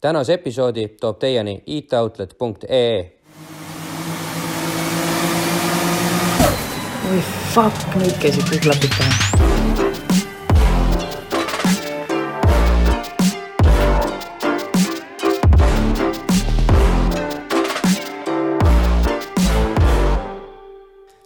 tänase 0.00 0.34
episoodi 0.34 0.88
toob 0.88 1.18
teieni 1.18 1.62
itoutlet.ee. 1.66 3.12
oi 7.10 7.20
fuck, 7.54 7.96
nüüd 7.98 8.16
käisid 8.22 8.46
kõik 8.48 8.62
klapid 8.64 8.96
pähe. 8.96 9.30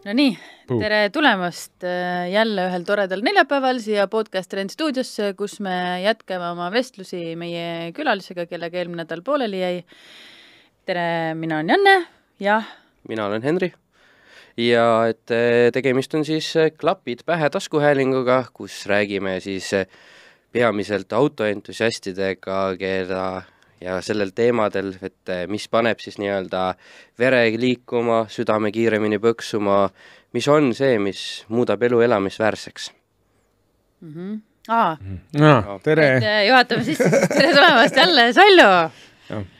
Nonii, 0.04 0.36
Puu. 0.36 0.53
Tere 0.64 1.10
tulemast 1.12 1.84
äh, 1.84 2.30
jälle 2.32 2.68
ühel 2.70 2.84
toredal 2.88 3.22
neljapäeval 3.24 3.80
siia 3.84 4.06
Podcast 4.08 4.48
Trend 4.50 4.72
stuudiosse, 4.72 5.34
kus 5.36 5.58
me 5.64 6.00
jätkame 6.00 6.48
oma 6.54 6.70
vestlusi 6.72 7.34
meie 7.36 7.92
külalisega, 7.96 8.46
kellega 8.48 8.80
eelmine 8.80 9.02
nädal 9.02 9.20
pooleli 9.26 9.60
jäi. 9.60 9.84
tere, 10.86 11.34
mina 11.34 11.58
olen 11.60 11.68
Janne 11.68 11.96
ja 12.40 12.62
mina 13.08 13.26
olen 13.26 13.42
Henri 13.42 13.72
ja 14.56 15.06
et 15.08 15.30
eh, 15.30 15.70
tegemist 15.72 16.14
on 16.14 16.24
siis 16.24 16.48
eh, 16.56 16.72
Klapid 16.72 17.26
pähe 17.26 17.50
taskuhäälinguga, 17.50 18.44
kus 18.52 18.86
räägime 18.86 19.40
siis 19.40 19.70
peamiselt 20.52 21.12
autoentusiastidega, 21.12 22.76
keda 22.78 23.42
ja 23.84 24.00
sellel 24.00 24.30
teemadel, 24.32 24.94
et 25.02 25.32
mis 25.50 25.66
paneb 25.68 26.00
siis 26.00 26.16
nii-öelda 26.22 26.70
vere 27.18 27.42
liikuma, 27.58 28.24
südame 28.32 28.70
kiiremini 28.72 29.18
põksuma, 29.20 29.90
mis 30.34 30.48
on 30.50 30.72
see, 30.74 30.98
mis 31.02 31.22
muudab 31.48 31.82
elu 31.86 32.00
elamisväärseks. 32.08 32.90
mm 34.00 34.12
-hmm. 34.12 34.40
aa, 34.68 34.96
no, 35.38 35.80
tere. 35.82 36.16
Et 36.16 36.22
äh, 36.22 36.46
juhatame 36.48 36.84
sisse, 36.84 37.10
siis 37.10 37.28
tere 37.28 37.54
tulemast 37.54 37.96
jälle, 37.96 38.32
Sallu! 38.32 38.90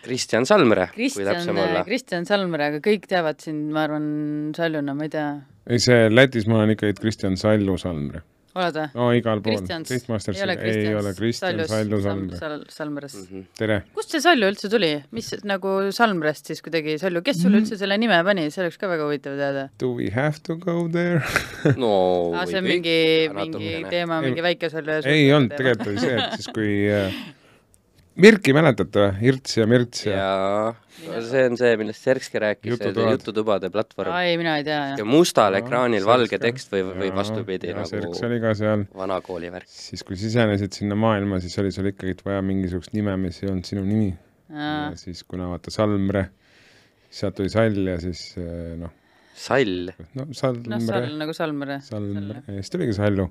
Kristjan 0.03 0.47
Salmre, 0.47 0.89
kui 0.95 1.25
täpsem 1.25 1.57
olla, 1.57 1.85
Kristjan 1.85 2.27
Salmre, 2.27 2.67
aga 2.67 2.79
kõik 2.85 3.07
teavad 3.09 3.41
sind, 3.41 3.73
ma 3.73 3.87
arvan, 3.87 4.07
Saljuna, 4.57 4.95
ma 4.95 5.07
ei 5.09 5.09
tea, 5.09 5.31
ei 5.71 5.81
see 5.81 6.11
Lätis 6.13 6.47
ma 6.47 6.59
olen 6.59 6.75
ikkagi 6.77 7.01
Kristjan 7.01 7.37
Sallu 7.41 7.79
Salmre 7.81 8.21
oled 8.55 8.77
või? 8.79 8.87
no 8.95 9.09
igal 9.17 9.41
pool. 9.43 9.57
Kristjans, 9.59 9.89
Tastemakers 9.91 10.39
ei 10.39 10.95
ole 10.95 11.13
Kristjan 11.19 11.51
Saljus. 11.59 11.71
Sallu 11.73 11.99
Sal- 12.01 12.05
Salmre 12.05 12.39
Sal- 12.39 12.65
Salmres. 12.71 13.15
Mm.. 13.19 13.25
Mhm. 13.31 13.47
tere. 13.59 13.79
Kust 13.95 14.15
see 14.15 14.21
Salju 14.25 14.51
üldse 14.53 14.71
tuli, 14.71 14.93
mis 15.17 15.31
nagu 15.45 15.75
Salmrest 15.95 16.47
siis 16.53 16.63
kuidagi 16.65 16.97
Salju, 17.03 17.23
kes 17.27 17.43
sulle 17.43 17.59
üldse 17.63 17.79
selle 17.81 17.99
nime 17.99 18.21
pani, 18.25 18.47
see 18.55 18.63
oleks 18.65 18.79
ka 18.79 18.89
väga 18.91 19.09
huvitav 19.09 19.37
teada. 19.41 19.69
do 19.79 19.93
we 19.99 20.11
have 20.15 20.39
to 20.43 20.57
go 20.57 20.87
there? 20.89 21.23
No 21.81 22.33
aa, 22.35 22.47
see 22.47 22.59
on 22.61 22.65
mingi, 22.69 22.99
mingi 23.35 23.85
teema, 23.91 24.21
mingi 24.25 24.43
väike 24.45 24.71
Salju 24.71 25.01
ja 25.01 25.09
ei 25.11 25.31
olnud, 25.35 25.57
tegelikult 25.59 25.89
oli 25.95 26.03
see, 26.05 26.15
et 26.21 26.37
siis 26.39 26.51
kui 26.55 26.75
äh, 26.93 27.11
Mirki 28.21 28.53
mäletate 28.55 29.01
või, 29.01 29.15
Irts 29.27 29.57
ja 29.59 29.65
Mirts 29.67 30.05
ja, 30.07 30.19
jaa, 30.21 31.21
see 31.27 31.41
on 31.49 31.57
see, 31.59 31.73
millest 31.81 32.05
Serski 32.07 32.39
rääkis, 32.43 32.77
jututubade 32.77 33.71
platvorm. 33.75 34.15
ei, 34.23 34.37
mina 34.39 34.53
ei 34.61 34.67
tea, 34.67 34.77
ja 34.93 35.01
jah. 35.01 35.09
mustal 35.09 35.57
Jaa, 35.57 35.65
ekraanil 35.65 35.99
Serks 35.99 36.11
valge 36.13 36.39
tekst 36.43 36.71
või, 36.75 36.85
või 37.01 37.11
vastupidi 37.17 37.73
ja 37.73 37.87
Serks 37.89 38.21
nagu 38.21 38.29
oli 38.29 38.39
ka 38.45 38.53
seal, 38.59 38.85
vana 38.95 39.19
kooli 39.25 39.51
värk. 39.55 39.67
siis 39.71 40.07
kui 40.07 40.19
sisenesid 40.21 40.79
sinna 40.79 40.99
maailma, 40.99 41.41
siis 41.43 41.59
oli 41.63 41.75
sul 41.75 41.91
ikkagi 41.91 42.15
vaja 42.27 42.45
mingisugust 42.47 42.95
nime, 42.95 43.17
mis 43.25 43.43
ei 43.43 43.51
olnud 43.51 43.67
sinu 43.67 43.83
nimi. 43.89 44.13
ja 44.55 44.93
siis 45.01 45.25
kuna 45.27 45.51
vaata 45.51 45.75
Salmre, 45.75 46.29
sealt 47.11 47.41
tuli 47.41 47.51
Sall 47.51 47.91
ja 47.91 47.99
siis 48.05 48.29
äh, 48.39 48.77
noh, 48.79 48.95
Sall, 49.35 49.91
no 50.15 50.23
noh, 50.23 50.31
Salmre 50.39 50.81
Sall 50.87 51.19
nagu 51.19 51.35
Salmre. 51.35 51.81
Salmre, 51.83 52.47
ja 52.47 52.61
siis 52.61 52.71
tuligi 52.71 52.95
Sallu. 52.95 53.27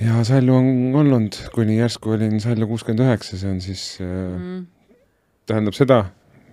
Ja 0.00 0.24
Sallu 0.24 0.54
on 0.56 0.94
olnud, 0.96 1.36
kuni 1.54 1.78
järsku 1.78 2.10
olin 2.16 2.40
Sallu 2.42 2.66
kuuskümmend 2.70 3.04
üheksa, 3.06 3.38
see 3.40 3.50
on 3.50 3.60
siis 3.64 3.84
äh, 4.00 4.08
Mm. 4.38 4.66
tähendab 5.46 5.74
seda, 5.76 5.98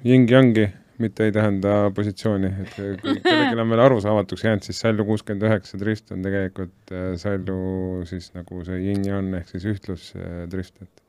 yin-yang'i, 0.06 0.67
mitte 1.02 1.25
ei 1.25 1.31
tähenda 1.34 1.92
positsiooni, 1.95 2.52
et 2.62 2.73
kui 2.75 3.16
kellelgi 3.25 3.59
on 3.62 3.69
veel 3.73 3.84
arusaamatuks 3.88 4.44
jäänud, 4.45 4.66
siis 4.67 4.80
Sallu 4.84 5.06
kuuskümmend 5.08 5.47
üheksa 5.50 5.79
drift 5.81 6.12
on 6.13 6.22
tegelikult 6.25 6.94
äh, 6.94 7.13
Sallu 7.22 8.03
siis 8.09 8.31
nagu 8.38 8.62
see 8.68 8.81
yin-yang 8.85 9.34
ehk 9.41 9.50
siis 9.56 9.66
ühtlusdrift, 9.73 10.81
et 10.85 11.00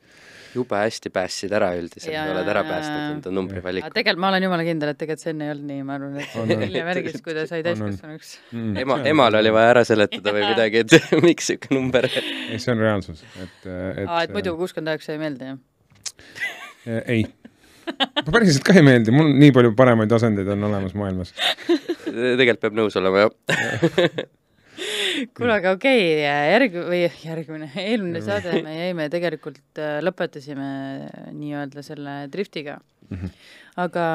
jube 0.53 0.77
hästi 0.77 1.11
päästsid 1.13 1.53
ära 1.55 1.71
üldiselt, 1.77 2.15
oled 2.33 2.49
ära 2.53 2.63
päästnud 2.67 3.03
enda 3.17 3.33
numbri 3.33 3.59
aga 3.59 3.67
valiku. 3.67 3.91
tegelikult 3.95 4.23
ma 4.23 4.31
olen 4.31 4.47
jumala 4.47 4.65
kindel, 4.67 4.91
et 4.93 4.99
tegelikult 5.01 5.23
see 5.25 5.33
enne 5.33 5.47
ei 5.47 5.53
olnud 5.53 5.69
nii, 5.69 5.85
ma 5.87 5.95
arvan, 5.97 6.17
et 6.23 6.65
hiljem 6.65 6.89
värgis, 6.89 7.21
kui 7.25 7.37
ta 7.37 7.45
sai 7.49 7.63
täiskasvanuks. 7.65 8.33
mm, 8.51 8.81
ema, 8.83 8.99
emale 9.13 9.41
oli 9.43 9.53
vaja 9.55 9.71
ära 9.75 9.85
seletada 9.87 10.35
või 10.35 10.43
midagi, 10.49 10.83
et 10.83 10.97
miks 11.27 11.49
siuke 11.51 11.71
number. 11.75 12.09
ei, 12.09 12.59
see 12.59 12.75
on 12.75 12.83
reaalsus, 12.83 13.23
et, 13.37 13.57
et 13.69 14.05
aa, 14.07 14.25
et 14.25 14.35
muidu 14.35 14.55
kuuskümmend 14.59 14.93
üheksa 14.93 15.15
ei 15.15 15.23
meeldi, 15.23 15.53
jah? 15.53 17.01
ei. 17.07 17.25
päriselt 18.29 18.63
ka 18.67 18.77
ei 18.79 18.85
meeldi, 18.85 19.15
mul 19.15 19.33
nii 19.39 19.55
palju 19.55 19.73
paremaid 19.79 20.13
asendeid 20.19 20.53
on 20.55 20.69
olemas 20.69 20.95
maailmas. 20.97 21.33
tegelikult 22.05 22.63
peab 22.67 22.79
nõus 22.83 23.01
olema, 23.01 23.27
jah. 23.27 24.23
kuule, 25.35 25.53
aga 25.59 25.73
okei 25.77 26.01
okay,, 26.17 26.47
järg- 26.53 26.79
või 26.89 27.01
järgmine, 27.05 27.69
eelmine 27.79 28.21
saade 28.25 28.61
me 28.65 28.73
jäime 28.75 29.09
tegelikult, 29.13 29.81
lõpetasime 30.03 30.69
nii-öelda 31.35 31.83
selle 31.85 32.15
driftiga 32.33 32.79
mm. 33.09 33.17
-hmm. 33.17 33.29
aga 33.85 34.05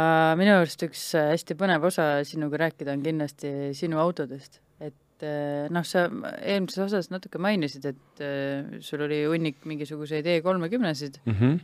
minu 0.41 0.57
arust 0.59 0.83
üks 0.87 1.05
äh, 1.19 1.33
hästi 1.35 1.57
põnev 1.59 1.87
osa 1.89 2.11
sinuga 2.29 2.65
rääkida 2.65 2.95
on 2.97 3.05
kindlasti 3.05 3.73
sinu 3.79 4.01
autodest, 4.03 4.61
et 4.81 5.27
äh, 5.27 5.67
noh, 5.75 5.87
sa 5.87 6.07
eelmises 6.43 6.85
osas 6.89 7.11
natuke 7.15 7.41
mainisid, 7.43 7.89
et 7.93 8.23
äh, 8.25 8.79
sul 8.85 9.05
oli 9.07 9.25
hunnik 9.27 9.65
mingisuguseid 9.65 10.27
E 10.27 10.41
kolmekümnesid, 10.43 11.21
Mm 11.25 11.35
-hmm. 11.35 11.59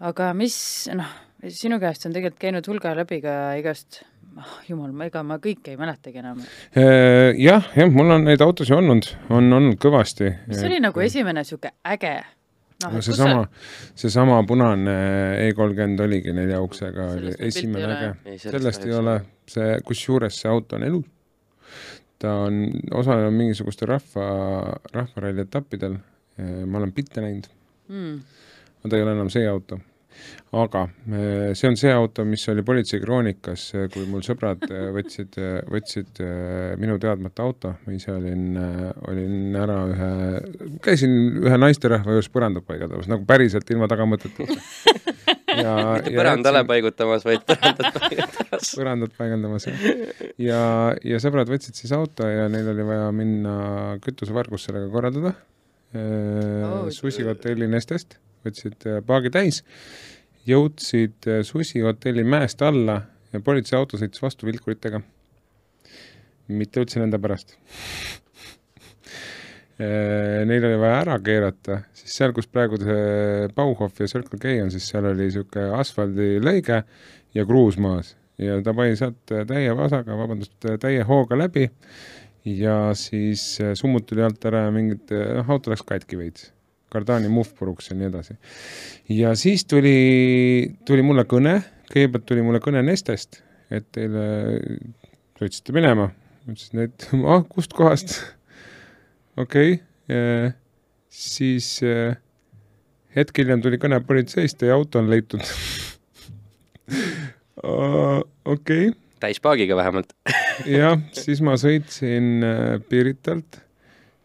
aga 0.00 0.32
mis 0.34 0.88
noh, 0.94 1.10
sinu 1.48 1.80
käest 1.80 2.06
on 2.06 2.12
tegelikult 2.12 2.40
käinud 2.40 2.66
hulga 2.66 2.94
läbi 2.94 3.20
ka 3.22 3.54
igast 3.58 4.02
oh, 4.36 4.56
jumal, 4.68 4.92
ega 5.06 5.22
ma 5.26 5.38
kõike 5.42 5.72
ei 5.72 5.78
mäletagi 5.80 6.20
enam. 6.22 6.40
Äh, 6.76 7.36
jah, 7.40 7.68
jah, 7.76 7.92
mul 7.92 8.16
on 8.16 8.26
neid 8.28 8.42
autosid 8.44 8.76
olnud, 8.76 9.08
on 9.34 9.52
olnud 9.58 9.78
kõvasti. 9.82 10.32
mis 10.50 10.64
oli 10.66 10.80
nagu 10.84 11.04
esimene 11.04 11.44
niisugune 11.44 11.74
äge 11.88 12.16
noh, 12.84 12.94
no 12.94 13.02
seesama, 13.02 13.44
seesama 13.98 14.38
punane 14.46 14.96
E 15.42 15.52
kolmkümmend 15.56 16.00
oligi 16.04 16.34
nelja 16.36 16.60
uksega, 16.62 17.10
oli 17.16 17.34
esimene 17.48 17.92
äge. 17.94 18.38
Sellest 18.44 18.86
ei 18.86 18.96
ole 18.98 19.18
see, 19.50 19.78
kusjuures 19.86 20.42
see 20.42 20.50
auto 20.50 20.78
on 20.78 20.86
elus. 20.88 21.14
ta 22.18 22.32
on 22.48 22.64
osalenud 22.98 23.34
mingisugustel 23.36 23.92
rahva, 23.92 24.24
rahvaralli 24.90 25.44
etappidel, 25.44 25.92
ma 26.66 26.80
olen 26.80 26.90
pilte 26.90 27.22
näinud, 27.22 27.44
mm, 27.86 28.16
aga 28.80 28.90
ta 28.90 28.98
ei 28.98 29.04
ole 29.04 29.12
enam 29.14 29.30
see 29.30 29.46
auto. 29.46 29.78
Aga 30.58 30.84
eh, 31.12 31.54
see 31.58 31.68
on 31.68 31.76
see 31.80 31.92
auto, 31.92 32.24
mis 32.24 32.44
oli 32.48 32.64
Politsei 32.66 33.00
kroonikas, 33.02 33.66
kui 33.92 34.06
mul 34.08 34.24
sõbrad 34.26 34.64
eh, 34.68 34.88
võtsid, 34.96 35.38
võtsid 35.68 36.22
minu 36.80 36.98
teadmata 37.02 37.44
auto, 37.44 37.74
ma 37.84 37.96
ise 37.96 38.12
olin, 38.14 38.56
olin 39.10 39.58
ära 39.58 39.78
ühe, 39.92 40.10
käisin 40.84 41.14
ühe 41.44 41.60
naisterahva 41.60 42.16
juures 42.16 42.30
põrandat 42.32 42.66
paigatamas, 42.68 43.10
nagu 43.10 43.26
päriselt 43.28 43.68
ilma 43.74 43.90
tagamõteteta. 43.90 44.58
ja, 45.62 45.74
mitte 45.98 46.14
põrandale 46.16 46.62
paigutamas, 46.68 47.26
vaid 47.26 47.44
põrandat 47.48 47.98
paigutamas. 47.98 48.72
põrandat 48.78 49.14
paigaldamas 49.18 49.68
jah. 49.68 49.84
ja, 50.40 50.62
ja 51.06 51.20
sõbrad 51.22 51.50
võtsid 51.50 51.78
siis 51.78 51.92
auto 51.96 52.28
ja 52.28 52.48
neil 52.52 52.68
oli 52.72 52.86
vaja 52.86 53.10
minna 53.14 53.54
kütusevargus 54.04 54.68
sellega 54.68 54.90
korraldada 54.92 55.34
oh,. 55.94 56.88
Susi 56.92 57.24
hotelli 57.24 57.68
Nestest, 57.70 58.18
võtsid 58.48 58.88
äh, 58.88 58.98
paagi 59.06 59.32
täis, 59.34 59.62
jõudsid 60.48 61.28
äh, 61.28 61.40
Susi 61.46 61.82
hotelli 61.84 62.24
mäest 62.26 62.62
alla 62.64 63.00
ja 63.32 63.40
politseiauto 63.44 64.00
sõitis 64.00 64.24
vastu 64.24 64.48
vilkuritega. 64.48 65.02
mitte 66.48 66.80
üldse 66.80 67.00
nende 67.00 67.18
pärast. 67.20 67.58
Neil 69.78 70.64
oli 70.66 70.78
vaja 70.80 70.94
ära 71.04 71.16
keerata, 71.22 71.76
siis 71.94 72.16
seal, 72.18 72.32
kus 72.34 72.48
praegu 72.50 72.80
see 72.80 73.44
Bauhof 73.54 74.00
ja 74.00 74.08
Circle 74.10 74.40
K 74.42 74.56
on, 74.64 74.72
siis 74.74 74.88
seal 74.90 75.06
oli 75.06 75.28
niisugune 75.28 75.68
asfaldilõige 75.78 76.80
ja 77.36 77.44
kruus 77.46 77.78
maas 77.78 78.16
ja 78.42 78.56
ta 78.64 78.74
pani 78.74 78.96
sealt 78.98 79.22
täie 79.46 79.70
vasaga, 79.78 80.16
vabandust, 80.18 80.56
täie 80.82 81.04
hooga 81.06 81.38
läbi 81.38 81.68
ja 82.44 82.94
siis 82.94 83.58
äh, 83.60 83.74
summut 83.74 84.06
tuli 84.06 84.22
alt 84.24 84.44
ära 84.48 84.66
ja 84.66 84.74
mingid, 84.74 85.10
noh, 85.10 85.50
auto 85.50 85.72
läks 85.72 85.84
katki 85.86 86.18
veits. 86.18 86.52
Kardaani 86.92 87.30
muhv 87.32 87.52
puruks 87.58 87.90
ja 87.90 87.98
nii 87.98 88.08
edasi. 88.10 88.38
ja 89.12 89.34
siis 89.38 89.66
tuli, 89.68 89.96
tuli 90.88 91.04
mulle 91.04 91.26
kõne, 91.28 91.58
kõigepealt 91.92 92.28
tuli 92.28 92.44
mulle 92.46 92.62
kõne 92.64 92.82
Nestest, 92.86 93.42
et 93.70 93.88
teile 93.92 94.24
sõitsite 95.38 95.76
minema. 95.76 96.10
ma 96.46 96.54
ütlesin, 96.54 96.86
et 96.88 97.10
ah, 97.34 97.44
kustkohast? 97.48 98.16
okei 99.36 99.78
okay., 99.78 100.56
siis 101.08 101.78
äh, 101.84 102.16
hetk 103.16 103.40
hiljem 103.40 103.62
tuli 103.64 103.80
kõne 103.80 104.00
politseist, 104.04 104.58
teie 104.60 104.72
auto 104.74 105.02
on 105.02 105.10
leitud. 105.10 105.42
okei, 108.54 108.92
täispaagiga 109.20 109.76
vähemalt. 109.78 110.14
jah, 110.66 110.98
siis 111.16 111.42
ma 111.44 111.56
sõitsin 111.60 112.46
äh, 112.46 112.76
Piritalt, 112.88 113.60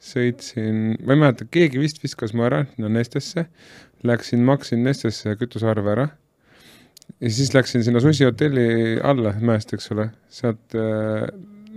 sõitsin, 0.04 0.98
ma 1.00 1.16
ei 1.16 1.22
mäleta, 1.22 1.48
keegi 1.52 1.80
vist 1.82 2.02
viskas 2.04 2.34
mu 2.36 2.46
ära 2.48 2.64
Nestesse, 2.78 3.48
läksin, 4.04 4.44
maksin 4.48 4.84
Nestesse 4.84 5.38
kütusearve 5.40 5.94
ära. 5.96 6.10
Ja 7.24 7.32
siis 7.32 7.54
läksin 7.56 7.84
sinna 7.84 8.00
Susi 8.04 8.26
hotelli 8.28 9.00
alla 9.04 9.34
mäest, 9.40 9.74
eks 9.76 9.92
ole, 9.96 10.10
sealt 10.32 10.76
äh, 10.80 11.26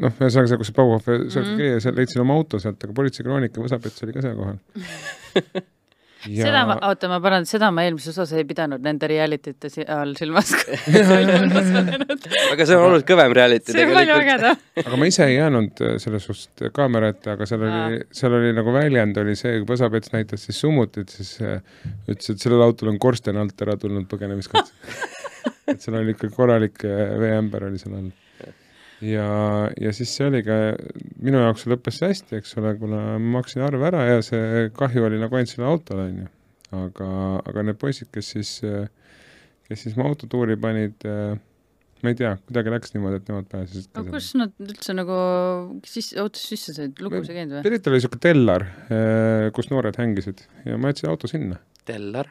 noh, 0.03 0.13
ühesõnaga 0.21 0.51
seal, 0.51 0.61
kus 0.61 0.71
see 0.71 0.77
Bauhof 0.77 1.07
seal 1.07 1.47
mm. 1.47 1.81
seal 1.83 1.97
leidsin 1.99 2.23
oma 2.23 2.37
auto 2.39 2.61
sealt, 2.63 2.83
aga 2.83 2.95
politseikroonika 2.97 3.63
võsapets 3.63 4.07
oli 4.07 4.17
ka 4.17 4.27
seal 4.27 4.37
kohal 4.39 5.65
ja... 6.25 6.47
seda 6.47 6.63
ma, 6.69 6.77
oota, 6.89 7.11
ma 7.11 7.19
parandan, 7.23 7.49
seda 7.49 7.71
ma 7.75 7.85
eelmises 7.87 8.15
osas 8.15 8.35
ei 8.39 8.47
pidanud 8.49 8.85
nende 8.85 9.09
reality 9.11 9.55
te 9.61 9.71
all 9.93 10.15
silmas. 10.19 10.53
see 10.57 11.03
aga 12.53 12.67
see 12.67 12.79
on 12.79 12.87
olnud 12.89 13.07
kõvem 13.09 13.35
reality 13.37 13.73
on 13.73 13.79
palju 13.79 14.17
tegelikult. 14.17 14.23
ägedam. 14.25 14.63
aga 14.85 15.01
ma 15.03 15.11
ise 15.11 15.29
ei 15.29 15.37
jäänud 15.37 15.85
äh, 15.85 15.97
selles 16.03 16.29
suhtes 16.29 16.75
kaamera 16.77 17.13
ette, 17.15 17.35
aga 17.37 17.49
seal 17.49 17.67
oli, 17.69 18.01
seal 18.17 18.39
oli 18.41 18.53
nagu 18.57 18.75
väljend 18.75 19.23
oli 19.23 19.37
see, 19.39 19.59
kui 19.61 19.75
Võsapets 19.77 20.15
näitas 20.15 20.47
siis 20.49 20.61
summutit, 20.63 21.13
siis 21.13 21.37
äh, 21.45 21.59
ütles, 22.09 22.33
et 22.33 22.43
sellel 22.43 22.65
autol 22.67 22.95
on 22.95 23.01
korsten 23.03 23.39
alt 23.41 23.67
ära 23.67 23.77
tulnud 23.81 24.09
põgenemiskatse 24.11 24.75
et 25.73 25.83
seal 25.83 25.99
oli 26.01 26.15
ikka 26.17 26.31
korralik 26.35 26.85
äh, 26.87 27.19
veeämber 27.21 27.69
oli 27.71 27.81
seal 27.83 27.99
all. 27.99 28.13
Ja, 29.05 29.29
ja 29.81 29.93
siis 29.97 30.13
see 30.17 30.29
oli 30.31 30.43
ka, 30.47 30.57
minu 31.23 31.43
jaoks 31.43 31.67
lõppes 31.71 32.01
see 32.01 32.13
hästi, 32.13 32.39
eks 32.41 32.57
ole, 32.61 32.77
kuna 32.81 33.03
ma 33.17 33.41
maksin 33.41 33.65
arve 33.67 33.89
ära 33.91 34.05
ja 34.09 34.23
see 34.25 34.71
kahju 34.77 35.09
oli 35.09 35.21
nagu 35.21 35.37
ainult 35.37 35.53
sellele 35.53 35.73
autole, 35.73 36.07
onju. 36.13 36.31
aga, 36.77 37.11
aga 37.53 37.67
need 37.69 37.81
poisid, 37.83 38.11
kes 38.15 38.33
siis, 38.37 38.55
kes 39.69 39.85
siis 39.87 39.99
mu 39.99 40.07
autotuuri 40.09 40.57
panid, 40.61 41.07
ma 41.07 42.13
ei 42.13 42.19
tea, 42.19 42.33
kuidagi 42.49 42.73
läks 42.73 42.95
niimoodi, 42.95 43.21
et 43.21 43.31
nemad 43.31 43.51
pääsesid 43.53 44.01
aga 44.01 44.15
kus 44.17 44.31
nad 44.39 44.57
üldse 44.63 44.97
nagu 44.97 45.21
sisse, 45.89 46.17
autosse 46.23 46.55
sisse 46.55 46.77
said, 46.77 46.99
lukus 47.03 47.31
ei 47.31 47.41
käinud 47.41 47.59
või? 47.59 47.67
Pirital 47.69 47.95
oli 47.95 48.01
niisugune 48.03 48.25
tellar, 48.27 48.67
kus 49.57 49.71
noored 49.73 50.01
hängisid 50.01 50.45
ja 50.69 50.81
ma 50.81 50.93
jätsin 50.93 51.13
auto 51.13 51.31
sinna 51.31 51.61
Tellar. 51.87 52.29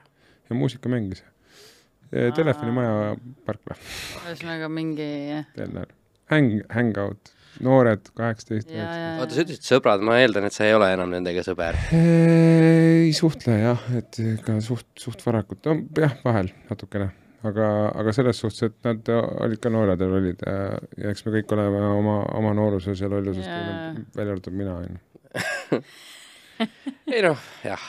ja 0.50 0.56
muusika 0.56 0.90
mängis. 0.92 1.24
Aa. 1.26 2.32
Telefonimaja 2.38 3.16
parkla, 3.48 3.76
ühesõnaga 4.22 4.70
mingi, 4.72 5.08
tellar. 5.56 5.90
Häng, 6.31 6.63
hangout, 6.74 7.30
noored 7.62 8.07
kaheksateist, 8.18 8.72
jaa. 8.74 8.94
oota, 9.22 9.36
sa 9.36 9.44
ütlesid 9.44 9.68
sõbrad, 9.68 10.01
ma 10.06 10.18
eeldan, 10.24 10.48
et 10.48 10.56
sa 10.56 10.66
ei 10.66 10.74
ole 10.74 10.88
enam 10.95 11.12
nendega 11.13 11.44
sõber. 11.45 11.77
ei 11.94 13.12
suhtle 13.13 13.60
jah, 13.60 13.83
et 14.00 14.18
ka 14.45 14.57
suht, 14.66 14.88
suht 14.98 15.22
varakult, 15.25 15.62
no 15.69 15.77
jah, 16.01 16.16
vahel 16.25 16.50
natukene, 16.72 17.12
aga, 17.45 17.68
aga 18.01 18.16
selles 18.18 18.42
suhtes, 18.42 18.72
et 18.72 18.89
nad 18.89 19.12
olid 19.45 19.62
ka 19.62 19.69
noored 19.74 20.01
ja 20.01 20.10
lollid 20.10 20.42
ja, 20.42 20.56
ja 21.04 21.13
eks 21.13 21.27
me 21.27 21.36
kõik 21.38 21.54
oleme 21.54 21.83
oma, 21.94 22.18
oma 22.39 22.56
nooruses 22.57 23.06
ja 23.06 23.12
lolluses 23.12 23.45
Jaa. 23.45 23.60
teinud, 23.62 24.07
välja 24.18 24.36
arvatud 24.36 24.57
mina, 24.57 24.80
onju. 24.81 25.83
ei 27.13 27.22
noh, 27.22 27.45
jah. 27.68 27.86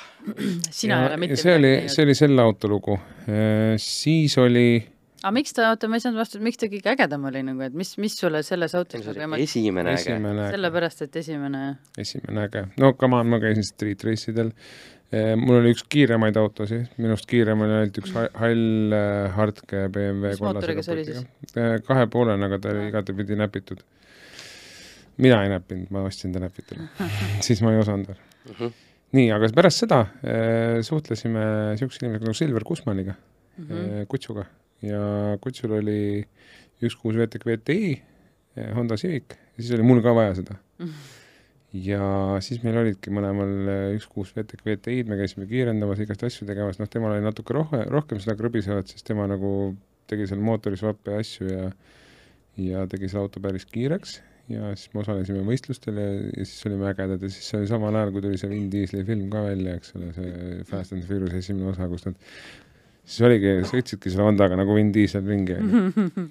sina 0.68 1.00
ei 1.00 1.08
ole 1.08 1.22
mitte 1.24 1.40
see 1.40 1.56
oli, 1.56 1.72
see 1.88 2.04
oli 2.04 2.18
selle 2.18 2.44
auto 2.44 2.68
lugu. 2.68 2.98
siis 3.80 4.36
oli 4.42 4.68
aga 5.22 5.32
miks 5.34 5.52
ta, 5.56 5.70
oota, 5.72 5.88
ma 5.88 5.96
ei 5.98 6.02
saanud 6.04 6.18
vastust, 6.20 6.42
miks 6.44 6.58
ta 6.60 6.66
kõige 6.72 6.90
ägedam 6.92 7.24
oli 7.30 7.42
nagu, 7.46 7.62
et 7.66 7.74
mis, 7.74 7.94
mis 8.02 8.16
sulle 8.18 8.42
selles 8.46 8.74
autos 8.78 9.00
nagu 9.00 9.12
oli 9.14 9.24
ema-, 9.26 9.38
esimene 9.42 9.94
äge. 9.96 10.18
sellepärast, 10.52 11.02
et 11.06 11.16
esimene, 11.22 11.62
esimene 11.98 12.44
äge. 12.48 12.66
no 12.82 12.92
come 13.00 13.16
on, 13.20 13.26
ma 13.32 13.38
käisin 13.42 13.64
street 13.64 14.04
race 14.04 14.30
idel. 14.30 14.52
mul 15.38 15.60
oli 15.60 15.70
üks 15.72 15.84
kiiremaid 15.88 16.36
autosid, 16.36 16.88
minust 16.98 17.26
kiirem 17.30 17.60
oli 17.62 17.72
ainult 17.78 17.98
üks 18.02 18.10
ha- 18.16 18.26
hall 18.42 18.92
äh, 18.92 19.28
hardke 19.36 19.84
BMW 19.94 20.32
Mis 20.34 20.40
mootoriga 20.42 20.82
see 20.82 20.96
oli 20.96 21.04
siis? 21.06 21.20
kahe 21.86 22.06
poolene, 22.10 22.48
aga 22.48 22.58
ta 22.58 22.72
oli 22.74 22.88
igatepidi 22.90 23.36
näpitud. 23.38 23.84
mina 25.22 25.38
ei 25.44 25.48
näppinud, 25.54 25.86
ma 25.94 26.02
ostsin 26.08 26.32
ta 26.34 26.42
näpituna 26.42 26.88
siis 27.46 27.62
ma 27.62 27.72
ei 27.72 27.78
osanud 27.84 28.08
veel 28.12 28.18
Mhm. 28.46 28.68
nii, 29.18 29.30
aga 29.34 29.48
pärast 29.54 29.80
seda 29.82 30.04
suhtlesime 30.86 31.40
niisuguse 31.72 32.02
inimesega 32.02 32.26
nagu 32.28 32.34
Silver 32.38 32.64
Kusmaniga 32.66 33.14
mm. 33.58 33.64
-hmm. 33.70 34.06
Kutsuga 34.10 34.44
ja 34.84 35.00
Kutsul 35.40 35.78
oli 35.78 36.00
üks 36.84 36.98
kuus 37.00 37.16
VTK 37.16 37.48
VTI, 37.48 37.96
äh, 38.58 38.72
Honda 38.76 38.98
Civic 39.00 39.38
siis 39.56 39.72
oli 39.76 39.86
mul 39.86 40.02
ka 40.04 40.14
vaja 40.16 40.34
seda. 40.38 40.58
Mhm. 40.82 40.92
ja 41.88 42.04
siis 42.44 42.62
meil 42.64 42.78
olidki 42.80 43.12
mõlemal 43.14 43.56
äh, 43.72 43.88
üks 43.96 44.06
kuus 44.12 44.32
VTK 44.36 44.64
VTI-d, 44.68 45.10
me 45.10 45.18
käisime 45.20 45.48
kiirendamas, 45.50 46.00
igast 46.04 46.24
asju 46.28 46.48
tegemas, 46.48 46.80
noh, 46.80 46.90
temal 46.92 47.16
oli 47.16 47.24
natuke 47.24 47.56
rohkem, 47.56 47.84
rohkem 47.92 48.22
seda 48.22 48.36
krõbisevat, 48.38 48.92
siis 48.92 49.06
tema 49.06 49.28
nagu 49.30 49.74
tegi 50.10 50.28
seal 50.30 50.40
mootori 50.44 50.78
swap'e 50.78 51.16
ja 51.16 51.24
asju 51.24 51.50
ja 51.50 51.68
ja 52.56 52.86
tegi 52.88 53.10
selle 53.10 53.26
auto 53.26 53.42
päris 53.44 53.66
kiireks. 53.68 54.20
Ja 54.48 54.70
siis 54.78 54.92
me 54.94 55.02
osalesime 55.02 55.42
võistlustel 55.44 55.98
ja, 55.98 56.06
ja 56.38 56.44
siis 56.46 56.62
olime 56.68 56.86
ägedad. 56.88 57.20
Ja 57.20 57.28
siis 57.28 57.48
see 57.50 57.58
oli 57.58 57.68
samal 57.68 57.98
ajal, 57.98 58.12
kui 58.14 58.22
tuli 58.22 58.38
see 58.38 58.48
Vin 58.48 58.68
Diesli 58.70 59.02
film 59.04 59.26
ka 59.32 59.42
välja, 59.42 59.74
eks 59.76 59.90
ole, 59.98 60.12
see 60.14 60.60
Fast 60.70 60.94
and 60.94 61.04
Furious 61.04 61.34
esimene 61.34 61.72
osa, 61.72 61.88
kus 61.90 62.06
nad 62.06 62.22
siis 63.06 63.26
oligi, 63.28 63.52
sõitsidki 63.70 64.12
selle 64.12 64.26
Hondaga 64.26 64.58
nagu 64.58 64.74
Vin 64.76 64.90
Diesel 64.94 65.26
ringi, 65.28 65.56
onju. 65.60 66.26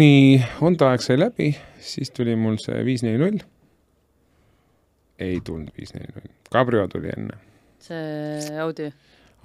nii, 0.00 0.38
Honda 0.60 0.92
aeg 0.92 1.04
sai 1.04 1.18
läbi, 1.20 1.50
siis 1.78 2.12
tuli 2.16 2.36
mul 2.40 2.56
see 2.62 2.80
viis 2.86 3.04
neli 3.06 3.20
null. 3.22 3.42
ei 5.22 5.40
tulnud 5.44 5.76
viis 5.76 5.92
neli 5.96 6.08
null, 6.14 6.32
Cabrio 6.52 6.86
tuli 6.92 7.12
enne. 7.12 7.42
see 7.86 8.56
Audi, 8.62 8.88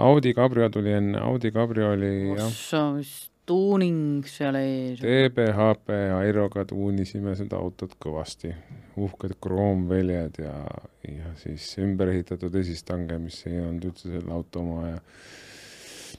Audi 0.01 0.33
Cabrio 0.37 0.69
tuli 0.73 0.95
enne, 0.95 1.19
Audi 1.19 1.51
Cabrio 1.51 1.91
oli 1.97 2.13
ossa, 2.39 2.87
mis 2.95 3.31
tuuning 3.45 4.23
seal 4.29 4.55
ees. 4.55 5.01
TBHP 5.01 5.97
Airoga 6.15 6.63
tuunisime 6.69 7.33
seda 7.35 7.59
autot 7.59 7.97
kõvasti, 8.01 8.53
uhked 9.01 9.35
kroomväljad 9.43 10.39
ja, 10.39 10.55
ja 11.07 11.35
siis 11.41 11.67
ümber 11.83 12.13
ehitatud 12.13 12.55
esistange, 12.61 13.17
mis 13.19 13.41
ei 13.49 13.59
olnud 13.59 13.91
üldse 13.91 14.13
selle 14.13 14.31
auto 14.35 14.63
oma 14.63 14.93
ja 14.93 14.99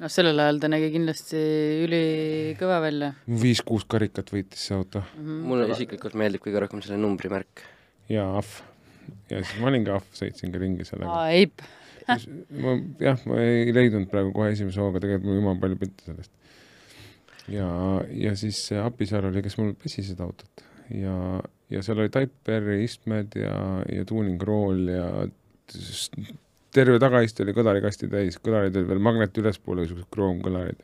noh, 0.03 0.11
sellel 0.11 0.43
ajal 0.43 0.59
ta 0.63 0.71
nägi 0.73 0.91
kindlasti 0.95 1.43
ülikõva 1.87 2.81
välja 2.85 3.13
viis-kuus 3.43 3.87
karikat 3.91 4.33
võitis 4.35 4.67
see 4.69 4.77
auto 4.77 5.03
mm. 5.05 5.23
-hmm. 5.23 5.45
mulle 5.51 5.69
isiklikult 5.75 6.17
meeldib 6.19 6.45
kõige 6.45 6.65
rohkem 6.65 6.83
selle 6.85 6.99
numbrimärk. 7.03 7.65
ja 8.11 8.27
ahv. 8.41 8.59
ja 9.31 9.43
siis 9.45 9.55
ma 9.61 9.71
olin 9.71 9.87
ka 9.87 10.01
ahv, 10.01 10.11
sõitsingi 10.19 10.63
ringi 10.63 10.89
sellega. 10.89 11.13
aa, 11.13 11.31
Eip. 11.39 11.65
ma 12.65 12.77
jah, 13.01 13.27
ma 13.31 13.41
ei 13.45 13.75
leidnud 13.75 14.11
praegu 14.11 14.35
kohe 14.35 14.51
esimese 14.57 14.83
hooga, 14.83 15.03
tegelikult 15.03 15.31
mul 15.31 15.41
jumala 15.41 15.63
palju 15.63 15.81
pilte 15.85 16.09
sellest. 16.09 16.33
ja, 17.53 17.71
ja 18.27 18.37
siis 18.39 18.61
see 18.69 18.83
Apisaar 18.83 19.31
oli, 19.31 19.45
kes 19.45 19.59
mul 19.61 19.75
pesi 19.79 20.05
seda 20.07 20.27
autot 20.27 20.67
ja, 20.91 21.17
ja 21.71 21.83
seal 21.85 22.03
oli 22.03 22.13
Type 22.13 22.59
R-i 22.59 22.83
istmed 22.89 23.39
ja, 23.39 23.55
ja 23.87 24.05
tuuningrool 24.09 24.89
ja 24.91 25.07
terve 26.73 27.01
tagaiste 27.03 27.45
oli 27.45 27.55
kõlarikasti 27.57 28.09
täis, 28.13 28.39
kõlarid 28.43 28.77
olid 28.77 28.89
veel 28.89 29.03
magnet 29.03 29.39
ülespoole, 29.39 29.85
niisugused 29.85 30.09
kroomkõlarid. 30.15 30.81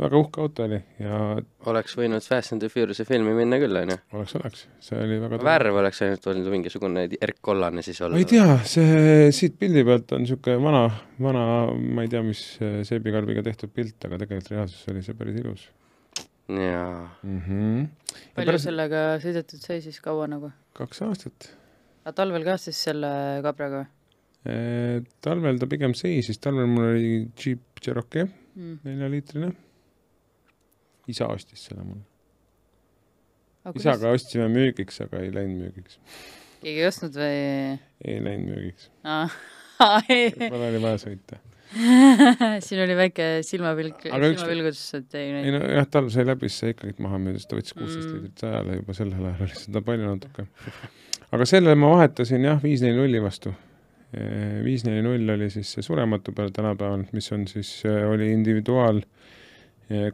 väga 0.00 0.16
uhke 0.16 0.40
auto 0.40 0.64
oli 0.64 0.78
ja 1.02 1.16
oleks 1.68 1.96
võinud 1.98 2.24
Fast 2.24 2.54
and 2.54 2.62
the 2.64 2.70
Furious'i 2.72 3.04
filmi 3.04 3.34
minna 3.36 3.58
küll, 3.60 3.76
onju. 3.76 3.98
oleks, 4.16 4.36
oleks, 4.38 4.62
see 4.84 5.00
oli 5.00 5.18
väga 5.20 5.40
värv 5.44 5.80
oleks 5.82 6.00
ainult 6.06 6.30
olnud 6.32 6.48
mingisugune 6.54 7.04
erkkollane 7.20 7.84
siis 7.84 8.00
olla. 8.00 8.16
ma 8.16 8.22
ei 8.22 8.30
tea, 8.30 8.56
see 8.64 9.28
siit 9.36 9.58
pildi 9.60 9.84
pealt 9.84 10.16
on 10.16 10.24
niisugune 10.24 10.56
vana, 10.64 10.86
vana, 11.20 11.44
ma 11.68 12.06
ei 12.06 12.12
tea, 12.12 12.24
mis 12.24 12.42
seebikarbiga 12.88 13.44
tehtud 13.46 13.74
pilt, 13.74 13.98
aga 14.08 14.22
tegelikult 14.24 14.54
reaalsuses 14.54 14.94
oli 14.94 15.04
see 15.04 15.20
päris 15.20 15.40
ilus 15.42 15.68
jaa. 16.58 17.16
mm. 17.22 17.40
-hmm. 17.46 17.86
palju 18.34 18.52
pärast... 18.52 18.64
sellega 18.64 19.06
sõidetud 19.22 19.62
sai 19.62 19.80
siis 19.84 20.00
kaua 20.00 20.26
nagu? 20.30 20.50
kaks 20.72 21.02
aastat 21.06 21.50
aga 22.04 22.16
talvel 22.16 22.44
ka 22.44 22.56
siis 22.58 22.80
selle 22.88 23.10
kabraga 23.44 23.84
e,. 23.84 23.99
talvel 25.20 25.58
ta 25.60 25.68
pigem 25.68 25.92
seisis, 25.96 26.38
talvel 26.40 26.68
mul 26.70 26.86
oli 26.94 27.10
Jeep 27.36 27.82
Cherokee 27.82 28.24
mm.? 28.24 28.78
neljaliitrine. 28.86 29.50
isa 31.10 31.28
ostis 31.28 31.66
selle 31.68 31.84
mulle. 31.84 32.06
Kuidas... 33.64 33.82
isaga 33.82 34.14
ostsime 34.16 34.48
müügiks, 34.48 35.02
aga 35.04 35.20
ei 35.20 35.34
läinud 35.34 35.66
müügiks. 35.66 36.00
keegi 36.62 36.80
ei 36.80 36.88
ostnud 36.88 37.20
või? 37.20 37.76
ei 38.06 38.24
läinud 38.24 38.54
müügiks. 38.54 38.90
mul 40.54 40.66
oli 40.70 40.82
vaja 40.82 41.00
sõita. 41.04 41.40
siin 42.66 42.82
oli 42.82 42.96
väike 42.98 43.26
silmapilk, 43.46 44.02
silmapilgutus, 44.08 44.86
et 44.98 45.14
ei, 45.20 45.28
ei 45.38 45.52
no 45.54 45.60
jah, 45.62 45.86
talv 45.86 46.10
sai 46.10 46.24
läbi, 46.26 46.48
siis 46.50 46.64
sai 46.64 46.74
ikkagi 46.74 46.96
maha 47.04 47.20
müüa, 47.22 47.38
sest 47.38 47.50
ta 47.52 47.58
võttis 47.58 47.76
kuusteist 47.76 48.08
Mm. 48.08 48.14
liitrit 48.16 48.42
sajale 48.42 48.78
juba 48.80 48.96
sellel 48.98 49.28
ajal 49.28 49.44
oli 49.46 49.58
seda 49.60 49.82
palju 49.86 50.08
natuke. 50.08 50.46
aga 51.30 51.46
selle 51.46 51.76
ma 51.78 51.92
vahetasin 51.94 52.48
jah, 52.48 52.58
viis 52.62 52.82
neli 52.82 52.98
nulli 52.98 53.22
vastu. 53.22 53.54
Viis 54.64 54.82
neli 54.86 55.02
null 55.06 55.34
oli 55.36 55.50
siis 55.52 55.70
see 55.76 55.84
surematu 55.86 56.34
peal 56.34 56.50
tänapäeval, 56.54 57.04
mis 57.14 57.30
on 57.32 57.46
siis, 57.50 57.82
oli 57.86 58.32
individuaal 58.34 59.02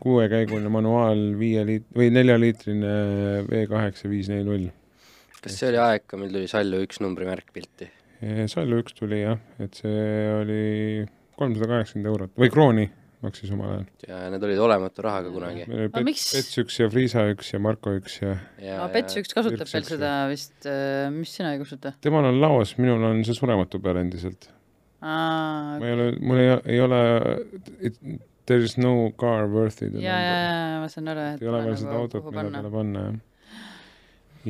kuuekäiguline 0.00 0.68
manuaal 0.72 1.22
viie 1.38 1.64
liit- 1.68 1.88
või 1.96 2.10
neljaliitrine 2.12 2.92
V 3.48 3.62
kaheksa 3.68 4.08
viis 4.08 4.28
neli 4.32 4.44
null. 4.44 4.68
kas 5.40 5.58
see 5.60 5.70
oli 5.70 5.80
aeg 5.80 6.06
ka, 6.08 6.20
mil 6.20 6.32
tuli 6.32 6.48
Sallu 6.48 6.80
üks 6.84 7.00
numbrimärk 7.04 7.52
pilti? 7.52 7.88
Sallu 8.48 8.80
üks 8.80 8.96
tuli 8.96 9.20
jah, 9.22 9.40
et 9.60 9.76
see 9.76 10.06
oli 10.40 10.62
kolmsada 11.36 11.68
kaheksakümmend 11.72 12.12
eurot 12.12 12.38
või 12.40 12.52
krooni 12.52 12.86
maksis 13.26 13.52
omal 13.54 13.72
ajal. 13.74 13.84
ja 14.08 14.20
need 14.32 14.46
olid 14.48 14.62
olematu 14.66 15.04
rahaga 15.06 15.30
kunagi. 15.34 15.66
meil 15.68 15.82
oli 15.84 15.88
Aga 15.90 15.98
Pets, 15.98 16.08
miks- 16.08 16.28
Pets 16.38 16.58
üks 16.64 16.80
ja 16.80 16.88
Friisa 16.92 17.26
üks 17.34 17.52
ja 17.52 17.60
Marko 17.62 17.92
üks 17.98 18.18
ja 18.22 18.34
aga 18.78 18.88
Pets 18.96 19.18
üks 19.20 19.34
kasutab 19.36 19.66
Virks 19.66 19.74
veel 19.76 19.88
seda 19.92 20.12
vist, 20.32 20.56
mis 21.14 21.36
sina 21.38 21.52
ei 21.54 21.60
kasuta? 21.62 21.94
temal 22.06 22.30
on 22.32 22.40
laos, 22.42 22.76
minul 22.80 23.02
on 23.10 23.22
see 23.26 23.36
surematu 23.36 23.82
peal 23.84 24.00
endiselt. 24.02 24.48
aa, 25.02 25.76
ma 25.78 25.86
ei 25.86 25.94
ole, 25.98 26.08
mul 26.22 26.42
ei, 26.42 26.50
ei 26.76 26.80
ole, 26.82 27.00
there 28.46 28.62
is 28.62 28.76
no 28.78 29.10
car 29.18 29.46
worth 29.50 29.82
it. 29.82 29.94
ja, 30.00 30.16
ja, 30.22 30.36
ja 30.46 30.76
ma 30.82 30.88
saan 30.92 31.10
aru, 31.12 31.24
et 31.34 31.42
ei 31.42 31.48
ole 31.50 31.62
veel 31.64 31.72
pole 31.72 31.80
seda 31.82 31.92
nagu 31.92 32.04
autot, 32.06 32.28
mille 32.30 32.52
peale 32.54 32.70
panna, 32.74 33.04
jah. 33.10 33.18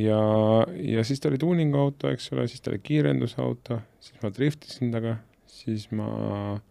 ja, 0.06 0.20
ja 0.96 1.04
siis 1.08 1.20
ta 1.22 1.30
oli 1.32 1.40
tuuninguauto, 1.42 2.12
eks 2.12 2.30
ole, 2.36 2.46
siis 2.52 2.60
ta 2.64 2.72
oli 2.74 2.80
kiirendusauto, 2.84 3.80
siis 4.04 4.20
ma 4.22 4.32
driftisin 4.36 4.92
temaga, 4.92 5.16
siis 5.50 5.88
ma 5.96 6.08
eh, 6.28 6.64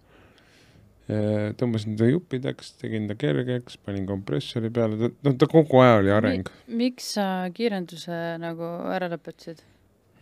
tõmbasin 1.07 1.97
ta 1.99 2.07
juppideks, 2.09 2.71
tegin 2.81 3.07
ta 3.09 3.15
kergeks, 3.19 3.77
panin 3.85 4.07
kompressori 4.09 4.71
peale, 4.73 5.11
noh, 5.13 5.35
ta 5.37 5.45
kogu 5.51 5.81
aja 5.83 5.99
oli 5.99 6.13
areng. 6.15 6.49
miks 6.67 7.11
sa 7.17 7.27
kiirenduse 7.53 8.37
nagu 8.41 8.71
ära 8.93 9.09
lõpetasid? 9.13 9.61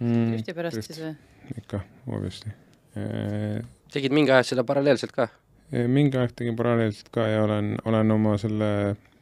Mm, 0.02 0.34
drifti 0.34 0.58
pärast 0.58 0.80
drift. 0.82 0.92
siis 0.92 1.00
või? 1.06 1.14
ikka, 1.62 1.80
obviously 2.10 2.52
eh,. 3.00 3.62
tegid 3.94 4.12
mingi 4.16 4.34
aja 4.36 4.44
seda 4.52 4.64
paralleelselt 4.68 5.16
ka? 5.16 5.30
mingi 5.72 6.20
aeg 6.20 6.36
tegin 6.38 6.58
paralleelselt 6.60 7.10
ka 7.14 7.26
ja 7.32 7.44
olen, 7.48 7.78
olen 7.88 8.12
oma 8.12 8.36
selle, 8.42 8.70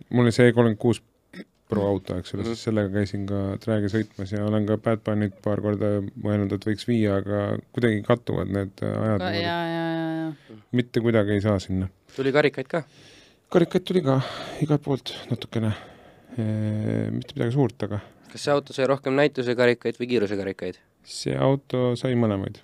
mul 0.09 0.25
oli 0.27 0.33
see 0.35 0.49
E 0.49 0.53
kolmkümmend 0.57 0.81
kuus 0.81 1.01
Pro 1.71 1.85
auto, 1.87 2.17
eks 2.19 2.33
ole, 2.35 2.43
Mhm. 2.43 2.51
siis 2.51 2.63
sellega 2.67 2.89
käisin 2.91 3.21
ka 3.29 3.37
träägi 3.63 3.87
sõitmas 3.93 4.33
ja 4.33 4.41
olen 4.43 4.65
ka 4.67 4.75
Bad 4.75 5.05
Bunnyt 5.05 5.37
paar 5.41 5.61
korda 5.63 6.01
mõelnud, 6.19 6.51
et 6.51 6.65
võiks 6.67 6.83
viia, 6.83 7.21
aga 7.21 7.55
kuidagi 7.71 8.01
kattuvad 8.03 8.51
need 8.51 8.83
äh, 8.83 8.91
ajad 9.05 9.23
ja, 9.37 9.53
ja, 9.71 9.85
ja, 10.21 10.57
mitte 10.77 11.01
kuidagi 11.03 11.35
ei 11.37 11.41
saa 11.43 11.57
sinna. 11.59 11.89
tuli 12.15 12.31
karikaid 12.35 12.69
ka? 12.71 12.83
karikaid 13.51 13.83
tuli 13.87 14.01
ka 14.05 14.19
igalt 14.63 14.83
poolt 14.85 15.13
natukene, 15.31 15.73
mitte 16.37 17.35
midagi 17.35 17.51
suurt, 17.57 17.83
aga 17.89 17.99
kas 18.31 18.45
see 18.47 18.53
auto 18.53 18.73
sai 18.75 18.87
rohkem 18.87 19.17
näitusekarikaid 19.19 19.97
või 19.99 20.07
kiirusekarikaid? 20.13 20.79
see 21.03 21.35
auto 21.35 21.91
sai 21.99 22.15
mõlemaid. 22.19 22.61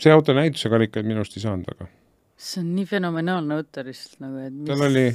see 0.00 0.12
auto 0.14 0.32
näitusekarikaid 0.36 1.08
minu 1.08 1.20
arust 1.24 1.36
ei 1.36 1.44
saanud 1.44 1.68
väga. 1.74 1.90
see 2.40 2.62
on 2.64 2.74
nii 2.78 2.86
fenomenaalne 2.88 3.58
auto 3.60 3.84
lihtsalt 3.84 4.20
nagu, 4.24 4.40
et 4.46 4.52
mis 4.56 4.70
Tal 4.72 4.86
oli- 4.88 5.12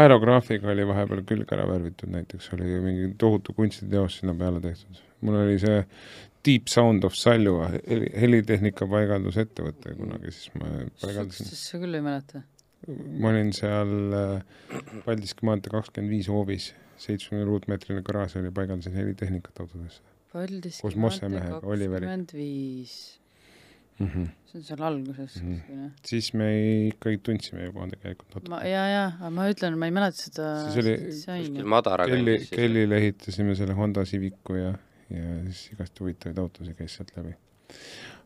aerograafiga 0.00 0.70
oli 0.70 0.84
vahepeal 0.86 1.22
külg 1.26 1.50
ära 1.54 1.64
värvitud, 1.66 2.10
näiteks 2.14 2.52
oli 2.54 2.76
mingi 2.84 3.08
tohutu 3.18 3.52
kunstiteos 3.56 4.20
sinna 4.20 4.34
peale 4.38 4.60
tehtud. 4.62 5.00
mul 5.20 5.34
oli 5.44 5.58
see 5.58 5.80
Deep 6.46 6.68
Sound 6.72 7.04
of 7.04 7.14
Salju 7.18 7.58
heli- 7.66 8.12
helitehnika 8.20 8.86
paigaldusettevõte 8.88 9.94
kunagi, 9.98 10.32
siis 10.32 10.54
ma 10.56 10.70
paigaldasin, 11.02 11.46
sa 11.52 11.78
küll 11.82 11.94
ei 11.98 12.04
mäleta? 12.06 12.42
ma 13.20 13.28
olin 13.28 13.50
seal 13.52 13.90
äh, 14.16 14.42
Paldiski 15.04 15.44
maantee 15.44 15.68
kakskümmend 15.74 16.10
viis 16.14 16.28
hoovis, 16.32 16.70
seitsmekümne 16.96 17.44
ruutmeetrine 17.44 18.00
garaaž 18.06 18.38
oli, 18.40 18.50
paigaldasin 18.56 18.96
helitehnikat 18.96 19.60
autodesse 19.60 20.00
Paldiski 20.32 20.86
Oliveriga. 20.86 22.08
kakskümmend 22.08 22.32
viis, 22.32 22.94
mm. 23.98 24.06
-hmm. 24.06 24.28
see 24.48 24.58
on 24.58 24.64
seal 24.64 24.82
alguses 24.88 25.36
Mhm. 25.42 25.54
kuskil 25.60 25.76
jah? 25.84 25.90
siis 26.08 26.32
me 26.34 26.48
ikkagi 26.88 27.18
tundsime 27.28 27.64
juba 27.68 27.86
tegelikult 27.92 28.48
ma, 28.48 28.56
natuke. 28.56 28.70
ja, 28.72 28.84
ja, 28.88 29.04
aga 29.20 29.30
ma 29.30 29.48
ütlen, 29.52 29.76
ma 29.78 29.86
ei 29.86 29.92
mäleta 30.00 30.16
seda 30.24 30.70
Siis 30.70 30.78
oli 30.86 30.96
kuskil. 31.04 31.64
Madara 31.64 32.06
siis. 32.08 32.48
Kellile 32.50 32.96
ehitasime 32.96 33.54
selle 33.54 33.74
Honda 33.76 34.04
Civicu 34.04 34.54
ja, 34.56 34.72
ja 35.10 35.36
siis 35.50 35.74
igast 35.74 36.00
huvitavaid 36.00 36.40
autosid 36.42 36.76
käis 36.78 36.96
sealt 36.98 37.12
läbi. 37.16 37.34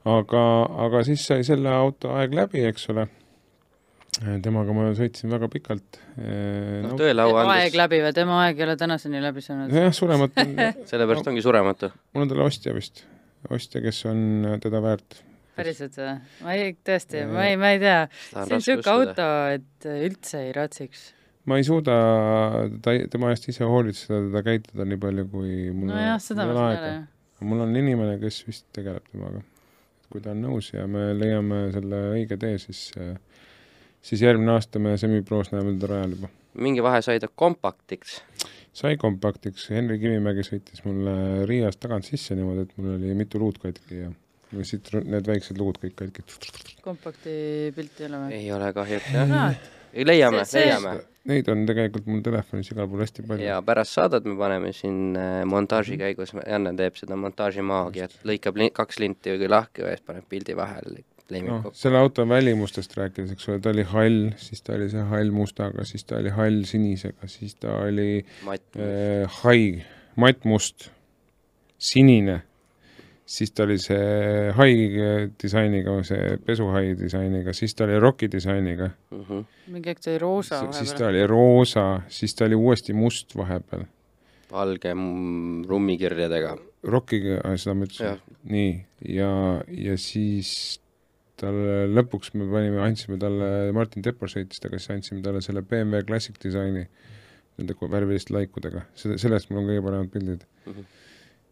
aga, 0.04 0.42
aga 0.86 1.02
siis 1.06 1.26
sai 1.26 1.44
selle 1.46 1.72
auto 1.72 2.12
aeg 2.14 2.34
läbi, 2.36 2.64
eks 2.68 2.88
ole. 2.92 3.06
temaga 4.44 4.76
ma 4.76 4.90
sõitsin 4.94 5.32
väga 5.32 5.48
pikalt. 5.50 6.00
noh, 6.16 6.90
no, 6.90 6.98
töölaua 7.00 7.44
aeg 7.44 7.52
andis, 7.56 7.78
läbi 7.80 8.00
või 8.04 8.14
tema 8.16 8.40
aeg 8.44 8.60
ei 8.60 8.68
ole 8.68 8.78
tänaseni 8.80 9.22
läbi 9.24 9.44
saanud? 9.44 9.74
jah, 9.74 9.92
surematu 9.96 10.40
on, 10.44 10.56
sellepärast 10.90 11.32
ongi 11.32 11.44
surematu. 11.44 11.92
mul 12.14 12.26
on 12.26 12.34
talle 12.34 12.48
ostja 12.50 12.76
vist, 12.76 13.06
ostja, 13.50 13.82
kes 13.84 14.04
on 14.10 14.54
teda 14.62 14.82
väärt. 14.84 15.20
päriselt 15.56 15.98
või? 15.98 16.14
ma 16.46 16.56
ei, 16.60 16.78
tõesti, 16.86 17.26
ma 17.32 17.50
ei, 17.50 17.58
ma 17.60 17.74
ei 17.74 17.82
tea. 17.82 18.00
see 18.30 18.58
on 18.60 18.66
siuke 18.70 18.96
auto, 18.96 19.28
et 19.56 19.92
üldse 19.96 20.46
ei 20.46 20.56
raatsiks. 20.56 21.12
Ma 21.50 21.58
ei 21.60 21.66
suuda 21.66 21.96
ta, 22.84 22.94
tema 23.10 23.32
eest 23.34 23.48
ise 23.52 23.66
hoolitseda, 23.68 24.20
teda 24.28 24.44
käituda 24.46 24.86
nii 24.88 25.00
palju, 25.00 25.26
kui 25.32 25.56
mul 25.74 25.92
nojah, 25.92 26.16
seda 26.22 26.46
ma 26.48 26.56
saan 26.56 26.70
aega. 26.70 26.92
aru. 26.92 27.50
mul 27.50 27.64
on 27.66 27.76
inimene, 27.80 28.16
kes 28.22 28.40
vist 28.48 28.66
tegeleb 28.76 29.04
temaga. 29.12 29.44
kui 30.12 30.24
ta 30.24 30.32
on 30.32 30.44
nõus 30.46 30.70
ja 30.72 30.86
me 30.90 31.08
leiame 31.16 31.66
selle 31.74 32.00
õige 32.14 32.38
tee, 32.40 32.56
siis, 32.62 32.86
siis 34.04 34.24
järgmine 34.24 34.54
aasta 34.54 34.82
me 34.82 34.96
semiproos 35.00 35.50
näeme 35.52 35.74
teda 35.76 35.94
rajal 35.94 36.18
juba. 36.18 36.32
mingi 36.54 36.84
vahe 36.84 37.02
sai 37.04 37.20
ta 37.20 37.28
kompaktiks. 37.28 38.20
sai 38.72 38.96
kompaktiks, 39.00 39.68
Henri 39.74 40.00
Kivimägi 40.02 40.46
sõitis 40.46 40.84
mulle 40.88 41.46
Riiast 41.50 41.82
tagant 41.82 42.08
sisse 42.08 42.36
niimoodi, 42.38 42.68
et 42.68 42.76
mul 42.78 42.96
oli 42.96 43.16
mitu 43.18 43.42
luud 43.42 43.60
katki 43.62 44.04
ja 44.06 44.12
ja 44.54 44.64
siit 44.66 44.90
need 45.02 45.26
väiksed 45.26 45.58
luud 45.58 45.80
kõik 45.82 45.96
katki. 45.98 46.76
kompakti 46.84 47.32
pilti 47.74 48.04
ei 48.04 48.08
ole 48.08 48.20
või? 48.20 48.36
ei 48.38 48.52
ole 48.54 48.70
kahjuks 48.76 49.08
jah. 49.16 49.58
leiame, 50.10 50.44
leiame. 50.52 50.92
Neid 51.28 51.48
on 51.48 51.62
tegelikult 51.64 52.08
mul 52.10 52.20
telefonis 52.24 52.68
igal 52.72 52.88
pool 52.90 53.00
hästi 53.00 53.22
palju. 53.24 53.46
ja 53.46 53.56
pärast 53.64 53.96
saadad 53.96 54.26
me 54.28 54.36
paneme 54.36 54.74
siin 54.76 55.16
äh, 55.16 55.40
montaaži 55.48 55.96
käigus, 56.00 56.34
Janne 56.36 56.74
teeb 56.76 56.98
seda 57.00 57.16
montaažimaagiat, 57.16 58.18
lõikab 58.28 58.60
li 58.60 58.68
kaks 58.74 59.00
linti 59.00 59.32
või 59.32 59.48
lahki 59.48 59.86
ja 59.86 59.94
siis 59.94 60.04
paneb 60.04 60.28
pildi 60.28 60.56
vahele, 60.58 61.00
lõimib 61.32 61.48
noh, 61.48 61.62
kokku. 61.64 61.80
selle 61.80 62.02
auto 62.04 62.26
välimustest 62.28 62.96
rääkides, 62.98 63.32
eks 63.32 63.48
ole, 63.48 63.62
ta 63.64 63.72
oli 63.72 63.86
hall, 63.94 64.20
siis 64.36 64.64
ta 64.66 64.76
oli 64.76 64.90
see 64.92 65.04
hall 65.14 65.32
mustaga, 65.32 65.86
siis 65.88 66.04
ta 66.04 66.20
oli 66.20 66.34
hall 66.36 66.64
sinisega, 66.68 67.30
siis 67.32 67.56
ta 67.56 67.78
oli 67.86 68.10
äh, 68.20 69.40
hai, 69.40 69.62
mattmust, 70.20 70.90
sinine, 71.80 72.42
siis 73.26 73.52
ta 73.56 73.62
oli 73.64 73.78
see 73.80 74.50
hai 74.56 74.72
disainiga, 75.40 75.94
see 76.04 76.36
pesuhai 76.44 76.94
disainiga, 76.98 77.54
siis 77.56 77.74
ta 77.74 77.84
oli 77.86 77.98
roki 78.02 78.28
disainiga, 78.28 78.90
Mhm. 79.10 79.44
mingi 79.72 79.88
aeg 79.88 80.00
ta 80.04 80.10
oli 80.10 80.18
roosa 80.18 80.60
siis 80.72 80.92
ta 80.92 81.04
vahepeal. 81.04 81.08
oli 81.14 81.26
roosa, 81.26 81.84
siis 82.08 82.34
ta 82.34 82.44
oli 82.44 82.54
uuesti 82.54 82.92
must 82.92 83.36
vahepeal, 83.36 83.86
valge 84.52 84.92
mm, 84.94 85.64
rummikirjadega. 85.68 86.56
rokiga, 86.84 87.40
seda 87.56 87.74
ma 87.74 87.84
ütlesin, 87.88 88.20
nii, 88.44 88.84
ja, 89.08 89.30
ja 89.68 89.96
siis 89.96 90.80
talle 91.40 91.88
lõpuks 91.90 92.34
me 92.34 92.44
panime, 92.52 92.78
andsime 92.84 93.16
talle, 93.18 93.72
Martin 93.72 94.02
Tepor 94.04 94.28
sõitis 94.28 94.60
temaga, 94.60 94.78
siis 94.78 94.90
andsime 94.90 95.22
talle 95.24 95.40
selle 95.42 95.62
BMW 95.62 96.04
Classic 96.06 96.36
disaini 96.44 96.84
nende 97.58 97.74
värviliste 97.80 98.34
laikudega, 98.34 98.84
selle, 98.94 99.16
sellest 99.18 99.50
mul 99.50 99.62
on 99.62 99.66
kõige 99.70 99.82
paremad 99.82 100.10
pildid 100.12 100.44
Mhm. 100.66 100.84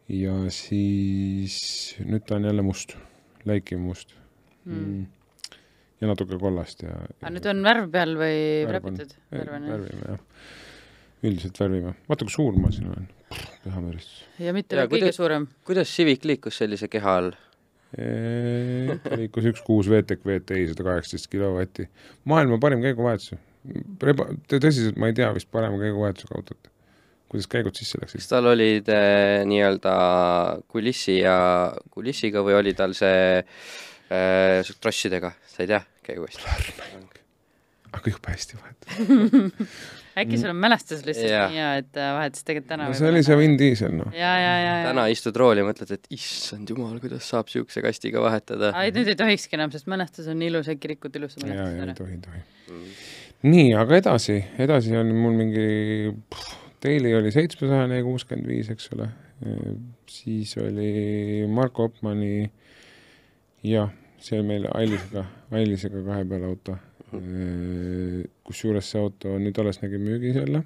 Ja 0.09 0.35
siis 0.52 1.56
nüüd 2.02 2.25
ta 2.26 2.37
on 2.40 2.44
jälle 2.50 2.62
must, 2.66 2.97
läikiv 3.49 3.78
must 3.82 4.16
Mm. 4.62 4.78
mm.. 4.78 5.06
ja 6.00 6.06
natuke 6.06 6.37
kollast 6.38 6.85
ja. 6.87 6.92
aga 7.18 7.30
nüüd 7.35 7.47
on 7.50 7.62
värv 7.66 7.88
peal 7.90 8.12
või 8.14 8.37
jah? 8.62 8.76
värvime 9.32 9.73
jah, 10.06 10.21
üldiselt 11.26 11.59
värvime, 11.59 11.97
vaata 12.06 12.28
kui 12.28 12.30
suur 12.37 12.54
ma 12.62 12.71
siin 12.71 12.87
olen, 12.92 13.09
pühamüristus. 13.64 14.21
ja 14.38 14.54
mitte 14.54 14.78
Ja 14.78 14.85
kõige 14.87 15.00
kuidas- 15.09 15.18
suurem. 15.18 15.49
kuidas 15.66 15.90
Civic 15.97 16.23
liikus 16.30 16.61
sellise 16.62 16.87
keha 16.92 17.16
all? 17.25 17.32
ta 17.92 19.18
liikus 19.18 19.50
üks 19.50 19.64
kuus 19.66 19.90
VTEC 19.90 20.23
VTI 20.30 20.68
sada 20.71 20.87
kaheksateist 20.92 21.28
kilovatti, 21.35 21.88
maailma 22.25 22.56
parim 22.62 22.80
käiguvahetus. 22.87 23.35
Reba-, 24.02 24.30
tõsiselt 24.49 24.97
ma 24.97 25.11
ei 25.11 25.16
tea 25.18 25.28
vist 25.37 25.50
parema 25.52 25.76
käiguvahetusega 25.82 26.38
autot. 26.38 26.71
Kuidas 27.32 27.48
käigud 27.50 27.78
sisse 27.78 28.00
läksid 28.02 28.20
kas? 28.20 28.28
tal 28.30 28.50
olid 28.52 28.90
äh, 28.92 29.40
nii-öelda 29.48 29.94
kulissi 30.72 31.18
ja 31.22 31.36
kulissiga 31.92 32.44
või 32.44 32.58
oli 32.60 32.76
tal 32.78 32.94
see 32.98 33.40
äh, 33.40 34.74
trossidega, 34.80 35.32
sa 35.48 35.64
ei 35.64 35.72
tea, 35.72 35.82
käigu 36.04 36.28
hästi. 36.28 37.18
aga 37.92 38.14
jube 38.14 38.36
hästi 38.36 38.60
vahetas. 38.60 39.74
äkki 40.18 40.38
sul 40.38 40.52
on 40.52 40.58
mälestus 40.60 41.04
lihtsalt 41.06 41.30
Jaa. 41.30 41.46
nii 41.48 41.58
hea, 41.58 41.70
et 41.80 41.96
äh, 41.96 42.10
vahetasid 42.16 42.48
tegelikult 42.48 42.70
täna 42.74 42.88
no 42.90 42.96
see 42.96 43.08
oli 43.08 43.22
see 43.24 43.38
Vin 43.40 43.56
Diesel 43.60 43.94
noh. 43.96 44.10
ja, 44.16 44.32
ja, 44.40 44.52
ja, 44.60 44.74
ja. 44.82 44.86
täna 44.90 45.06
istud 45.12 45.36
rooli 45.40 45.62
ja 45.62 45.68
mõtled, 45.68 45.92
et 45.96 46.08
issand 46.12 46.68
jumal, 46.72 46.98
kuidas 47.02 47.28
saab 47.32 47.48
siukse 47.52 47.84
kastiga 47.84 48.20
vahetada. 48.24 48.74
ai, 48.76 48.92
nüüd 48.94 49.12
ei 49.12 49.18
tohikski 49.18 49.56
enam, 49.56 49.72
sest 49.72 49.88
mälestus 49.90 50.28
on 50.32 50.42
ilus, 50.44 50.68
äkki 50.72 50.92
rikud 50.92 51.16
ilusa 51.16 51.40
ja, 51.46 51.54
ja 51.54 51.54
mälestuse 51.54 51.78
ei 51.80 51.86
ära. 51.86 51.96
tohi, 51.96 52.18
ei 52.18 52.24
tohi. 52.26 52.42
Mm. 52.68 52.90
nii, 53.54 53.70
aga 53.80 54.00
edasi, 54.02 54.38
edasi 54.66 54.98
on 55.00 55.14
mul 55.16 55.38
mingi, 55.38 55.66
Daily 56.82 57.14
oli 57.14 57.30
seitsmesajane 57.30 58.00
ja 58.00 58.04
kuuskümmend 58.06 58.48
viis, 58.50 58.70
eks 58.72 58.88
ole. 58.96 59.08
siis 60.10 60.56
oli 60.58 61.46
Marko 61.50 61.86
Opmani, 61.90 62.50
jah, 63.66 63.90
see 64.22 64.38
oli 64.38 64.48
meil 64.48 64.66
Ailisega, 64.74 65.24
Ailisega 65.54 66.02
kahe 66.06 66.26
peale 66.30 66.50
auto. 66.50 66.76
kusjuures 68.48 68.88
see 68.88 69.00
auto 69.02 69.34
nüüd 69.38 69.58
alles 69.60 69.82
nägi 69.82 70.00
müügis 70.00 70.38
jälle. 70.40 70.62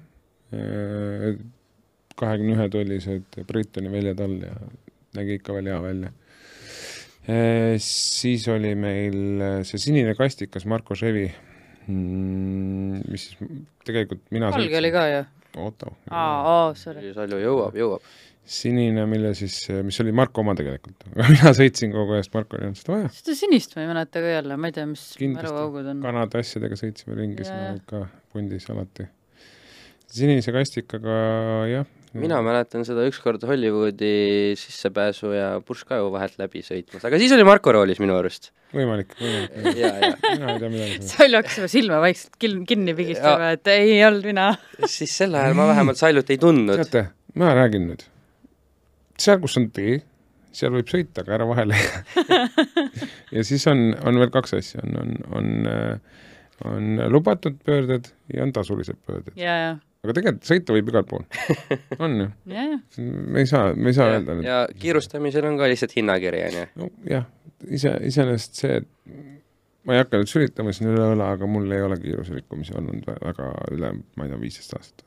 kahekümne 2.17 2.55
ühe 2.55 2.69
tollised 2.71 3.41
Brightoni 3.49 3.91
väljad 3.91 4.21
all 4.23 4.37
ja 4.45 4.53
nägi 5.17 5.37
ikka 5.41 5.57
veel 5.57 5.69
hea 5.73 5.81
välja. 5.83 6.13
siis 7.83 8.47
oli 8.47 8.73
meil 8.79 9.43
see 9.67 9.85
sinine 9.89 10.15
kastikas 10.15 10.65
Marko 10.65 10.95
Chevy, 10.95 11.27
mis 11.87 13.27
siis 13.27 13.49
tegelikult 13.85 14.23
mina 14.31 14.49
valge 14.53 14.79
oli 14.79 14.93
ka 14.95 15.09
ju. 15.11 15.25
auto. 15.65 15.93
aa, 16.09 16.37
aa, 16.53 16.71
sorry. 16.77 17.11
Salju 17.15 17.41
jõuab, 17.41 17.77
jõuab. 17.77 18.07
sinine, 18.47 19.03
mille 19.11 19.33
siis, 19.35 19.59
mis 19.83 19.99
oli 20.03 20.13
Marko 20.15 20.43
oma 20.43 20.55
tegelikult, 20.57 21.03
aga 21.13 21.27
mina 21.33 21.53
sõitsin 21.57 21.91
kogu 21.95 22.15
aeg, 22.17 22.29
Marko 22.33 22.59
ei 22.59 22.67
olnud 22.69 22.79
seda 22.79 22.95
vaja. 22.95 23.11
seda 23.19 23.37
sinist 23.41 23.75
ma 23.75 23.83
ei 23.83 23.91
mäleta 23.91 24.23
ka 24.23 24.33
jälle, 24.37 24.57
ma 24.61 24.71
ei 24.71 24.77
tea, 24.77 24.87
mis 24.93 25.05
mäluaugud 25.19 25.91
on. 25.93 26.01
kanade 26.05 26.43
asjadega 26.43 26.79
sõitsime 26.79 27.19
ringi 27.19 27.43
Jaa. 27.43 27.61
yeah. 27.73 27.83
ka 27.89 28.05
pundis 28.33 28.69
alati. 28.73 29.09
sinise 30.07 30.55
kastikaga 30.55 31.19
jah. 31.73 31.93
Mina 32.21 32.39
mäletan 32.45 32.85
seda 32.87 33.05
ükskord 33.07 33.43
Hollywoodi 33.47 34.55
sissepääsu 34.59 35.31
ja 35.35 35.47
purskkaevu 35.65 36.09
vahelt 36.13 36.37
läbi 36.41 36.63
sõitmas, 36.65 37.05
aga 37.07 37.19
siis 37.21 37.33
oli 37.35 37.45
Marko 37.47 37.73
roolis 37.75 38.01
minu 38.03 38.15
arust. 38.17 38.51
võimalik, 38.75 39.13
võimalik. 39.19 39.79
ja, 39.79 39.91
ja 40.01 40.11
mina 40.25 40.53
ei 40.53 40.61
tea 40.63 40.71
midagi. 40.73 40.99
Salju 41.11 41.39
hakkas 41.39 41.57
juba 41.61 41.71
silma 41.71 42.01
vaikselt 42.03 42.37
kin-, 42.41 42.61
kinni 42.69 42.95
pigistama, 42.97 43.53
et 43.57 43.71
ei 43.73 43.97
olnud 44.07 44.27
mina. 44.27 44.49
siis 44.97 45.15
sel 45.23 45.37
ajal 45.37 45.57
ma 45.57 45.69
vähemalt 45.71 46.01
Saljut 46.01 46.29
ei 46.33 46.41
tundnud. 46.41 46.83
teate, 46.83 47.07
ma 47.39 47.55
räägin 47.57 47.89
nüüd. 47.91 48.05
seal, 49.17 49.41
kus 49.43 49.57
on 49.61 49.69
tee, 49.73 49.99
seal 50.57 50.73
võib 50.75 50.89
sõita, 50.91 51.23
aga 51.23 51.37
ära 51.39 51.49
vahele 51.49 51.77
ja 53.35 53.43
siis 53.47 53.65
on, 53.69 53.91
on 54.03 54.21
veel 54.21 54.31
kaks 54.33 54.57
asja, 54.57 54.83
on, 54.85 54.97
on, 54.97 55.17
on, 55.37 55.51
on 56.67 57.03
lubatud 57.13 57.59
pöörded 57.65 58.09
ja 58.33 58.45
on 58.45 58.53
tasulised 58.55 58.97
pöörded. 59.05 59.35
ja, 59.37 59.57
ja, 59.63 59.75
aga 60.07 60.15
tegelikult 60.15 60.47
sõita 60.47 60.75
võib 60.75 60.91
igal 60.93 61.07
pool. 61.07 61.25
on 62.03 62.19
ju, 62.23 62.27
ja, 62.53 62.67
ja. 62.71 62.77
me 62.97 63.43
ei 63.43 63.49
saa, 63.49 63.73
me 63.75 63.91
ei 63.91 63.97
saa 63.97 64.13
öelda 64.15 64.37
nüüd. 64.37 64.47
ja 64.47 64.61
kiirustamisel 64.79 65.47
on 65.49 65.59
ka 65.59 65.67
lihtsalt 65.69 65.97
hinnakiri, 65.97 66.45
on 66.47 66.61
ju. 66.61 66.69
nojah, 66.85 67.27
ise, 67.67 67.93
iseenesest 68.07 68.63
see, 68.63 68.79
et 68.81 69.35
ma 69.87 69.95
ei 69.95 70.01
hakka 70.03 70.19
nüüd 70.19 70.31
sülitama 70.31 70.73
siin 70.75 70.91
üle 70.91 71.11
õla, 71.13 71.31
aga 71.37 71.47
mul 71.49 71.71
ei 71.71 71.83
ole 71.83 71.97
kiiruserikkumisi 72.01 72.75
olnud 72.77 73.05
vä- 73.07 73.19
väga 73.23 73.51
üle, 73.75 73.93
ma 74.19 74.25
ei 74.25 74.33
tea, 74.33 74.39
viisteist 74.41 74.75
aastat. 74.75 75.05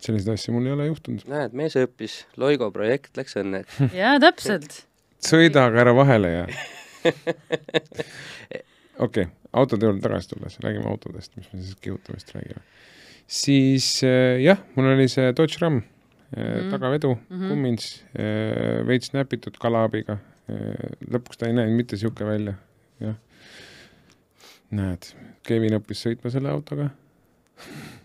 selliseid 0.00 0.36
asju 0.36 0.54
mul 0.54 0.68
ei 0.68 0.76
ole 0.76 0.86
juhtunud. 0.86 1.26
näed, 1.30 1.56
mees 1.58 1.74
õppis, 1.78 2.20
Loigo 2.40 2.70
projekt 2.74 3.18
läks 3.18 3.36
õnneks. 3.42 3.80
jaa, 4.02 4.14
täpselt. 4.22 4.84
sõida, 5.26 5.66
aga 5.70 5.82
ära 5.86 5.96
vahele 5.98 6.32
jää. 6.36 6.46
okei 9.06 9.26
okay,, 9.26 9.26
autode 9.52 9.88
juurde 9.88 10.04
tagasi 10.04 10.34
tulles, 10.34 10.60
räägime 10.62 10.86
autodest, 10.92 11.34
mis 11.36 11.50
me 11.52 11.62
siis 11.64 11.74
kihutamist 11.82 12.30
räägime. 12.36 12.62
Siis 13.30 14.00
äh, 14.06 14.40
jah, 14.42 14.58
mul 14.74 14.92
oli 14.96 15.08
see 15.12 15.30
Dodge 15.36 15.62
Ram 15.62 15.82
Mhm. 16.30 16.68
tagavedu 16.70 17.08
mm. 17.14 17.36
-hmm. 17.36 17.48
kummins 17.48 18.04
äh,, 18.14 18.86
veits 18.86 19.10
näpitud 19.12 19.56
kalaabiga 19.58 20.20
lõpuks 21.10 21.38
ta 21.38 21.48
ei 21.48 21.56
näinud 21.56 21.76
mitte 21.78 21.96
niisugune 21.96 22.28
välja, 22.28 22.54
jah. 23.02 23.16
näed, 24.70 25.10
Kevin 25.46 25.76
õppis 25.78 26.02
sõitma 26.06 26.30
selle 26.32 26.50
autoga. 26.52 26.90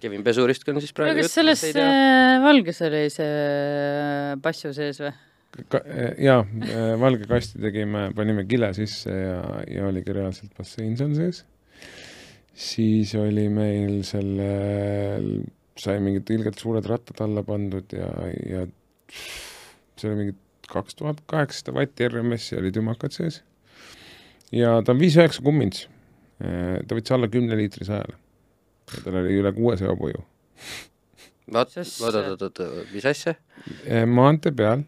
Kevin 0.02 0.24
Pesurist 0.26 0.68
on 0.70 0.82
siis 0.84 0.94
praegu 0.94 1.22
kas 1.22 1.38
selles 1.38 1.64
äh, 1.72 2.36
valges 2.44 2.82
oli 2.86 3.06
see 3.14 4.36
passu 4.44 4.74
sees 4.76 5.00
või? 5.02 5.14
ka, 5.72 5.80
jaa, 6.20 6.42
valge 7.00 7.30
kasti 7.30 7.62
tegime, 7.64 8.10
panime 8.16 8.44
kile 8.50 8.74
sisse 8.76 9.14
ja, 9.14 9.38
ja 9.72 9.86
oligi 9.88 10.14
reaalselt 10.14 10.52
bassein 10.58 10.98
seal 11.00 11.14
sees. 11.16 11.46
Siis 12.56 13.12
oli 13.20 13.50
meil 13.52 14.00
sellel, 14.08 15.30
sai 15.80 16.00
mingid 16.04 16.30
ilgelt 16.32 16.60
suured 16.62 16.88
rattad 16.88 17.20
alla 17.26 17.44
pandud 17.44 17.92
ja, 17.96 18.08
ja 18.48 18.64
see 20.00 20.10
oli 20.10 20.20
mingi 20.22 20.38
kaks 20.72 20.96
tuhat 20.98 21.20
kaheksasada 21.30 21.76
vatti 21.76 22.08
RMS-i 22.08 22.58
olid 22.60 22.80
ümakad 22.80 23.14
sees. 23.14 23.42
ja 24.56 24.80
ta 24.86 24.96
on 24.96 25.02
viis 25.02 25.18
üheksa 25.20 25.44
kummins. 25.46 25.86
ta 26.40 26.96
võttis 26.96 27.14
alla 27.16 27.30
kümne 27.32 27.58
liitri 27.60 27.86
sajale. 27.88 28.18
ja 28.96 29.04
tal 29.04 29.20
oli 29.22 29.38
üle 29.42 29.52
kuuesaja 29.56 29.92
hobuju. 29.92 30.24
vot, 31.54 31.78
oot, 31.78 32.16
oot, 32.16 32.42
oot, 32.50 32.66
mis 32.94 33.06
asja? 33.12 33.36
maantee 34.08 34.56
peal 34.56 34.88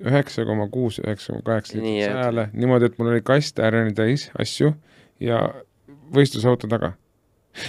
üheksa 0.00 0.44
koma 0.48 0.66
kuus, 0.72 0.98
üheksa 1.04 1.32
koma 1.32 1.44
kaheksa 1.52 1.76
liitrit 1.78 2.08
et- 2.08 2.12
sajale, 2.12 2.48
niimoodi, 2.52 2.90
et 2.90 2.98
mul 2.98 3.12
oli 3.14 3.22
kast 3.24 3.60
ääreni 3.60 3.94
täis 3.96 4.30
asju 4.40 4.74
ja 5.20 5.44
võistlusauto 6.14 6.68
taga. 6.70 6.92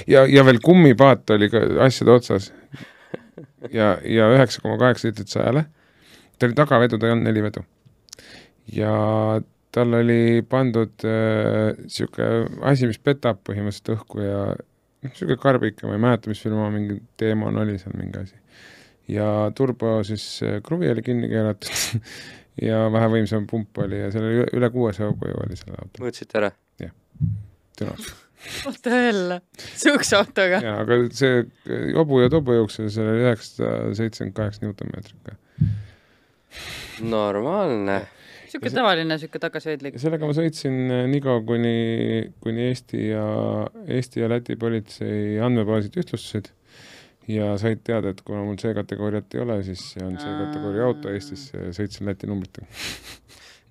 ja, 0.07 0.25
ja 0.27 0.45
veel 0.45 0.59
kummipaat 0.63 1.29
oli 1.35 1.49
ka 1.49 1.63
asjade 1.85 2.11
otsas. 2.11 2.51
ja, 3.71 3.97
ja 4.03 4.31
üheksa 4.35 4.61
koma 4.61 4.77
kaheksa 4.81 5.07
liitrit 5.07 5.33
sajale. 5.33 5.65
ta 6.39 6.49
oli 6.49 6.57
tagavedu, 6.57 6.97
ta 6.97 7.07
ei 7.07 7.15
olnud 7.15 7.29
nelivedu. 7.29 7.63
ja 8.73 8.93
tal 9.71 9.93
oli 9.93 10.41
pandud 10.49 11.03
niisugune 11.03 12.27
äh, 12.27 12.71
asi, 12.71 12.87
mis 12.89 12.99
petab 13.03 13.43
põhimõtteliselt 13.45 13.93
õhku 13.97 14.23
ja 14.23 14.41
noh, 14.55 15.11
niisugune 15.11 15.37
karbike, 15.41 15.85
ma 15.87 15.97
ei 15.97 16.03
mäleta, 16.03 16.31
mis 16.31 16.41
firma 16.41 16.69
mingi 16.73 17.01
teemon 17.19 17.59
oli 17.61 17.77
seal 17.81 17.95
mingi 17.99 18.23
asi 18.23 18.35
ja 19.07 19.51
turbo 19.55 20.03
siis 20.03 20.25
äh, 20.43 20.59
kruvi 20.63 20.89
oli 20.91 21.03
kinni 21.05 21.29
keeratud 21.31 22.01
ja 22.69 22.85
vähe 22.91 23.11
võimsam 23.17 23.47
pump 23.49 23.83
oli 23.83 24.01
ja 24.01 24.11
seal 24.11 24.27
oli 24.27 24.47
üle- 24.57 24.71
kuuesaja 24.73 25.11
hõuguju 25.11 25.43
oli 25.45 25.59
sellel 25.59 25.83
autol, 25.83 26.07
mõõtsite 26.07 26.41
ära? 26.41 26.51
dünaamik. 27.77 28.26
Oota 28.65 28.89
jälle, 28.89 29.41
sihukese 29.75 30.17
autoga. 30.19 30.61
jaa, 30.63 30.81
aga 30.83 30.99
see 31.15 31.39
äh, 31.41 31.87
hobu 31.97 32.21
ja 32.23 32.29
tobu 32.33 32.55
jooksul 32.57 32.91
seal 32.93 33.09
oli 33.13 33.25
üheksasada 33.25 33.95
seitsekümmend 33.97 34.37
kaheksa 34.37 34.65
Newtonmeetrit 34.65 35.33
normaalne. 37.01 38.01
sihuke 38.47 38.71
tavaline, 38.73 39.17
sihuke 39.19 39.39
tagasihoidlik 39.43 39.97
ja. 39.97 40.03
sellega 40.05 40.29
ma 40.29 40.35
sõitsin 40.37 40.77
äh, 40.85 41.03
nii 41.11 41.23
kaua, 41.23 41.41
kuni, 41.47 41.73
kuni 42.43 42.69
Eesti 42.69 43.09
ja, 43.09 43.25
Eesti 43.97 44.23
ja 44.23 44.31
Läti 44.31 44.55
politsei 44.59 45.37
andmebaasid 45.43 45.99
ühtlustasid 45.99 46.53
ja 47.27 47.51
said 47.59 47.83
teada, 47.83 48.13
et 48.13 48.23
kuna 48.25 48.45
mul 48.47 48.55
C-kategooriat 48.59 49.35
ei 49.35 49.43
ole, 49.43 49.59
siis 49.67 49.83
see 49.93 50.05
on 50.05 50.15
C-kategooria 50.15 50.87
auto 50.87 51.11
Eestis, 51.11 51.49
sõitsin 51.75 52.07
Läti 52.07 52.29
numbritega. 52.29 52.67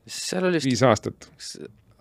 seal 0.04 0.44
oli 0.50 0.60
vist 0.60 0.68
viis 0.68 0.84
aastat. 0.86 1.30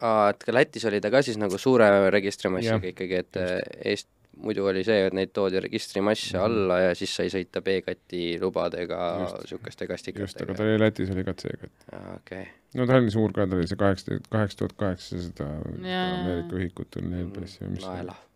aa, 0.05 0.29
et 0.33 0.43
ka 0.45 0.53
Lätis 0.55 0.85
oli 0.89 0.99
ta 1.03 1.09
ka 1.13 1.21
siis 1.25 1.37
nagu 1.41 1.57
suure 1.61 1.87
registrimassiga 2.13 2.91
ikkagi, 2.93 3.23
et 3.23 3.39
äh, 3.41 3.55
Eest-, 3.93 4.11
muidu 4.35 4.65
oli 4.67 4.81
see, 4.83 4.97
et 5.07 5.13
neid 5.15 5.29
toodi 5.31 5.61
registrimasse 5.63 6.35
Mhm. 6.35 6.43
alla 6.43 6.79
ja 6.89 6.95
siis 6.99 7.13
sai 7.15 7.29
sõita 7.31 7.61
B-kati 7.63 8.23
lubadega 8.41 8.97
niisuguste 9.21 9.63
just, 9.63 9.81
aga 9.81 9.93
kastikatega. 9.93 10.53
ta 10.59 10.63
oli 10.65 10.79
Lätis 10.81 11.13
oli 11.15 11.23
ka 11.23 11.33
C-kat. 11.39 11.71
okei, 12.17 12.43
no 12.75 12.85
ta 12.89 12.97
oli 12.99 13.11
suur 13.15 13.31
ka, 13.31 13.47
ta 13.47 13.55
oli 13.55 13.67
see 13.71 13.79
kaheksa, 13.79 14.19
kaheksa 14.29 14.57
tuhat 14.63 14.73
kaheksasada. 14.83 15.47
Ameerika 15.79 16.59
ühikut 16.59 16.99
oli 16.99 17.23
LBS 17.23 17.61
või 17.63 17.71
mis 17.77 17.85
see 17.85 17.89
naela, 17.95 18.11
oli, 18.11 18.34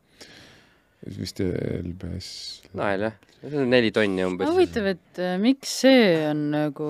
vist 1.07 1.39
LBS. 1.39 2.29
nael 2.75 3.05
jah, 3.07 3.13
see 3.39 3.61
on 3.61 3.69
neli 3.71 3.91
tonni 3.95 4.23
umbes. 4.27 4.49
huvitav, 4.51 4.89
et 4.91 5.21
äh, 5.23 5.37
miks 5.41 5.71
see 5.85 6.09
on 6.27 6.41
nagu 6.51 6.89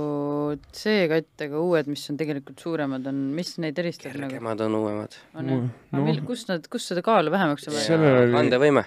C-kattega 0.73 1.61
uued, 1.61 1.91
mis 1.91 2.05
on 2.09 2.17
tegelikult 2.17 2.63
suuremad, 2.63 3.05
on, 3.11 3.19
mis 3.37 3.53
neid 3.61 3.77
eristab 3.81 4.15
nagu? 4.15 4.31
kergemad 4.33 4.63
on 4.65 4.79
uuemad. 4.79 5.19
on 5.37 5.53
jah? 5.53 5.67
aga 5.91 5.99
noh 6.01 6.07
mil-, 6.09 6.23
kus 6.25 6.47
nad, 6.49 6.65
kus 6.71 6.89
seda 6.89 7.05
kaalu 7.05 7.33
vähemaks 7.35 7.69
on 7.69 7.77
vaja? 7.77 8.01
Kandevõime, 8.33 8.85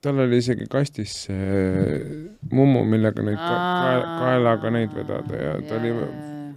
tal 0.00 0.24
oli 0.24 0.40
isegi 0.40 0.66
kastis 0.72 1.18
see 1.28 2.00
mummu, 2.50 2.86
millega 2.88 3.24
neid 3.28 3.38
ka, 3.38 3.54
kae- 3.60 4.10
kaelaga 4.24 4.72
neid 4.78 4.96
vedada 4.96 5.44
ja 5.46 5.54
ta 5.68 5.78
oli 5.82 5.92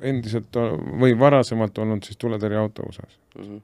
endiselt 0.05 0.55
või 1.01 1.15
varasemalt 1.19 1.77
olnud 1.83 2.07
siis 2.07 2.17
tuletõrjeauto 2.21 2.87
USA-s. 2.87 3.19
Mhm. 3.41 3.55
no 3.59 3.63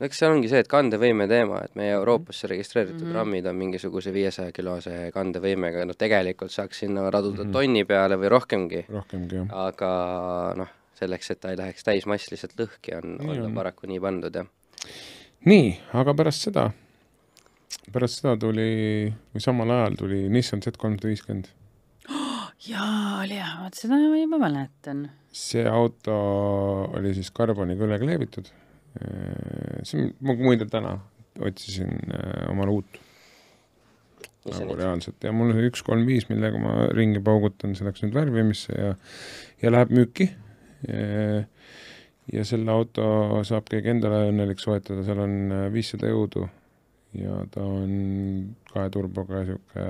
eks 0.00 0.18
see 0.20 0.28
ongi 0.28 0.48
see, 0.50 0.58
et 0.60 0.68
kandevõime 0.68 1.26
teema, 1.28 1.62
et 1.64 1.74
meie 1.78 1.92
Euroopasse 1.96 2.46
registreeritud 2.52 3.00
mm 3.00 3.06
Mhm. 3.06 3.12
-hmm. 3.12 3.18
rammid 3.18 3.46
on 3.46 3.56
mingisuguse 3.56 4.12
viiesaja 4.12 4.52
kilose 4.52 5.10
kandevõimega, 5.14 5.84
noh 5.86 5.96
tegelikult 5.96 6.50
saaks 6.52 6.78
sinna 6.84 7.10
raduda 7.10 7.44
mm 7.44 7.48
Mhm. 7.48 7.48
-hmm. 7.48 7.52
tonni 7.52 7.84
peale 7.84 8.16
või 8.16 8.28
rohkemgi, 8.28 8.84
rohkemgi 8.88 9.36
jah. 9.36 9.46
aga 9.66 10.54
noh, 10.56 10.68
selleks, 10.94 11.30
et 11.30 11.40
ta 11.40 11.50
ei 11.50 11.56
läheks 11.56 11.84
täismass 11.84 12.30
lihtsalt 12.30 12.52
lõhki, 12.58 12.96
on 12.96 13.20
on. 13.30 13.42
ta 13.42 13.54
paraku 13.54 13.86
nii 13.86 14.00
pandud 14.00 14.34
jah. 14.34 14.46
nii, 15.44 15.78
aga 15.94 16.14
pärast 16.14 16.42
seda, 16.42 16.70
pärast 17.92 18.20
seda 18.20 18.36
tuli, 18.36 19.12
või 19.34 19.40
samal 19.40 19.70
ajal 19.70 19.94
tuli 19.96 20.28
Nissan 20.28 20.60
Z 20.62 20.76
kolmsada 20.76 21.08
viiskümmend. 21.08 21.48
jaa, 22.70 23.22
oli 23.22 23.36
jah, 23.36 23.62
vot 23.64 23.74
seda 23.74 23.94
ma 23.96 24.16
juba 24.18 24.38
mäletan. 24.38 25.10
see 25.32 25.64
auto 25.68 26.14
oli 26.96 27.14
siis 27.14 27.30
karboniga 27.30 27.84
üle 27.84 27.98
kleebitud. 27.98 28.48
See 29.86 30.02
on, 30.02 30.14
ma 30.20 30.36
muide 30.38 30.68
täna 30.70 30.96
otsisin 31.40 31.92
äh, 32.14 32.46
omale 32.50 32.78
uut 32.78 33.02
nagu 34.46 34.76
reaalselt 34.78 35.24
ja 35.26 35.32
mul 35.34 35.50
on 35.50 35.64
üks 35.66 35.82
kolm 35.86 36.04
viis, 36.06 36.28
millega 36.30 36.58
ma 36.62 36.86
ringi 36.94 37.20
paugutan, 37.24 37.74
see 37.74 37.86
läks 37.86 38.04
nüüd 38.04 38.14
värvimisse 38.14 38.76
ja 38.76 38.92
ja 39.62 39.72
läheb 39.72 39.90
müüki. 39.96 40.28
ja 42.32 42.44
selle 42.44 42.70
auto 42.70 43.42
saab 43.48 43.66
keegi 43.70 43.90
endale 43.90 44.28
õnnelik 44.30 44.60
soetada, 44.62 45.02
seal 45.06 45.22
on 45.24 45.34
äh, 45.50 45.66
viissada 45.74 46.10
jõudu 46.12 46.46
ja 47.16 47.40
ta 47.50 47.64
on 47.64 47.92
kahe 48.70 48.90
turboga 48.92 49.42
sihuke 49.48 49.84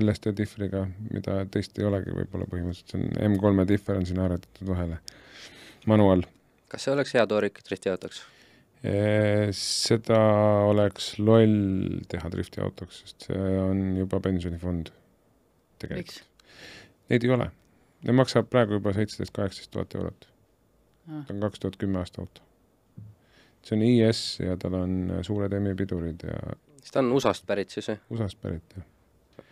LSD 0.00 0.32
difriga, 0.36 0.86
mida 1.12 1.42
teist 1.52 1.78
ei 1.78 1.86
olegi 1.88 2.14
võib-olla 2.16 2.48
põhimõtteliselt, 2.50 2.92
see 2.92 3.02
on 3.02 3.36
M3-e 3.36 3.68
differ 3.70 4.00
on 4.00 4.08
sinna 4.08 4.26
arvutatud 4.26 4.72
vahele, 4.72 4.98
manuaal. 5.86 6.26
kas 6.72 6.86
see 6.86 6.96
oleks 6.96 7.14
hea 7.16 7.26
toorik 7.30 7.62
driftiautoks? 7.68 8.24
Seda 9.56 10.20
oleks 10.68 11.14
loll 11.18 12.00
teha 12.10 12.30
driftiautoks, 12.32 13.02
sest 13.02 13.28
see 13.28 13.58
on 13.60 13.82
juba 13.98 14.20
pensionifond. 14.24 14.92
tegelikult. 15.82 16.24
Neid 17.10 17.24
ei 17.24 17.30
ole. 17.34 17.50
Need 18.06 18.16
maksab 18.16 18.48
praegu 18.50 18.78
juba 18.78 18.92
seitseteist, 18.96 19.34
kaheksateist 19.36 19.70
tuhat 19.74 19.94
eurot. 19.98 20.28
Ah. 21.06 21.22
ta 21.26 21.34
on 21.34 21.40
kaks 21.40 21.60
tuhat 21.62 21.76
kümme 21.78 22.00
aasta 22.00 22.22
auto. 22.22 22.42
see 23.62 23.76
on 23.76 23.82
IS 23.82 24.20
ja 24.40 24.56
tal 24.62 24.74
on 24.78 24.92
suured 25.26 25.52
EM-i 25.52 25.74
pidurid 25.74 26.22
ja 26.22 26.38
siis 26.80 26.94
ta 26.94 27.02
on 27.02 27.12
USA-st 27.12 27.46
pärit 27.46 27.70
siis 27.74 27.88
või? 27.90 27.98
USA-st 28.14 28.40
pärit, 28.42 28.76
jah. 28.76 29.46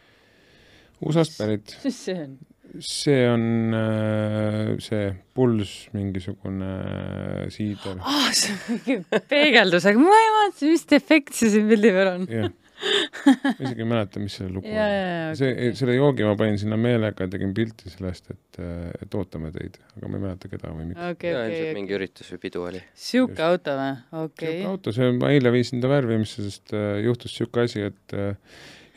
USA-st 1.03 1.39
pärit, 1.39 1.75
mis 1.87 1.99
see 2.07 2.21
on? 2.23 2.37
See 2.81 3.29
on 3.29 3.75
äh, 3.75 4.75
see 4.83 5.13
Puls 5.35 5.73
mingisugune 5.95 6.73
äh, 6.81 7.47
siider, 7.55 8.01
aa, 8.01 8.29
see 8.35 8.55
on 8.55 8.61
mingi 8.75 9.23
peegeldus, 9.31 9.87
aga 9.91 10.03
ma 10.03 10.19
ei 10.19 10.29
vaata, 10.39 10.69
mis 10.71 10.87
efekt 10.99 11.35
see 11.39 11.51
siin 11.55 11.71
pildi 11.71 11.95
peal 11.95 12.13
on. 12.17 12.29
jah. 12.31 12.53
ma 12.85 13.53
isegi 13.55 13.85
ei 13.85 13.89
mäleta, 13.89 14.21
mis 14.21 14.35
selle 14.37 14.57
lugu 14.57 14.69
ja, 14.69 14.87
on. 15.31 15.39
see, 15.39 15.71
selle 15.79 15.95
joogi 15.97 16.27
ma 16.27 16.35
panin 16.39 16.59
sinna 16.61 16.79
meelega, 16.81 17.29
tegin 17.31 17.55
pilti 17.57 17.93
sellest, 17.93 18.35
et, 18.35 18.61
et 19.01 19.19
ootame 19.19 19.53
teid, 19.55 19.79
aga 19.97 20.11
ma 20.11 20.19
ei 20.19 20.25
mäleta, 20.27 20.51
keda 20.53 20.73
või 20.75 20.91
mida. 20.91 21.11
okei, 21.15 21.33
jaa, 21.33 21.45
okei, 21.45 21.51
ilmselt 21.51 21.69
okei. 21.71 21.81
mingi 21.81 21.99
üritus 21.99 22.33
või 22.35 22.45
pidu 22.45 22.65
oli. 22.69 22.85
sihuke 23.07 23.39
Just. 23.39 23.45
auto 23.49 23.77
või? 23.81 23.93
okei 24.25 24.55
sihuke. 24.55 24.71
auto, 24.73 24.97
see, 24.99 25.13
ma 25.21 25.35
eile 25.35 25.55
viisin 25.55 25.85
ta 25.85 25.93
värvimisse, 25.93 26.47
sest 26.49 26.75
äh, 26.77 26.99
juhtus 27.07 27.37
sihuke 27.39 27.65
asi, 27.69 27.87
et 27.93 28.19
äh, 28.19 28.35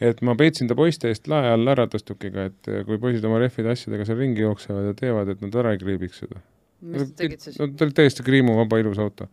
et 0.01 0.21
ma 0.25 0.35
peitsin 0.37 0.69
ta 0.69 0.77
poiste 0.77 1.09
eest 1.11 1.29
lae 1.31 1.49
all 1.53 1.71
ära 1.71 1.87
tõstukiga, 1.89 2.47
et 2.51 2.69
äh, 2.71 2.83
kui 2.87 2.99
poisid 3.01 3.25
oma 3.27 3.39
rehvide 3.41 3.73
asjadega 3.73 4.05
seal 4.07 4.19
ringi 4.21 4.45
jooksevad 4.45 4.91
ja 4.91 4.97
teevad, 4.97 5.31
et 5.33 5.41
nad 5.45 5.55
ära 5.63 5.73
ei 5.73 5.81
kriibiks 5.81 6.21
seda. 6.23 6.41
no 6.85 7.07
ta 7.73 7.87
oli 7.87 7.95
täiesti 7.97 8.25
kriimuvaba 8.25 8.81
ilus 8.83 8.99
auto. 9.01 9.29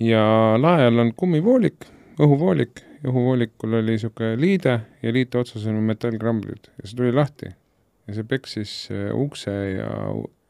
ja 0.00 0.22
lae 0.60 0.86
all 0.88 1.04
on 1.04 1.12
kummivoolik, 1.16 1.84
õhuvoolik, 2.20 2.80
õhuvoolikul 3.04 3.80
oli 3.80 3.98
niisugune 3.98 4.38
liide 4.40 4.78
ja 5.02 5.12
liite 5.12 5.38
otsas 5.38 5.66
on 5.68 5.82
metallkramblid 5.84 6.70
ja 6.78 6.88
see 6.88 6.96
tuli 6.96 7.12
lahti. 7.12 7.52
ja 8.08 8.16
see 8.16 8.24
peksis 8.28 8.72
äh, 8.92 9.12
ukse 9.12 9.52
ja 9.52 9.90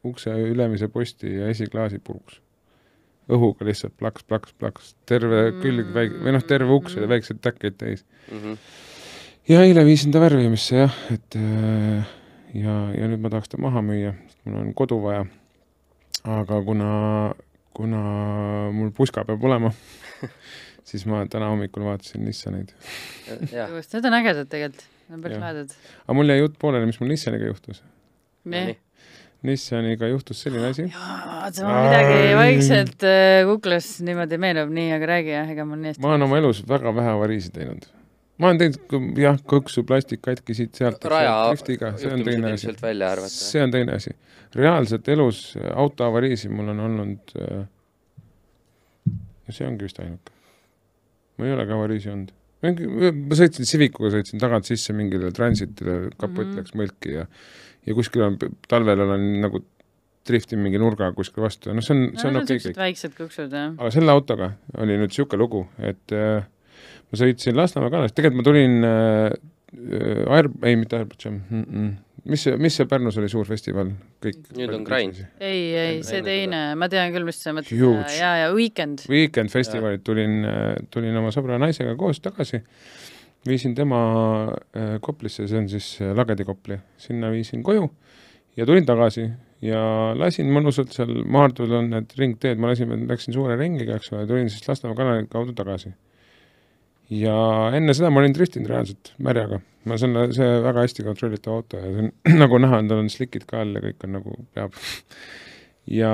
ukse 0.05 0.31
ülemise 0.31 0.87
posti 0.87 1.35
ja 1.39 1.51
esiklaasi 1.51 1.99
puruks. 1.99 2.39
õhuga 3.25 3.65
lihtsalt 3.65 3.95
plaks, 3.97 4.23
plaks, 4.23 4.53
plaks, 4.53 4.91
terve 5.09 5.47
külg 5.63 5.87
väike, 5.95 6.19
või 6.21 6.35
noh, 6.35 6.43
terve 6.45 6.75
uks 6.75 6.93
oli 6.99 7.07
väikseid 7.09 7.39
täkkeid 7.41 7.79
täis. 7.81 8.05
Mhm. 8.29 8.59
Ja 9.49 9.61
eile 9.61 9.85
viisin 9.85 10.13
ta 10.13 10.21
värvimisse 10.23 10.79
jah, 10.79 10.93
et 11.13 11.37
äh, 11.37 12.13
ja, 12.57 12.75
ja 12.95 13.09
nüüd 13.09 13.21
ma 13.23 13.31
tahaks 13.33 13.51
ta 13.51 13.59
maha 13.61 13.83
müüa, 13.85 14.15
sest 14.29 14.39
mul 14.47 14.61
on 14.61 14.71
kodu 14.77 14.99
vaja. 15.03 15.25
aga 16.25 16.61
kuna, 16.65 16.91
kuna 17.77 17.99
mul 18.73 18.89
puska 18.95 19.25
peab 19.27 19.43
olema, 19.45 19.69
siis 20.89 21.05
ma 21.09 21.21
täna 21.29 21.51
hommikul 21.53 21.85
vaatasin 21.85 22.25
Nissaneid. 22.25 22.73
just, 23.29 23.93
need 23.93 24.09
on 24.09 24.17
ägedad 24.21 24.49
tegelikult, 24.49 24.87
need 25.09 25.19
on 25.19 25.27
päris 25.27 25.43
lahedad. 25.43 25.77
aga 26.05 26.17
mul 26.17 26.33
jäi 26.33 26.41
jutt 26.41 26.57
pooleli, 26.61 26.89
mis 26.89 26.99
mul 27.01 27.13
Nissaniga 27.13 27.51
juhtus. 27.51 27.83
nii. 28.49 28.79
Nissaniga 29.45 30.07
juhtus 30.09 30.39
selline 30.41 30.71
asi, 30.71 30.87
vaata, 30.89 31.67
mul 31.67 31.83
midagi 31.85 32.31
vaikselt 32.39 33.05
äh, 33.05 33.43
kuklas 33.45 33.91
niimoodi 34.07 34.41
meenub, 34.41 34.73
nii, 34.73 34.89
aga 34.95 35.11
räägi 35.13 35.35
jah, 35.35 35.53
ega 35.53 35.67
mul 35.69 35.83
nii 35.83 35.93
hästi 35.93 36.01
ma 36.01 36.15
olen 36.15 36.25
oma 36.25 36.41
elus 36.41 36.63
väga 36.65 36.95
vähe 36.97 37.13
avariisid 37.13 37.53
teinud. 37.59 37.85
Ma 38.37 38.49
olen 38.51 38.59
teinud 38.59 39.19
jah, 39.21 39.37
kõksu 39.47 39.85
plastik 39.87 40.21
katki 40.25 40.55
siit-sealt. 40.57 41.03
raja 41.11 41.35
driftiga, 41.51 41.93
see 41.99 42.11
on 42.11 42.23
teine 42.27 42.51
asi. 42.51 42.67
ilmselt 42.67 42.81
välja 42.83 43.11
arvata. 43.15 43.33
see 43.35 43.63
on 43.63 43.75
teine 43.75 43.99
asi. 43.99 44.15
reaalselt 44.55 45.07
elus 45.11 45.43
autoavariisi 45.75 46.49
mul 46.49 46.73
on 46.73 46.79
olnud 46.89 47.35
äh, 47.41 47.67
ja 49.47 49.53
see 49.55 49.67
ongi 49.67 49.87
vist 49.87 49.99
ainuke. 50.03 50.33
ma 51.37 51.47
ei 51.47 51.53
ole 51.55 51.67
ka 51.67 51.77
avariisi 51.77 52.11
olnud. 52.11 52.33
ma 52.65 53.37
sõitsin 53.37 53.67
Civicuga, 53.69 54.09
sõitsin 54.15 54.41
tagant 54.41 54.65
sisse 54.67 54.93
mingile 54.97 55.31
transitile, 55.35 56.09
kapott 56.17 56.47
Mhm. 56.47 56.57
läks 56.59 56.75
mõlki 56.75 57.15
ja 57.19 57.25
ja 57.85 57.93
kuskil 57.93 58.23
on, 58.25 58.37
talvel 58.67 58.99
olen 59.05 59.25
nagu 59.43 59.61
driftin 60.25 60.57
mingi 60.59 60.79
nurga 60.81 61.11
kuskil 61.13 61.43
vastu 61.45 61.69
ja 61.69 61.75
noh, 61.77 61.85
see 61.85 61.93
on, 61.93 62.07
see 62.17 62.29
on 62.31 62.39
okei 62.39 62.55
siuksed 62.55 62.71
kõik. 62.71 62.79
väiksed 62.81 63.13
kuksud 63.17 63.53
jah. 63.53 63.75
aga 63.77 63.91
selle 63.93 64.11
autoga 64.15 64.51
oli 64.81 64.97
nüüd 64.97 65.11
niisugune 65.13 65.41
lugu, 65.43 65.61
et 65.77 66.15
äh, 66.17 66.47
ma 67.11 67.19
sõitsin 67.21 67.57
Lasnamäe 67.57 67.93
kanalist, 67.93 68.15
tegelikult 68.17 68.41
ma 68.41 68.47
tulin 68.47 68.87
äh, 68.87 69.35
äh, 69.75 70.33
Air, 70.37 70.49
ei 70.65 70.79
mitte 70.79 70.99
Airbus 70.99 71.29
mm, 71.29 71.63
-mm. 71.63 71.93
mis 72.31 72.45
see, 72.47 72.57
mis 72.61 72.77
see 72.79 72.89
Pärnus 72.89 73.17
oli 73.21 73.29
suur 73.31 73.47
festival, 73.49 73.93
kõik 74.23 74.51
Nüüd 74.57 74.75
on 74.75 74.85
Grind.. 74.87 75.23
ei, 75.39 75.63
ei, 75.75 76.03
see 76.07 76.21
teine, 76.25 76.67
ma 76.79 76.89
tean 76.91 77.13
küll, 77.15 77.27
mis 77.27 77.41
sa 77.41 77.53
mõtled. 77.55 77.77
Huge. 77.79 78.19
ja, 78.19 78.35
ja 78.43 78.53
Weekend. 78.53 79.05
Weekend 79.09 79.53
festivalid 79.53 80.05
tulin, 80.05 80.41
tulin 80.93 81.17
oma 81.21 81.33
sõbra 81.35 81.59
naisega 81.61 81.95
koos 81.99 82.21
tagasi, 82.23 82.63
viisin 83.47 83.75
tema 83.77 83.99
äh, 84.49 84.97
Koplisse, 85.01 85.47
see 85.47 85.59
on 85.61 85.69
siis 85.69 85.95
äh, 86.01 86.15
Lagedi-Kopli, 86.17 86.79
sinna 86.97 87.29
viisin 87.33 87.63
koju 87.63 87.89
ja 88.57 88.65
tulin 88.65 88.85
tagasi 88.87 89.27
ja 89.65 89.81
lasin 90.17 90.49
mõnusalt 90.53 90.93
seal 90.95 91.11
Maardul 91.31 91.73
on 91.79 91.91
need 91.93 92.15
ringteed, 92.19 92.59
ma 92.61 92.71
lasin, 92.71 92.91
läksin 93.09 93.35
suure 93.35 93.57
ringiga, 93.59 93.99
eks 93.99 94.11
ole, 94.13 94.25
tulin 94.29 94.49
siis 94.51 94.67
Lasnamäe 94.67 94.97
kanali 94.97 95.29
kaudu 95.31 95.55
tagasi. 95.57 95.93
Ja 97.09 97.35
enne 97.77 97.93
seda 97.97 98.09
ma 98.13 98.23
olin 98.23 98.33
driftinud 98.35 98.69
reaalselt 98.71 99.13
märjaga, 99.21 99.59
ma 99.89 99.99
selle, 100.01 100.27
see 100.35 100.47
väga 100.65 100.85
hästi 100.87 101.05
kontrollitav 101.05 101.59
auto 101.59 101.81
ja 101.81 101.91
see 101.91 102.07
on 102.07 102.39
nagu 102.43 102.61
näha 102.63 102.81
tal 102.89 103.03
on 103.03 103.11
slikid 103.13 103.45
ka 103.49 103.61
all 103.65 103.77
ja 103.77 103.83
kõik 103.83 104.07
on 104.07 104.17
nagu 104.19 104.39
peab. 104.57 104.81
ja 105.91 106.11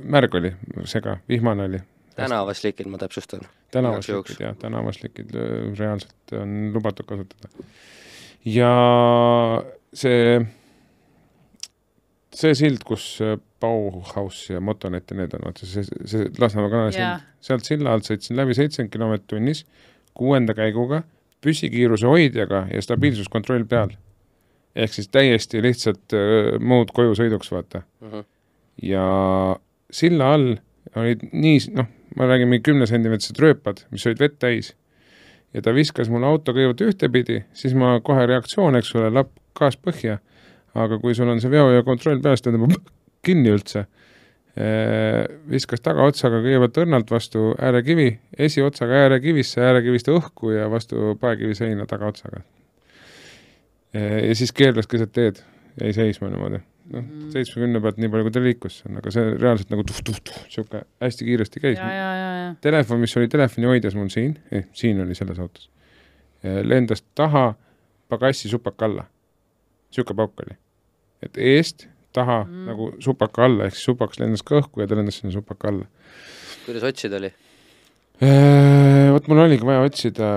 märg 0.00 0.36
oli, 0.40 0.52
sega, 0.88 1.18
vihmane 1.28 1.68
oli 1.70 1.82
tänavaslikid, 2.20 2.88
ma 2.90 2.98
täpsustan. 2.98 3.40
tänavaslikid 3.70 4.40
jah, 4.40 4.56
tänavaslikid 4.58 5.34
öö, 5.34 5.74
reaalselt 5.78 6.34
on 6.36 6.72
lubatud 6.74 7.06
kasutada. 7.06 7.48
ja 8.44 8.72
see, 9.94 10.40
see 12.34 12.54
sild, 12.54 12.84
kus 12.86 13.12
äh, 13.24 13.38
Bauhaus 13.60 14.42
ja 14.50 14.60
Motonet 14.60 15.10
ja 15.10 15.16
need 15.16 15.34
on, 15.36 15.44
vaata 15.44 15.66
see, 15.68 15.84
see 16.08 16.28
Lasnamäe 16.38 16.70
kanali 16.72 16.96
Jaa. 16.96 17.16
sild, 17.18 17.26
sealt 17.48 17.64
silla 17.68 17.92
alt 17.94 18.08
sõitsin 18.08 18.36
läbi 18.38 18.54
seitsekümmend 18.56 18.92
kilomeetrit 18.92 19.28
tunnis, 19.34 19.64
kuuenda 20.16 20.54
käiguga, 20.56 21.02
püsikiiruse 21.44 22.06
hoidjaga 22.08 22.66
ja 22.72 22.82
stabiilsuskontroll 22.84 23.64
peal. 23.68 23.94
ehk 24.76 24.92
siis 24.94 25.08
täiesti 25.08 25.62
lihtsalt 25.62 26.14
äh, 26.14 26.58
muud 26.60 26.92
koju 26.94 27.14
sõiduks, 27.18 27.50
vaata 27.52 27.82
Mhm. 28.00 28.20
ja 28.82 29.04
silla 29.90 30.32
all 30.34 30.56
olid 30.96 31.24
nii, 31.32 31.58
noh, 31.76 31.86
ma 32.16 32.26
räägin 32.30 32.48
mingi 32.50 32.62
kümnesentimeetrised 32.70 33.38
rööpad, 33.42 33.84
mis 33.90 34.06
olid 34.06 34.18
vett 34.22 34.38
täis. 34.38 34.74
ja 35.54 35.62
ta 35.62 35.72
viskas 35.74 36.08
mul 36.08 36.24
auto 36.24 36.52
kõigepealt 36.54 36.84
ühtepidi, 36.86 37.42
siis 37.52 37.74
ma 37.74 37.96
kohe 38.00 38.26
reaktsioon, 38.26 38.76
eks 38.78 38.94
ole, 38.94 39.10
lapp 39.10 39.32
gaas 39.58 39.76
põhja. 39.76 40.18
aga 40.74 40.98
kui 41.02 41.14
sul 41.14 41.28
on 41.28 41.40
see 41.42 41.50
veo 41.50 41.70
ja 41.74 41.82
kontroll 41.82 42.20
peas, 42.22 42.40
ta 42.42 42.50
tõmbab 42.54 42.76
kinni 43.22 43.52
üldse. 43.54 43.86
viskas 45.50 45.80
tagaotsaga 45.80 46.40
kõigepealt 46.42 46.80
õrnalt 46.82 47.10
vastu 47.10 47.52
äärekivi, 47.54 48.08
esiotsaga 48.36 49.04
äärekivisse, 49.06 49.62
äärekivist 49.62 50.10
õhku 50.10 50.50
ja 50.52 50.66
vastu 50.70 51.14
paekivi 51.20 51.54
seina 51.54 51.86
tagaotsaga. 51.86 52.42
ja 53.94 54.34
siis 54.34 54.52
keerles 54.52 54.90
keset 54.90 55.12
teed, 55.12 55.40
jäi 55.80 55.92
seisma 55.92 56.28
niimoodi 56.28 56.60
noh, 56.90 57.04
Mm. 57.04 57.28
seitsmekümne 57.30 57.80
pealt 57.82 58.00
nii 58.02 58.10
palju, 58.10 58.26
kui 58.26 58.34
ta 58.34 58.40
liikus, 58.42 58.80
aga 58.98 59.12
see 59.14 59.26
reaalselt 59.36 59.70
nagu 59.70 59.84
tuh-tuh-tuh, 59.86 60.40
niisugune 60.46 60.80
hästi 61.04 61.26
kiiresti 61.28 61.62
käis 61.62 61.78
telefon, 62.64 62.98
mis 63.04 63.14
oli 63.20 63.28
telefoni 63.30 63.68
hoidjas 63.70 63.94
mul 63.94 64.08
siin 64.10 64.34
eh,, 64.50 64.66
siin 64.74 64.98
oli 65.04 65.14
selles 65.14 65.38
autos, 65.38 65.68
lendas 66.42 67.04
taha 67.14 67.52
pagassi 68.10 68.50
supaka 68.50 68.88
alla. 68.88 69.06
niisugune 69.90 70.18
pauk 70.18 70.42
oli. 70.46 70.56
et 71.22 71.38
eest 71.38 71.86
taha 72.12 72.44
Mm. 72.44 72.64
nagu 72.66 72.90
supaka 73.00 73.44
alla, 73.44 73.66
ehk 73.68 73.74
siis 73.76 73.84
supakas 73.90 74.18
lendas 74.20 74.42
ka 74.42 74.58
õhku 74.60 74.80
ja 74.82 74.86
ta 74.90 74.96
lendas 74.98 75.20
sinna 75.20 75.32
supaka 75.34 75.68
alla. 75.68 75.86
kuidas 76.66 76.82
otsida 76.90 77.16
oli? 77.20 77.30
Vot 79.12 79.28
mul 79.28 79.38
oligi 79.46 79.64
vaja 79.66 79.80
otsida 79.86 80.30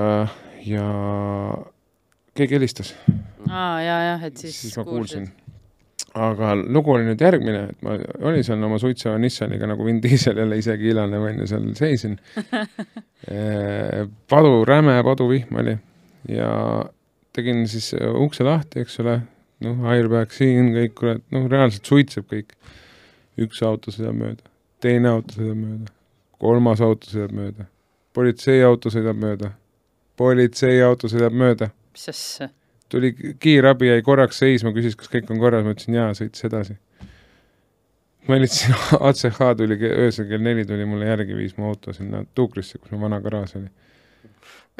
ja 0.65 0.85
keegi 2.35 2.55
helistas, 2.55 2.93
aa, 3.49 3.81
ja, 3.83 3.97
jah, 4.13 4.23
et 4.29 4.37
siis, 4.37 4.55
siis 4.61 4.77
ma 4.79 4.85
kuulsin. 4.87 5.27
aga 6.13 6.53
lugu 6.61 6.93
oli 6.93 7.05
nüüd 7.09 7.21
järgmine, 7.21 7.63
et 7.73 7.81
ma 7.85 7.97
olin 8.29 8.43
seal 8.45 8.63
oma 8.63 8.77
suitseva 8.81 9.17
Nissaniga 9.21 9.67
nagu 9.67 9.85
Vin 9.85 9.99
Diesel 10.01 10.37
jälle 10.37 10.57
isegi 10.61 10.89
ilane 10.93 11.17
onju, 11.19 11.47
seal 11.49 11.67
seisin. 11.77 12.17
padu, 14.31 14.53
räme 14.65 14.97
paduvihm 15.03 15.55
oli 15.61 15.75
ja 16.29 16.49
tegin 17.33 17.65
siis 17.67 17.93
ukse 17.97 18.43
lahti, 18.45 18.83
eks 18.83 18.99
ole, 19.03 19.19
noh, 19.63 19.83
airbag 19.91 20.31
siin 20.35 20.73
kõik, 20.75 20.95
kurat, 20.99 21.23
noh, 21.33 21.49
reaalselt 21.51 21.85
suitseb 21.89 22.29
kõik. 22.31 22.55
üks 23.41 23.63
auto 23.65 23.91
sõidab 23.91 24.17
mööda, 24.19 24.49
teine 24.83 25.09
auto 25.09 25.39
sõidab 25.39 25.57
mööda, 25.57 25.93
kolmas 26.37 26.81
auto 26.85 27.09
sõidab 27.09 27.31
mööda, 27.33 27.65
politseiauto 28.13 28.91
sõidab 28.93 29.17
mööda, 29.17 29.55
politseiauto 30.17 31.09
sõidab 31.09 31.33
mööda 31.33 31.71
mis 31.93 32.09
asja? 32.09 32.49
tuli 32.89 33.13
kiirabi, 33.39 33.87
jäi 33.87 34.01
korraks 34.05 34.41
seisma, 34.43 34.73
küsis, 34.73 34.95
kas 34.97 35.09
kõik 35.09 35.31
on 35.33 35.39
korras, 35.41 35.63
ma 35.65 35.73
ütlesin 35.73 35.97
jaa, 35.97 36.09
sõitis 36.17 36.45
edasi. 36.45 36.75
ma 38.27 38.37
helitasin 38.37 38.75
ACH 39.09 39.39
tuli 39.57 39.77
öösel 39.89 40.29
kell 40.29 40.45
neli 40.45 40.65
tuli 40.65 40.85
mulle 40.85 41.09
järgi, 41.09 41.37
viis 41.37 41.57
mu 41.57 41.69
auto 41.69 41.93
sinna 41.93 42.23
Tuukrisse, 42.35 42.77
kus 42.77 42.93
mu 42.93 43.01
vana 43.01 43.21
garaaž 43.21 43.55
oli. 43.61 43.69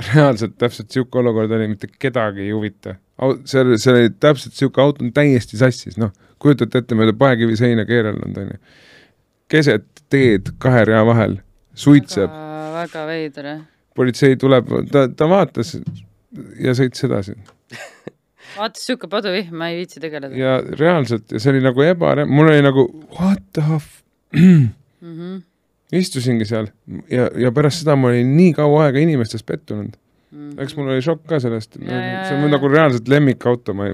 Reaalselt 0.02 0.56
täpselt 0.58 0.90
niisugune 0.90 1.22
olukord 1.22 1.52
oli, 1.54 1.68
mitte 1.68 1.88
kedagi 2.00 2.48
ei 2.48 2.52
huvita. 2.52 2.96
see 3.46 3.62
oli, 3.62 3.78
see 3.78 3.94
oli 3.94 4.10
täpselt 4.10 4.54
niisugune 4.54 4.86
auto 4.86 5.06
on 5.06 5.14
täiesti 5.14 5.60
sassis, 5.60 5.98
noh, 6.02 6.14
kujutate 6.42 6.82
ette, 6.82 6.98
mööda 6.98 7.14
paekivi 7.18 7.58
seina 7.60 7.86
keerelnud, 7.86 8.38
on 8.38 8.56
ju. 8.56 8.62
keset 9.54 9.86
teed 10.10 10.54
kahe 10.62 10.86
rea 10.90 11.04
vahel, 11.06 11.38
suitseb, 11.78 12.34
väga 12.74 13.06
veider, 13.10 13.52
jah. 13.52 13.62
politsei 13.96 14.38
tuleb, 14.42 14.74
ta, 14.92 15.06
ta 15.14 15.30
vaatas 15.30 15.76
ja 16.60 16.74
sõitis 16.78 17.06
edasi. 17.06 17.38
vaatas 18.58 18.82
niisugune 18.82 19.14
paduvihm, 19.14 19.56
ma 19.62 19.70
ei 19.70 19.84
viitsi 19.84 20.02
tegeleda. 20.04 20.36
ja 20.38 20.58
reaalselt, 20.80 21.30
ja 21.32 21.42
see 21.42 21.54
oli 21.54 21.66
nagu 21.66 21.86
ebare-, 21.86 22.26
mul 22.30 22.50
oli 22.50 22.66
nagu 22.66 22.90
what 23.14 23.46
the 23.54 23.66
f- 23.78 24.02
mm. 24.42 24.70
-hmm. 25.04 25.42
Istusingi 26.00 26.46
seal 26.50 26.70
ja, 27.12 27.28
ja 27.38 27.52
pärast 27.52 27.84
seda 27.84 27.96
ma 28.00 28.10
olin 28.10 28.36
nii 28.38 28.54
kaua 28.58 28.88
aega 28.88 29.04
inimestes 29.04 29.44
pettunud 29.44 29.94
Mm 30.34 30.50
-hmm. 30.50 30.62
eks 30.62 30.76
mul 30.76 30.88
oli 30.88 31.02
šokk 31.02 31.28
ka 31.30 31.40
sellest, 31.40 31.76
see 31.78 32.36
on 32.44 32.52
nagu 32.52 32.68
reaalselt 32.68 33.08
lemmikauto, 33.08 33.74
ma 33.74 33.88
ei, 33.88 33.94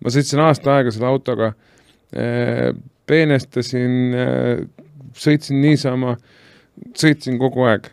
ma 0.00 0.12
sõitsin 0.14 0.40
aasta 0.40 0.76
aega 0.78 0.90
selle 0.90 1.06
autoga 1.06 1.50
eh,, 2.12 2.72
peenestasin 3.06 3.98
eh,, 4.16 4.62
sõitsin 5.12 5.60
niisama, 5.60 6.16
sõitsin 6.96 7.36
kogu 7.38 7.68
aeg. 7.68 7.90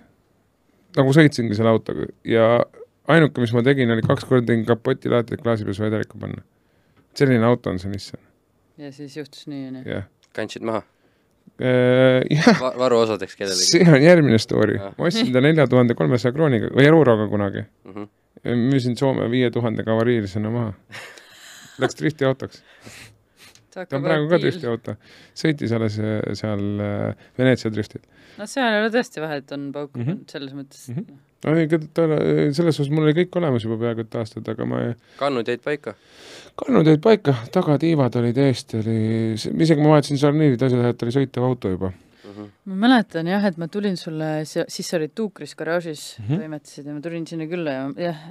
nagu 0.95 1.11
sõitsingi 1.11 1.57
selle 1.57 1.69
autoga 1.75 2.07
ja 2.23 2.63
ainuke, 3.11 3.41
mis 3.43 3.51
ma 3.53 3.63
tegin, 3.63 3.91
oli 3.91 4.01
kaks 4.07 4.23
korda 4.25 4.47
tegin 4.53 4.63
kapoti 4.65 5.11
lahti, 5.11 5.35
et 5.35 5.43
klaasi 5.43 5.67
peal 5.67 5.81
vedelikku 5.89 6.17
panna. 6.17 6.43
selline 7.13 7.45
auto 7.45 7.69
on 7.69 7.79
see 7.79 7.91
Nissan, 7.91 8.21
ja 8.77 8.91
siis 8.91 9.17
juhtus 9.17 9.47
nii, 9.51 9.67
onju. 9.67 10.01
kandsid 10.31 10.63
maha 10.63 10.85
Va, 11.59 12.73
varuosadeks 12.75 13.37
kellelegi 13.39 13.69
see 13.69 13.87
on 13.87 14.01
järgmine 14.03 14.39
story, 14.43 14.75
ma 14.75 15.07
ostsin 15.07 15.31
ta 15.31 15.43
nelja 15.43 15.67
tuhande 15.71 15.95
kolmesaja 15.95 16.35
krooniga 16.35 16.67
või 16.75 16.87
euroga 16.89 17.29
kunagi 17.31 17.63
mm? 17.63 17.93
-hmm. 17.93 18.63
müüsin 18.73 18.97
Soome 18.99 19.29
viie 19.31 19.51
tuhande 19.55 19.85
kavariilisena 19.87 20.51
maha. 20.51 20.73
Läks 21.79 21.95
driftiautoks, 21.99 22.61
ta 23.71 23.85
on 23.95 24.03
praegu 24.03 24.27
ka 24.31 24.39
driftiauto, 24.39 24.97
sõitis 25.35 25.71
alles 25.75 25.97
äh, 25.99 26.19
seal 26.39 26.65
äh, 26.83 27.25
Veneetsia 27.39 27.71
driftil. 27.71 28.03
no 28.35 28.47
seal 28.51 28.75
ei 28.75 28.83
ole 28.83 28.91
tõesti 28.91 29.23
vahet, 29.23 29.51
on 29.55 29.71
pauk 29.75 29.95
mm. 29.95 30.05
-hmm. 30.05 30.21
selles 30.31 30.53
mõttes 30.59 30.89
mm. 30.91 31.05
-hmm. 31.07 31.57
ei, 31.59 31.67
ta, 31.93 32.07
selles 32.51 32.75
suhtes 32.75 32.91
mul 32.91 33.07
oli 33.07 33.15
kõik 33.23 33.39
olemas 33.39 33.63
juba 33.63 33.79
peaaegu 33.79 34.03
et 34.03 34.15
aastad, 34.15 34.47
aga 34.51 34.67
ma 34.67 34.81
ei 34.89 34.95
kannud 35.19 35.47
jäid 35.47 35.63
paika 35.63 35.95
kannud 36.59 36.87
jäid 36.87 37.03
paika, 37.03 37.35
tagatiivad 37.53 38.15
olid 38.21 38.39
eest, 38.45 38.75
oli, 38.79 38.97
isegi 39.35 39.83
ma 39.83 39.95
vahetasin 39.95 40.19
sarniirid, 40.21 40.61
asjad, 40.65 40.89
et 40.89 41.05
oli 41.05 41.15
sõitev 41.15 41.47
auto 41.47 41.71
juba. 41.73 41.91
mm? 41.91 42.31
-hmm. 42.31 42.49
ma 42.71 42.75
mäletan 42.85 43.27
jah, 43.27 43.45
et 43.45 43.57
ma 43.61 43.67
tulin 43.71 43.97
sulle, 43.99 44.29
siis 44.45 44.87
sa 44.87 44.97
olid 44.97 45.11
Tuukris 45.15 45.55
garaažis 45.55 46.03
mm. 46.19 46.25
-hmm. 46.25 46.39
toimetasid 46.39 46.85
ja 46.85 46.93
ma 46.93 47.01
tulin 47.01 47.27
sinna 47.27 47.47
külla 47.51 47.71
ja 47.71 47.85
jah, 48.07 48.21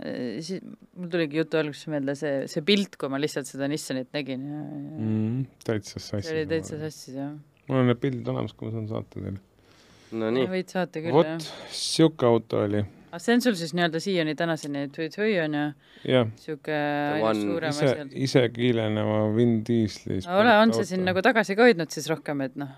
siis 0.41 0.63
mul 0.97 1.09
tuligi 1.09 1.39
jutu 1.43 1.61
alguses 1.61 1.87
meelde 1.87 2.15
see, 2.15 2.47
see 2.49 2.63
pilt, 2.63 2.97
kui 2.97 3.09
ma 3.09 3.21
lihtsalt 3.21 3.47
seda 3.47 3.69
Nissanit 3.69 4.09
nägin 4.13 4.47
ja, 4.51 4.63
ja 4.63 4.99
Mm, 4.99 5.47
täitsa 5.65 5.99
sassis. 6.01 6.29
see 6.29 6.39
oli 6.39 6.47
täitsa 6.47 6.79
sassis 6.79 7.15
jah. 7.15 7.33
mul 7.69 7.79
on 7.79 7.87
need 7.93 8.01
pildid 8.01 8.29
olemas, 8.29 8.53
kui 8.53 8.69
ma 8.69 8.73
saan 8.73 8.89
saata 8.89 9.21
teile. 9.21 9.39
no 10.13 10.31
nii, 10.31 10.47
võid 10.49 10.69
saata 10.73 11.01
küll 11.01 11.13
vot 11.13 11.27
jah., 11.27 11.49
sihuke 11.71 12.27
auto 12.27 12.65
oli, 12.65 12.85
aga 13.15 13.23
see 13.23 13.37
on 13.37 13.45
sul 13.45 13.55
siis 13.59 13.75
nii-öelda 13.79 14.01
siiani 14.03 14.35
tänaseni 14.39 14.89
tui-tui 14.95 15.37
on 15.45 15.55
ju, 15.55 16.25
sihuke 16.43 16.75
ainult 16.75 17.45
suurem 17.45 17.77
ise 17.77 17.93
asi, 17.93 18.25
ise 18.27 18.49
kiileneva 18.55 19.21
Vin 19.37 19.61
Diesli. 19.67 20.19
ole, 20.27 20.57
on 20.65 20.75
see 20.75 20.89
sind 20.89 21.07
nagu 21.07 21.23
tagasi 21.23 21.55
ka 21.55 21.69
hoidnud 21.69 21.95
siis 21.95 22.11
rohkem, 22.11 22.43
et 22.49 22.59
noh 22.59 22.75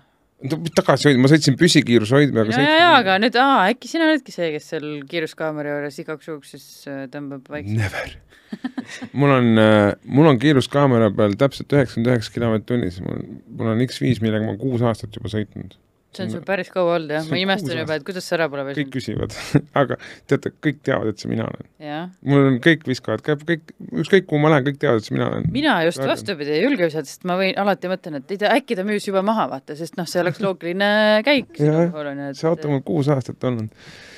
tagasi 0.77 1.07
hoidma, 1.09 1.23
ma 1.25 1.29
sõitsin 1.31 1.55
püsikiiruse 1.57 2.13
hoidmega. 2.13 2.53
ja, 2.53 2.61
ja, 2.61 2.77
ja, 2.77 2.89
aga 2.99 3.15
nüüd, 3.17 3.37
aa, 3.41 3.63
äkki 3.71 3.89
sina 3.89 4.05
oledki 4.05 4.29
see, 4.35 4.51
kes 4.53 4.69
seal 4.75 4.85
kiiruskaamera 5.09 5.71
juures 5.73 5.97
igaks 6.03 6.29
juhuks 6.29 6.53
siis 6.53 6.67
äh, 6.85 7.07
tõmbab 7.09 7.49
vaikselt. 7.49 7.79
Never 7.81 8.13
mul 9.17 9.33
on, 9.33 9.49
mul 10.05 10.29
on 10.29 10.39
kiiruskaamera 10.41 11.09
peal 11.17 11.33
täpselt 11.41 11.73
üheksakümmend 11.73 12.13
üheksa 12.13 12.35
kilomeetrit 12.35 12.69
tunnis, 12.69 13.01
mul, 13.03 13.25
mul 13.57 13.73
on 13.73 13.83
X5, 13.87 14.21
millega 14.23 14.45
ma 14.45 14.53
kuus 14.61 14.85
aastat 14.85 15.17
juba 15.17 15.33
sõitnud. 15.33 15.73
See 16.17 16.25
on 16.27 16.33
sul 16.33 16.43
päris 16.47 16.71
kaua 16.73 16.95
olnud 16.97 17.13
jah, 17.15 17.27
ma 17.29 17.37
on 17.37 17.43
imestan 17.43 17.81
juba, 17.81 17.97
et 17.99 18.05
kuidas 18.07 18.27
see 18.27 18.37
ära 18.37 18.49
pole 18.51 18.65
kõik 18.67 18.73
väsinud. 18.73 18.95
küsivad, 18.97 19.37
aga 19.81 19.99
teate, 20.31 20.53
kõik 20.65 20.81
teavad, 20.87 21.13
et 21.13 21.23
see 21.23 21.31
mina 21.31 21.47
olen. 21.47 21.69
mul 22.31 22.49
on, 22.51 22.59
kõik 22.63 22.85
viskavad, 22.89 23.23
käib 23.25 23.45
kõik, 23.47 23.71
ükskõik 24.03 24.27
kuhu 24.29 24.41
ma 24.43 24.51
lähen, 24.55 24.67
kõik 24.71 24.81
teavad, 24.83 25.03
et 25.03 25.09
see 25.09 25.17
mina 25.17 25.29
olen. 25.31 25.47
mina 25.53 25.77
just 25.87 26.03
vastupidi 26.03 26.57
ei 26.57 26.65
julge 26.65 26.89
visata, 26.89 27.09
sest 27.09 27.27
ma 27.29 27.37
võin, 27.39 27.53
alati 27.61 27.93
mõtlen, 27.93 28.19
et 28.21 28.35
ei 28.35 28.41
tea, 28.43 28.51
äkki 28.57 28.77
ta 28.79 28.85
müüs 28.87 29.07
juba 29.07 29.23
maha, 29.25 29.47
vaata, 29.53 29.77
sest 29.79 29.97
noh, 29.99 30.09
see 30.09 30.21
oleks 30.23 30.43
loogiline 30.43 30.91
käik 31.27 31.55
sinu 31.57 31.87
puhul 31.93 32.11
on 32.11 32.21
ju, 32.27 32.35
see 32.41 32.49
auto 32.49 32.71
mul 32.71 32.83
kuus 32.87 33.09
aastat 33.13 33.43
olnud. 33.47 33.69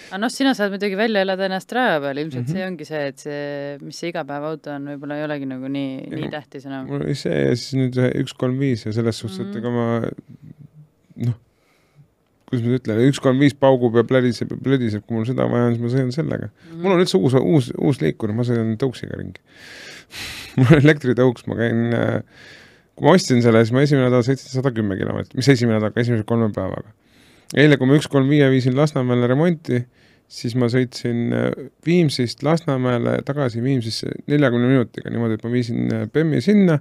aga 0.09 0.19
noh, 0.23 0.31
sina 0.33 0.55
saad 0.57 0.73
muidugi 0.73 0.97
välja 0.97 1.21
elada 1.25 1.45
ennast 1.45 1.71
raja 1.75 1.99
peal, 2.01 2.17
ilmselt 2.17 2.47
mm. 2.47 2.53
-hmm. 2.53 2.57
see 2.57 2.69
ongi 2.71 2.87
see, 2.87 3.01
et 3.11 3.25
see, 3.25 3.41
mis 3.83 3.99
see 4.01 4.09
igapäevaauto 4.13 4.71
on, 4.73 4.87
võib-olla 4.93 5.19
ei 5.19 5.25
olegi 5.27 5.49
nagu 5.49 5.69
nii, 5.69 5.91
nii 6.15 6.31
tähtis 6.33 6.65
enam. 6.65 6.87
mul 6.89 7.03
oli 7.05 7.17
see 7.19 7.35
ja 7.43 7.51
siis 7.55 7.75
nüüd 7.77 7.99
üks 8.23 8.33
kolm 8.37 8.57
viis 8.61 8.87
ja 8.87 8.95
selles 8.95 9.21
suhtes, 9.21 9.43
et 9.43 9.53
Mhm. 9.53 9.57
ega 9.57 9.69
ma 9.69 9.85
noh, 11.27 11.37
kuidas 12.49 12.65
ma 12.65 12.77
ütlen, 12.79 13.01
üks 13.05 13.21
kolm 13.21 13.41
viis 13.43 13.53
paugub 13.53 13.97
ja 13.99 14.03
plädiseb 14.09 14.55
ja 14.55 14.57
plödiseb, 14.65 15.03
kui 15.05 15.19
mul 15.19 15.27
seda 15.29 15.45
vaja 15.49 15.69
on, 15.69 15.75
siis 15.75 15.83
ma 15.83 15.91
sõidan 15.93 16.15
sellega. 16.15 16.49
Mhm. 16.49 16.79
mul 16.81 16.95
on 16.95 17.03
üldse 17.03 17.19
uus, 17.19 17.35
uus, 17.37 17.69
uus 17.77 18.01
liikur, 18.01 18.33
ma 18.33 18.45
sõidan 18.47 18.73
tõuksiga 18.81 19.19
ringi. 19.19 19.43
mul 20.57 20.73
on 20.73 20.81
elektritõuks, 20.81 21.45
ma 21.49 21.59
käin, 21.59 21.93
kui 22.97 23.05
ma 23.05 23.13
ostsin 23.13 23.43
selle, 23.45 23.61
siis 23.63 23.75
ma 23.75 23.85
esimene 23.85 24.09
nädal 24.09 24.25
sõitsin 24.25 24.49
sada 24.55 24.73
kümme 24.73 24.97
kilomeetrit, 24.97 25.37
mis 25.37 25.51
esimene 25.53 25.77
nädal, 25.77 25.93
esimese 26.01 26.25
kolme 26.27 26.49
päevaga. 26.55 26.91
eile, 27.55 27.77
kui 27.77 27.89
ma 27.89 27.97
üks 27.99 28.09
kolm 28.09 28.29
viie 28.29 28.49
viisin 28.49 28.77
Lasnamäele 28.77 29.29
remonti, 29.29 29.83
siis 30.29 30.55
ma 30.57 30.69
sõitsin 30.69 31.33
äh, 31.33 31.49
Viimsist 31.85 32.43
Lasnamäele 32.45 33.19
tagasi 33.25 33.61
Viimsisse 33.65 34.11
neljakümne 34.29 34.69
minutiga, 34.69 35.13
niimoodi, 35.13 35.37
et 35.37 35.45
ma 35.45 35.53
viisin 35.53 35.93
äh, 35.93 36.07
BEM-i 36.13 36.41
sinna 36.45 36.79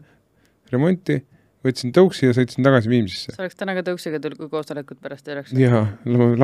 remonti, 0.73 1.21
võtsin 1.67 1.93
tõuksi 1.95 2.29
ja 2.29 2.35
sõitsin 2.37 2.67
tagasi 2.67 2.91
Viimsisse. 2.93 3.33
sa 3.35 3.43
oleks 3.43 3.57
täna 3.59 3.75
ka 3.79 3.83
tõuksiga 3.91 4.21
tulnud, 4.23 4.39
kui 4.39 4.51
koosolekut 4.53 5.01
pärast 5.03 5.29
ei 5.29 5.35
oleks. 5.37 5.53
jaa, 5.59 5.85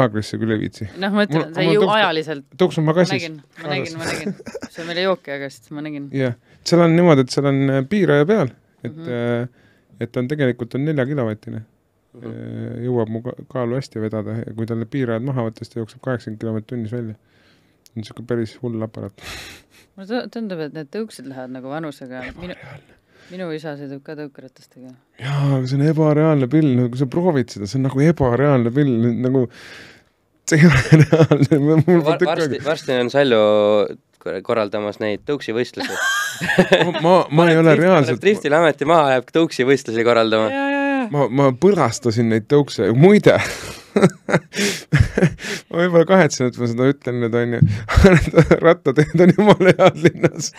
laagrisse 0.00 0.38
küll 0.40 0.54
ei 0.56 0.62
viitsi. 0.64 0.88
noh, 0.98 1.12
ma 1.14 1.26
ütlen 1.28 1.52
see 1.54 1.66
mul 1.68 1.76
ju 1.78 1.90
ajaliselt, 1.96 2.46
tõuks 2.60 2.80
on 2.80 2.86
ma 2.86 2.92
magassis. 2.92 3.14
nägin, 3.14 3.36
ma 3.62 3.68
nägin, 3.74 3.98
ma 3.98 4.08
nägin, 4.10 4.34
see 4.70 4.82
on 4.82 4.88
meile 4.90 5.04
jooki 5.06 5.34
jagasid, 5.34 5.70
ma 5.76 5.84
nägin. 5.86 6.08
jah, 6.14 6.34
seal 6.64 6.82
on 6.86 6.96
niimoodi, 6.96 7.26
et 7.26 7.36
seal 7.36 7.50
on 7.50 7.60
äh, 7.76 7.84
piiraja 7.90 8.26
peal, 8.30 8.50
et 8.82 8.90
mm, 8.96 9.04
-hmm. 9.06 9.48
et 10.00 10.12
ta 10.12 10.20
on 10.20 10.28
tegelikult 10.28 10.74
on 10.74 10.84
neljakilovatine. 10.90 11.62
Mhm. 12.14 12.82
jõuab 12.84 13.08
mu 13.10 13.20
ka- 13.24 13.32
kaalu 13.50 13.74
hästi 13.74 13.98
vedada 13.98 14.36
ja 14.38 14.52
kui 14.54 14.66
talle 14.70 14.86
piirajad 14.86 15.24
maha 15.26 15.48
võtta, 15.48 15.64
siis 15.64 15.72
ta 15.72 15.80
jookseb 15.80 15.98
kaheksakümmend 16.04 16.40
kilomeetrit 16.40 16.68
tunnis 16.70 16.92
välja. 16.92 17.14
niisugune 17.94 18.26
päris 18.26 18.52
hull 18.62 18.82
aparaat. 18.82 19.12
mulle 19.96 20.06
tu- 20.06 20.28
tundub, 20.30 20.60
et 20.60 20.72
need 20.74 20.92
tõuksid 20.94 21.26
lähevad 21.26 21.50
nagu 21.50 21.68
vanusega, 21.68 22.22
minu, 22.38 22.54
minu 23.32 23.48
isa 23.54 23.74
sõidab 23.78 24.02
ka 24.04 24.16
tõukeratastega. 24.18 24.92
jaa, 25.22 25.40
aga 25.58 25.64
see 25.66 25.78
on 25.78 25.86
ebareaalne 25.88 26.48
pill, 26.52 26.70
no 26.78 26.88
kui 26.92 27.00
sa 27.00 27.08
proovid 27.10 27.52
seda, 27.54 27.68
see 27.70 27.80
on 27.80 27.88
nagu 27.88 28.04
ebareaalne 28.04 28.72
pill, 28.74 28.94
nagu 29.24 29.46
see 30.50 30.60
ei 30.60 30.66
ole 30.68 30.82
reaalne, 31.04 31.60
mul 31.60 32.02
Var, 32.04 32.18
pole 32.18 32.30
varsti, 32.32 32.60
varsti 32.64 32.98
on 33.00 33.12
Saljo 33.12 33.44
kor- 34.24 34.40
korraldamas 34.46 35.00
neid 35.02 35.24
tõuksivõistlusi. 35.28 35.96
ma, 37.04 37.14
ma 37.30 37.48
ei 37.50 37.60
ole 37.60 37.76
reaalselt, 37.80 38.20
Driftil 38.24 38.56
ameti 38.56 38.88
maha 38.88 39.14
läheb 39.14 39.32
tõuksivõistlusi 39.34 40.04
korraldama. 40.06 40.50
ja, 40.52 40.66
ja, 40.74 40.84
ja. 40.98 41.08
ma, 41.14 41.28
ma 41.28 41.48
põrastasin 41.60 42.30
neid 42.32 42.48
tõukse, 42.50 42.90
muide 42.98 43.38
ma 45.68 45.78
võib-olla 45.78 46.06
kahetsen, 46.08 46.50
et 46.50 46.58
ma 46.58 46.68
seda 46.70 46.88
ütlen 46.90 47.20
nüüd 47.22 47.36
onju, 47.38 47.60
rattateed 48.66 49.22
on 49.22 49.34
jumala 49.36 49.74
head 49.78 50.00
linnas. 50.02 50.50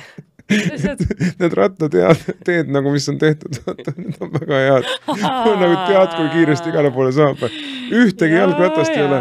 Need 1.40 1.54
rattatead, 1.58 2.20
teed 2.46 2.68
nagu, 2.70 2.92
mis 2.94 3.08
on 3.10 3.18
tehtud, 3.18 3.58
need 3.98 4.20
on 4.22 4.30
väga 4.36 4.60
head. 4.62 4.90
nagu 5.64 5.78
tead, 5.88 6.12
kui 6.14 6.28
kiiresti 6.36 6.70
igale 6.70 6.92
poole 6.94 7.14
saab. 7.16 7.42
ühtegi 7.86 8.38
jalgratast 8.38 8.94
ei 8.94 9.04
ole. 9.06 9.18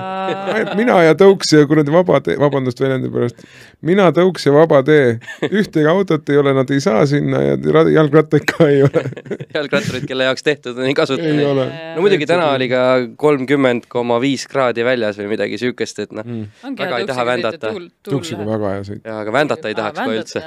mina 0.77 0.99
ja 1.05 1.15
tõuks 1.17 1.51
ja 1.53 1.65
kuradi 1.69 1.93
vaba 1.93 2.21
tee, 2.25 2.37
vabandust 2.41 2.81
väljendi 2.81 3.11
pärast, 3.13 3.41
mina 3.85 4.11
tõuks 4.17 4.45
ja 4.47 4.53
vaba 4.55 4.83
tee, 4.85 5.19
ühtegi 5.49 5.89
autot 5.89 6.29
ei 6.33 6.41
ole, 6.41 6.55
nad 6.57 6.71
ei 6.73 6.81
saa 6.85 7.07
sinna 7.09 7.41
ja 7.43 7.57
ra- 7.77 7.87
jalgrattaid 7.93 8.47
ka 8.49 8.69
ei 8.69 8.83
ole. 8.87 9.05
jalgratturid, 9.55 10.07
kelle 10.09 10.29
jaoks 10.29 10.45
tehtud 10.45 10.77
on, 10.77 10.89
ei 10.89 10.97
kasuta 10.97 11.25
ei 11.25 11.37
neid. 11.39 11.49
ole. 11.55 11.67
no 11.97 12.05
muidugi 12.05 12.29
täna 12.29 12.51
oli 12.53 12.69
ka 12.73 12.85
kolmkümmend 13.21 13.89
koma 13.93 14.21
viis 14.21 14.45
kraadi 14.49 14.85
väljas 14.85 15.21
või 15.21 15.33
midagi 15.33 15.61
siukest, 15.61 16.05
et 16.05 16.13
noh, 16.17 16.29
väga 16.65 17.01
ei 17.01 17.09
taha 17.09 17.27
vändata. 17.33 17.73
tõuksiga 18.09 18.49
väga 18.49 18.77
hea 18.77 18.87
sõit. 18.93 19.05
jaa, 19.05 19.21
aga 19.25 19.37
vändata 19.41 19.73
ei 19.73 19.81
tahaks 19.81 20.05
kohe 20.05 20.21
üldse. 20.21 20.45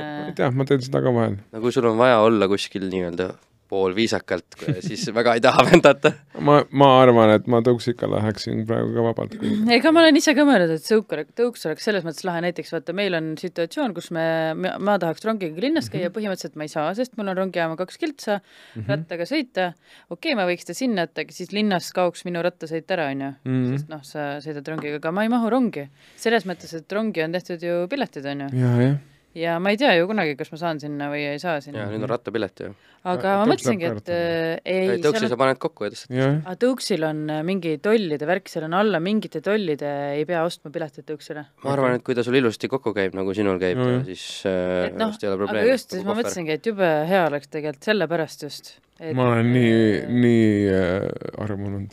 Ma 0.00 0.26
ei 0.30 0.34
tea, 0.40 0.50
ma 0.50 0.66
teen 0.68 0.82
seda 0.86 1.04
ka 1.04 1.14
vahel. 1.14 1.38
no 1.52 1.62
kui 1.62 1.76
sul 1.76 1.88
on 1.90 2.00
vaja 2.00 2.18
olla 2.26 2.48
kuskil 2.50 2.88
nii-öelda 2.90 3.30
poolviisakalt, 3.70 4.56
siis 4.86 5.04
väga 5.14 5.36
ei 5.36 5.42
taha 5.44 5.64
vändata. 5.68 6.12
ma, 6.46 6.58
ma 6.80 6.88
arvan, 7.02 7.34
et 7.36 7.46
ma 7.50 7.60
tõuksika 7.64 8.08
läheksin 8.10 8.64
praegu 8.68 8.94
ka 8.96 9.04
vabalt 9.04 9.36
ega 9.76 9.92
ma 9.94 10.02
olen 10.02 10.18
ise 10.18 10.34
ka 10.36 10.46
mõelnud, 10.48 10.72
et 10.74 10.86
tõuk 10.86 11.14
oleks, 11.14 11.34
tõuks 11.38 11.66
oleks 11.68 11.86
selles 11.86 12.06
mõttes 12.06 12.26
lahe, 12.26 12.42
näiteks 12.46 12.72
vaata, 12.74 12.94
meil 12.96 13.14
on 13.18 13.32
situatsioon, 13.40 13.94
kus 13.96 14.10
me, 14.16 14.24
ma 14.58 14.96
tahaks 15.02 15.26
rongiga 15.26 15.62
linnas 15.62 15.90
käia 15.90 16.02
mm, 16.02 16.08
-hmm. 16.08 16.16
põhimõtteliselt 16.16 16.58
ma 16.58 16.66
ei 16.66 16.72
saa, 16.72 16.88
sest 16.98 17.14
mul 17.20 17.30
on 17.30 17.38
rongijaama 17.42 17.78
kaks 17.78 18.00
kiltsa 18.00 18.40
mm, 18.40 18.80
-hmm. 18.80 18.88
rattaga 18.94 19.28
sõita, 19.28 19.68
okei 20.08 20.32
okay,, 20.32 20.38
ma 20.40 20.48
võiks 20.50 20.66
ta 20.66 20.76
sinna 20.76 21.06
jätta, 21.06 21.26
aga 21.26 21.38
siis 21.38 21.54
linnas 21.54 21.92
kaoks 21.94 22.26
minu 22.26 22.42
rattasõit 22.46 22.90
ära, 22.90 23.10
onju. 23.14 23.30
Mhm. 23.44 23.76
sest 23.76 23.92
noh, 23.92 24.02
sa 24.06 24.32
sõidad 24.42 24.66
rongiga, 24.66 24.98
aga 24.98 25.14
ma 25.14 25.26
ei 25.26 25.30
mahu 25.30 25.50
rongi. 25.52 25.86
selles 26.16 26.46
mõttes, 26.48 26.74
et 26.74 26.92
rongi 26.92 27.22
on 27.22 27.38
tehtud 27.38 27.62
ju 27.62 27.86
piletid, 27.90 28.26
onju. 28.26 28.50
ja, 28.56 28.74
jah. 28.82 28.98
Ja 29.36 29.58
ma 29.62 29.70
ei 29.72 29.78
tea 29.78 29.92
ju 29.98 30.08
kunagi, 30.10 30.36
kas 30.38 30.50
ma 30.52 30.58
saan 30.60 30.80
sinna 30.82 31.10
või 31.12 31.22
ei 31.30 31.40
saa 31.42 31.58
ja 31.58 31.64
sinna. 31.64 31.86
nüüd 31.90 32.02
on 32.06 32.10
rattapilet 32.10 32.62
ju. 32.64 32.70
aga 33.10 33.36
ma 33.40 33.46
mõtlesingi, 33.52 33.86
et 33.86 34.10
äh, 34.10 34.56
ei, 34.66 34.98
tõuksi 35.04 35.30
sa 35.30 35.38
paned 35.40 35.60
kokku 35.62 35.86
ja 35.86 35.92
tõstad. 35.94 36.18
aga 36.18 36.56
tõuksil 36.64 37.06
on 37.06 37.22
äh, 37.30 37.42
mingi 37.46 37.76
tollide 37.82 38.28
värk, 38.28 38.50
seal 38.50 38.66
on 38.66 38.76
alla 38.80 39.00
mingite 39.02 39.42
tollide, 39.44 39.94
ei 40.18 40.26
pea 40.28 40.42
ostma 40.46 40.72
piletit 40.74 41.06
tõuksile. 41.08 41.46
ma 41.62 41.74
arvan, 41.76 41.98
et 42.00 42.06
kui 42.06 42.18
ta 42.18 42.26
sul 42.26 42.40
ilusti 42.40 42.70
kokku 42.72 42.94
käib, 42.96 43.14
nagu 43.18 43.34
sinul 43.36 43.60
käib 43.62 43.78
no,, 43.78 43.88
siis 44.08 44.26
äh, 44.50 44.90
et 44.90 45.00
noh 45.00 45.14
vist 45.14 45.24
ei 45.24 45.32
ole 45.32 45.50
aga 45.50 45.66
just, 45.70 45.94
siis 45.94 46.06
ma 46.06 46.18
mõtlesingi, 46.18 46.58
et 46.58 46.70
jube 46.72 46.92
hea 47.10 47.26
oleks 47.30 47.52
tegelikult 47.52 47.92
sellepärast 47.92 48.48
just. 48.48 48.74
Ma 49.14 49.30
olen 49.32 49.52
nii, 49.54 49.76
nii 50.12 50.68
äh, 50.68 51.06
armunud. 51.40 51.92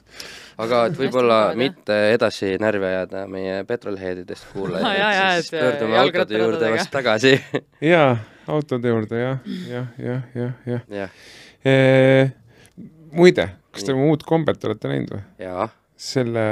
aga 0.59 0.81
et 0.89 0.97
võib-olla 0.99 1.39
mitte 1.59 1.95
edasi 2.15 2.55
närvi 2.61 2.89
ajada 2.89 3.23
meie 3.31 3.61
petrolheadidest 3.69 4.49
kuulajaid 4.51 4.97
jaa, 5.01 5.11
jaa, 5.15 5.29
siis 5.37 5.53
et, 5.53 5.59
pöördume 5.59 5.95
äh, 5.95 6.01
autode 6.03 6.41
juurde 6.41 6.71
vast 6.75 6.91
tagasi. 6.93 7.33
jaa, 7.93 8.11
autode 8.51 8.91
juurde 8.91 9.21
jah, 9.23 9.51
jah, 9.71 9.89
jah, 10.03 10.23
jah, 10.35 10.53
jah 10.67 10.85
jah, 10.99 11.17
e,. 11.63 11.75
muide, 13.15 13.49
kas 13.71 13.87
te 13.87 13.95
uut 13.95 14.25
kombet 14.27 14.67
olete 14.67 14.91
näinud 14.91 15.13
või? 15.15 15.21
jaa. 15.45 15.69
selle, 16.09 16.43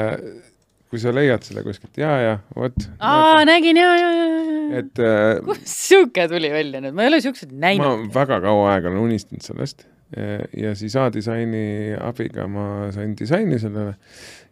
kui 0.88 1.02
sa 1.04 1.12
leiad 1.16 1.44
selle 1.44 1.66
kuskilt, 1.66 2.00
jaa, 2.00 2.16
jaa, 2.24 2.38
vot. 2.56 2.88
aa, 3.04 3.42
nägin 3.50 3.82
ja, 3.82 3.90
ja, 4.00 4.14
ja, 4.22 4.30
ja. 4.30 4.70
et 4.80 5.04
äh, 5.04 5.44
kust 5.50 5.68
sihuke 5.68 6.30
tuli 6.32 6.54
välja 6.54 6.80
nüüd, 6.86 6.96
ma 6.96 7.04
ei 7.04 7.12
ole 7.12 7.20
siukseid 7.26 7.52
ma 7.52 7.68
näinud. 7.68 8.08
väga 8.16 8.40
kaua 8.46 8.72
aega 8.78 8.94
olen 8.94 9.04
unistanud 9.10 9.44
sellest 9.44 9.84
ja 10.56 10.76
siis 10.78 10.96
A-disaini 11.02 11.96
abiga 11.98 12.46
ma 12.48 12.92
sain 12.94 13.16
disaini 13.18 13.58
sellele 13.60 13.96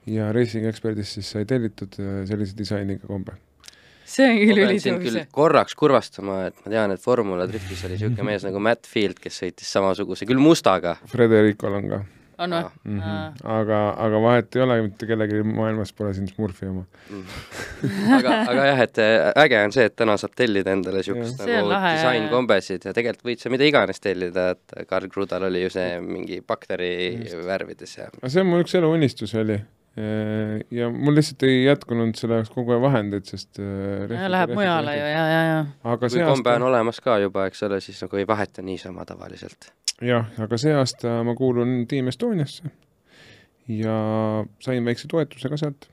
ja 0.10 0.32
Racing 0.34 0.68
Expertist 0.68 1.20
siis 1.20 1.30
sai 1.36 1.46
tellitud 1.50 1.98
äh, 2.02 2.24
sellise 2.30 2.58
disainiga 2.58 3.08
kombe. 3.08 3.38
see 4.13 4.26
on 4.28 4.39
küll 4.42 4.63
ülitõus. 4.66 5.20
korraks 5.32 5.78
kurvastama, 5.80 6.42
et 6.50 6.58
ma 6.66 6.74
tean, 6.74 6.92
et 6.96 7.02
Formula 7.02 7.48
Driftis 7.48 7.86
oli 7.88 7.96
niisugune 7.96 8.28
mees 8.28 8.44
nagu 8.46 8.60
Matt 8.60 8.89
Field, 8.89 9.22
kes 9.22 9.39
sõitis 9.44 9.72
samasuguse, 9.74 10.28
küll 10.30 10.42
mustaga. 10.44 10.98
Fredericol 11.10 11.80
on 11.80 11.89
ka 11.89 12.02
on 12.38 12.56
või 12.56 12.63
mm. 12.63 13.00
-hmm. 13.00 13.43
aga, 13.56 13.80
aga 14.06 14.22
vahet 14.22 14.56
ei 14.56 14.63
ole, 14.65 14.78
mitte 14.88 15.08
kellelgi 15.10 15.43
maailmas 15.48 15.93
pole 15.93 16.13
siin 16.13 16.28
Smurfi 16.28 16.69
oma. 16.69 16.86
aga, 18.17 18.38
aga 18.54 18.65
jah, 18.69 18.82
et 18.88 19.02
äh, 19.04 19.30
äge 19.46 19.62
on 19.67 19.76
see, 19.76 19.86
et 19.89 19.96
täna 20.00 20.17
saab 20.22 20.36
tellida 20.39 20.74
endale 20.74 21.04
niisugust 21.04 21.43
nagu 21.43 21.69
disainkombesid 21.74 22.89
ja 22.89 22.96
tegelikult 22.96 23.30
võid 23.32 23.43
sa 23.43 23.54
mida 23.54 23.67
iganes 23.69 24.04
tellida, 24.04 24.50
et 24.56 24.88
Karl 24.89 25.12
Krudal 25.13 25.50
oli 25.50 25.63
ju 25.65 25.74
see 25.74 26.00
mingi 26.02 26.41
bakteri 26.48 26.93
värvides 27.46 27.98
ja 27.98 28.10
aga 28.10 28.34
see 28.34 28.43
on 28.43 28.52
mu 28.52 28.62
üks 28.63 28.76
eluunistus 28.80 29.36
oli. 29.39 29.60
Ja 30.73 30.88
mul 30.89 31.13
lihtsalt 31.13 31.43
ei 31.45 31.63
jätkunud 31.67 32.15
selle 32.17 32.39
jaoks 32.39 32.49
kogu 32.53 32.73
aeg 32.73 32.82
vahendeid, 32.82 33.27
sest 33.29 33.60
äh, 33.62 34.10
Läheb 34.34 34.56
mujale 34.58 34.95
ju, 34.97 35.03
ja, 35.06 35.25
ja, 35.29 35.41
ja. 35.45 35.60
aga 35.84 35.99
kui 36.01 36.15
see 36.15 36.25
kombe 36.25 36.49
on 36.49 36.56
aasta, 36.56 36.69
olemas 36.71 37.01
ka 37.06 37.17
juba, 37.21 37.45
eks 37.49 37.62
ole, 37.67 37.77
siis 37.84 37.99
nagu 38.01 38.17
ei 38.17 38.25
vaheta 38.27 38.65
niisama 38.65 39.06
tavaliselt. 39.06 39.69
jah, 40.01 40.32
aga 40.41 40.58
see 40.58 40.73
aasta 40.73 41.19
ma 41.27 41.36
kuulun 41.38 41.84
Team 41.89 42.10
Estoniasse 42.10 42.73
ja 43.69 43.99
sain 44.65 44.89
väikse 44.89 45.12
toetuse 45.12 45.53
ka 45.53 45.62
sealt, 45.62 45.86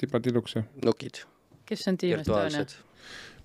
tipatilluks 0.00 0.58
ja 0.58 0.66
nukid, 0.84 1.24
kes 1.64 1.88
on 1.88 1.96
Team 1.96 2.20
Estonia? 2.20 2.66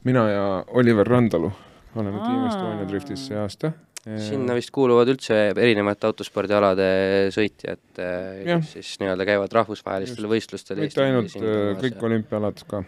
mina 0.04 0.28
ja 0.30 0.46
Oliver 0.68 1.08
Randalu 1.08 1.54
oleme 1.96 2.20
Team 2.20 2.44
Aa. 2.44 2.48
Estonia 2.52 2.88
driftis 2.92 3.30
see 3.30 3.40
aasta. 3.40 3.72
Sinna 4.06 4.54
vist 4.58 4.70
kuuluvad 4.74 5.10
üldse 5.10 5.38
erinevate 5.56 6.06
autospordialade 6.10 6.88
sõitjad, 7.34 7.82
Jah. 7.98 8.62
kes 8.62 8.76
siis 8.76 8.94
nii-öelda 9.02 9.26
käivad 9.26 9.56
rahvusvahelistel 9.56 10.28
võistlustel. 10.30 10.84
mitte 10.84 11.02
ainult 11.02 11.34
äh, 11.40 11.74
kõik 11.82 12.06
olümpiaalad 12.06 12.62
ka. 12.70 12.84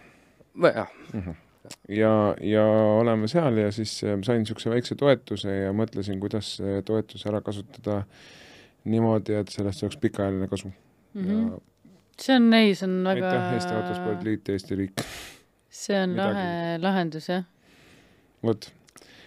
jah, 0.76 0.92
ja, 1.90 2.12
ja 2.38 2.66
oleme 3.00 3.30
seal 3.30 3.58
ja 3.64 3.72
siis 3.74 3.96
äh, 4.06 4.14
sain 4.26 4.44
niisuguse 4.44 4.70
väikse 4.70 4.98
toetuse 4.98 5.56
ja 5.64 5.74
mõtlesin, 5.74 6.20
kuidas 6.22 6.54
see 6.60 6.82
toetus 6.86 7.26
ära 7.26 7.42
kasutada 7.42 8.04
niimoodi, 8.88 9.34
et 9.40 9.50
sellest 9.52 9.82
oleks 9.82 9.98
pikaajaline 9.98 10.48
kasu 10.48 10.70
mm. 10.70 11.24
-hmm. 11.24 11.60
see 12.20 12.38
on, 12.38 12.50
ei, 12.54 12.74
see 12.78 12.86
on 12.86 12.98
ja 13.02 13.10
väga 13.10 13.30
aitäh, 13.34 13.52
Eesti 13.58 13.74
Autospordiliit, 13.74 14.54
Eesti 14.54 14.82
riik. 14.84 15.06
see 15.68 16.02
on 16.02 16.14
midagi. 16.14 16.34
lahe 16.34 16.82
lahendus 16.86 17.28
jah, 17.28 17.46
vot, 18.42 18.70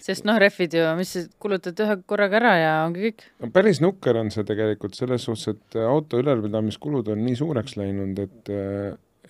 sest 0.02 0.26
noh, 0.28 0.38
rehvid 0.42 0.76
ju, 0.78 0.86
mis 0.98 1.14
kulutad 1.42 1.80
ühe 1.84 1.98
korraga 2.10 2.40
ära 2.42 2.54
ja 2.60 2.72
ongi 2.86 3.10
kõik. 3.10 3.26
päris 3.54 3.82
nukker 3.84 4.20
on 4.22 4.32
see 4.34 4.46
tegelikult 4.48 4.98
selles 4.98 5.26
suhtes, 5.28 5.56
et 5.56 5.82
auto 5.86 6.22
ülalpidamiskulud 6.22 7.12
on 7.14 7.26
nii 7.26 7.40
suureks 7.40 7.78
läinud, 7.80 8.22
et 8.26 8.56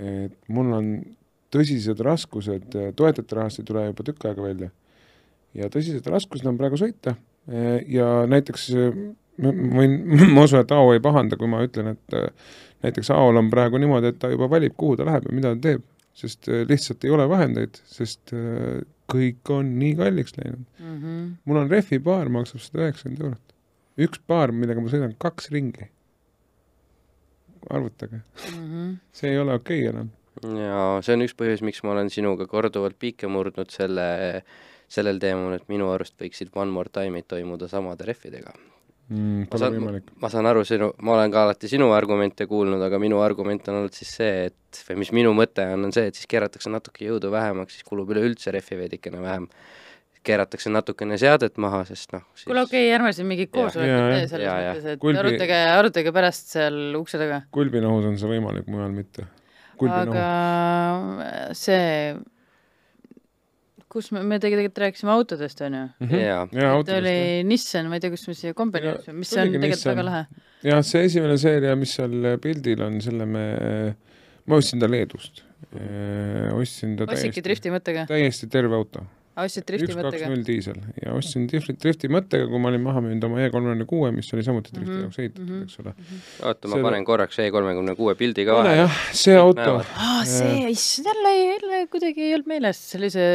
et 0.02 0.38
mul 0.50 0.72
on 0.74 0.94
tõsised 1.54 2.00
raskused, 2.02 2.72
toetajate 2.98 3.38
rahast 3.38 3.60
ei 3.62 3.68
tule 3.68 3.84
juba 3.90 4.06
tükk 4.08 4.30
aega 4.30 4.46
välja. 4.46 4.70
ja 5.54 5.68
tõsised 5.70 6.08
raskused 6.10 6.48
on 6.48 6.58
praegu 6.58 6.80
sõita 6.80 7.18
ja 7.92 8.08
näiteks 8.32 8.70
ma 9.42 9.52
võin, 9.52 9.98
ma 10.36 10.46
usun, 10.46 10.62
et 10.62 10.74
Aavo 10.76 10.96
ei 10.96 11.04
pahanda, 11.04 11.38
kui 11.40 11.50
ma 11.52 11.64
ütlen, 11.66 11.96
et 11.96 12.18
näiteks 12.86 13.12
Aol 13.16 13.40
on 13.42 13.50
praegu 13.54 13.82
niimoodi, 13.82 14.14
et 14.14 14.20
ta 14.22 14.32
juba 14.32 14.50
valib, 14.52 14.76
kuhu 14.78 14.98
ta 15.00 15.08
läheb 15.08 15.28
ja 15.28 15.36
mida 15.36 15.54
ta 15.56 15.62
teeb, 15.68 15.86
sest 16.18 16.50
lihtsalt 16.70 17.06
ei 17.08 17.14
ole 17.16 17.28
vahendeid, 17.32 17.80
sest 17.88 18.34
kõik 19.12 19.52
on 19.54 19.74
nii 19.80 19.96
kalliks 20.00 20.36
läinud. 20.38 20.66
mm. 20.80 20.98
-hmm. 20.98 21.32
mul 21.46 21.62
on 21.64 21.72
rehvipaar, 21.72 22.30
maksab 22.30 22.64
sada 22.64 22.86
üheksakümmend 22.86 23.24
eurot. 23.26 23.56
üks 24.08 24.22
paar, 24.28 24.52
millega 24.56 24.82
ma 24.82 24.94
sõidan 24.94 25.16
kaks 25.18 25.52
ringi. 25.52 25.90
arvutage, 27.70 28.22
Mm 28.52 28.66
-hmm. 28.66 28.98
see 29.12 29.32
ei 29.32 29.40
ole 29.40 29.54
okei 29.54 29.88
okay 29.88 29.90
enam. 29.90 30.10
ja 30.58 31.00
see 31.02 31.14
on 31.14 31.22
üks 31.22 31.36
põhjus, 31.38 31.62
miks 31.62 31.84
ma 31.84 31.92
olen 31.92 32.10
sinuga 32.10 32.48
korduvalt 32.48 33.00
piike 33.00 33.28
murdnud 33.28 33.70
selle, 33.70 34.44
sellel 34.88 35.20
teemal, 35.20 35.54
et 35.54 35.70
minu 35.70 35.92
arust 35.92 36.16
võiksid 36.22 36.50
One 36.56 36.72
More 36.72 36.90
Time'id 36.90 37.28
toimuda 37.28 37.68
samade 37.68 38.06
rehvidega. 38.06 38.54
mm,. 39.12 39.48
ma 39.52 39.60
saan 39.60 40.02
ma 40.24 40.32
saan 40.32 40.50
aru 40.50 40.64
sinu, 40.68 40.92
ma 41.06 41.16
olen 41.18 41.34
ka 41.34 41.46
alati 41.46 41.70
sinu 41.72 41.92
argumente 41.96 42.48
kuulnud, 42.50 42.82
aga 42.88 43.00
minu 43.02 43.22
argument 43.24 43.68
on 43.72 43.82
olnud 43.82 43.98
siis 43.98 44.16
see, 44.22 44.48
et 44.50 44.82
või 44.88 45.02
mis 45.04 45.12
minu 45.16 45.36
mõte 45.38 45.66
on, 45.76 45.90
on 45.90 45.96
see, 45.96 46.08
et 46.12 46.18
siis 46.18 46.30
keeratakse 46.32 46.72
natuke 46.74 47.06
jõudu 47.08 47.32
vähemaks, 47.34 47.78
siis 47.78 47.88
kulub 47.88 48.12
üleüldse 48.16 48.54
rehvi 48.56 48.80
veidikene 48.86 49.22
vähem. 49.24 49.48
keeratakse 50.22 50.70
natukene 50.70 51.18
seadet 51.18 51.56
maha, 51.58 51.80
sest 51.86 52.12
noh, 52.14 52.22
siis 52.38 52.46
kuule, 52.46 52.62
okei 52.68 52.84
okay,, 52.86 52.94
ärme 52.94 53.10
siin 53.18 53.26
mingit 53.26 53.50
koosolekut 53.50 54.12
tee 54.14 54.28
selles 54.30 54.46
jah. 54.46 54.60
mõttes, 54.68 54.90
et 54.94 55.00
Kulbi- 55.02 55.22
arutage, 55.24 55.62
arutage 55.78 56.12
pärast 56.14 56.52
seal 56.54 56.78
ukse 57.00 57.18
taga. 57.18 57.40
Kulbinohus 57.58 58.06
on 58.06 58.20
see 58.22 58.30
võimalik, 58.30 58.68
mujal 58.70 58.94
mitte. 58.94 59.26
Aga 59.82 60.28
see, 61.58 62.14
kus 63.92 64.12
me, 64.16 64.24
me 64.28 64.40
tegelikult 64.42 64.80
rääkisime 64.86 65.12
autodest, 65.14 65.62
on 65.66 65.78
ju? 65.78 65.84
Mhm. 66.06 66.58
autodest 66.70 66.98
oli. 67.02 67.44
Nissan, 67.48 67.90
ma 67.92 68.00
ei 68.00 68.04
tea, 68.04 68.14
kust 68.14 68.30
me 68.32 68.36
siia 68.38 68.54
jõudsime, 68.56 69.18
mis 69.20 69.34
on 69.36 69.42
tuligi 69.42 69.60
tegelikult 69.60 69.78
Nissan. 69.78 69.96
väga 69.96 70.08
lahe. 70.08 70.26
jah, 70.72 70.84
see 70.88 71.06
esimene 71.10 71.38
seeria, 71.42 71.78
mis 71.80 71.96
seal 72.00 72.28
pildil 72.44 72.84
on, 72.88 73.00
selle 73.04 73.28
me, 73.30 73.46
ma 74.46 74.60
ostsin 74.62 74.82
ta 74.82 74.90
Leedust. 74.92 75.44
ostsin 75.72 76.96
ta 76.98 77.08
ostsidki 77.08 77.42
täiesti, 77.42 77.48
drifti 77.50 77.74
mõttega? 77.74 78.06
täiesti 78.10 78.50
terve 78.52 78.76
auto. 78.80 79.06
Ostsid 79.46 79.66
drifti 79.68 79.88
üks, 79.88 79.96
kaks, 79.98 80.06
mõttega? 80.08 80.30
null 80.32 80.44
diisel 80.48 80.80
ja 81.04 81.14
ostsin 81.18 81.48
drifti, 81.52 81.74
drifti 81.82 82.10
mõttega, 82.12 82.48
kui 82.52 82.60
ma 82.62 82.70
olin 82.72 82.84
maha 82.86 83.02
müünud 83.06 83.24
oma 83.28 83.42
E 83.42 83.50
kolmekümne 83.54 83.86
kuue, 83.90 84.12
mis 84.16 84.30
oli 84.36 84.44
samuti 84.48 84.74
drifti 84.76 84.92
Mhm, 84.92 85.02
jaoks 85.08 85.20
ehitatud, 85.24 85.48
mhm. 85.50 85.64
eks 85.68 85.80
ole. 85.84 85.94
oota, 86.44 86.68
ma 86.68 86.76
Selle- 86.76 86.86
panen 86.88 87.06
korraks 87.08 87.40
E 87.40 87.50
kolmekümne 87.52 87.96
kuue 88.00 88.16
pildi 88.20 88.46
ka 88.46 88.58
vahele. 88.60 88.76
jah, 88.84 89.00
see 89.24 89.36
auto 89.38 89.78
aa, 89.82 90.24
see, 90.26 90.70
issand, 90.72 91.10
jälle, 91.12 91.34
jälle 91.40 91.82
kuidagi 91.92 92.22
ei 92.28 92.34
olnud 92.38 92.48
meeles, 92.54 92.82
sellise 92.92 93.26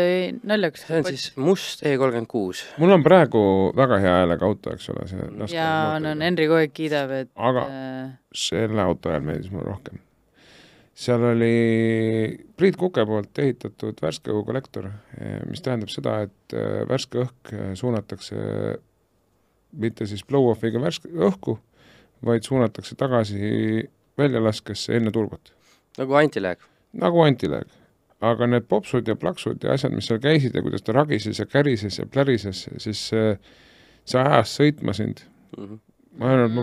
naljakas. 0.42 0.87
see 0.87 0.99
on 1.03 1.05
siis 1.11 1.27
must 1.37 1.83
E 1.87 1.97
kolmkümmend 1.97 2.31
kuus. 2.31 2.64
mul 2.79 2.90
on 2.97 3.03
praegu 3.07 3.45
väga 3.77 3.99
hea 4.05 4.16
häälega 4.23 4.47
auto, 4.47 4.73
eks 4.77 4.90
ole, 4.95 5.07
see 5.11 5.55
ja 5.57 5.99
no 6.01 6.14
Henri 6.21 6.47
kogu 6.51 6.62
aeg 6.62 6.73
kiidab, 6.77 7.11
et 7.23 7.31
aga 7.37 7.66
äh, 7.69 8.11
selle 8.35 8.83
auto 8.83 9.11
hääl 9.12 9.23
meeldis 9.27 9.51
mulle 9.53 9.69
rohkem. 9.73 9.99
Seal 10.97 11.25
oli 11.29 11.53
Priit 12.57 12.79
Kuke 12.81 13.05
poolt 13.07 13.39
ehitatud 13.43 13.99
värske 14.03 14.33
õhu 14.33 14.45
kollektor, 14.49 14.89
mis 15.49 15.61
tähendab 15.65 15.93
seda, 15.93 16.23
et 16.27 16.57
eh, 16.57 16.83
värske 16.89 17.21
õhk 17.27 17.53
eh, 17.53 17.73
suunatakse 17.77 18.37
mitte 19.77 20.07
siis 20.09 20.25
blow-off'iga 20.25 20.81
värske 20.81 21.11
õhku, 21.13 21.59
vaid 22.25 22.47
suunatakse 22.49 22.97
tagasi 22.97 23.85
väljalaskesse 24.17 24.97
enne 24.97 25.13
turbot, 25.13 25.53
nagu 26.01 26.17
antiläeg. 26.17 26.65
nagu 26.97 27.21
antiläeg. 27.27 27.69
aga 28.25 28.47
need 28.49 28.65
popsud 28.65 29.09
ja 29.09 29.15
plaksud 29.21 29.65
ja 29.65 29.75
asjad, 29.77 29.92
mis 29.92 30.07
seal 30.09 30.21
käisid 30.25 30.55
ja 30.57 30.63
kuidas 30.65 30.83
ta 30.83 30.94
ragises 30.97 31.38
ja 31.38 31.44
kärises 31.47 31.99
ja 31.99 32.07
plärises, 32.09 32.65
siis 32.81 33.03
eh, 33.13 33.37
see 34.09 34.23
ajas 34.23 34.57
sõitma 34.57 34.97
sind 34.97 35.27
Mhm. 35.57 35.79
ma 36.19 36.33
arvan, 36.33 36.51
et 36.51 36.55
ma 36.55 36.63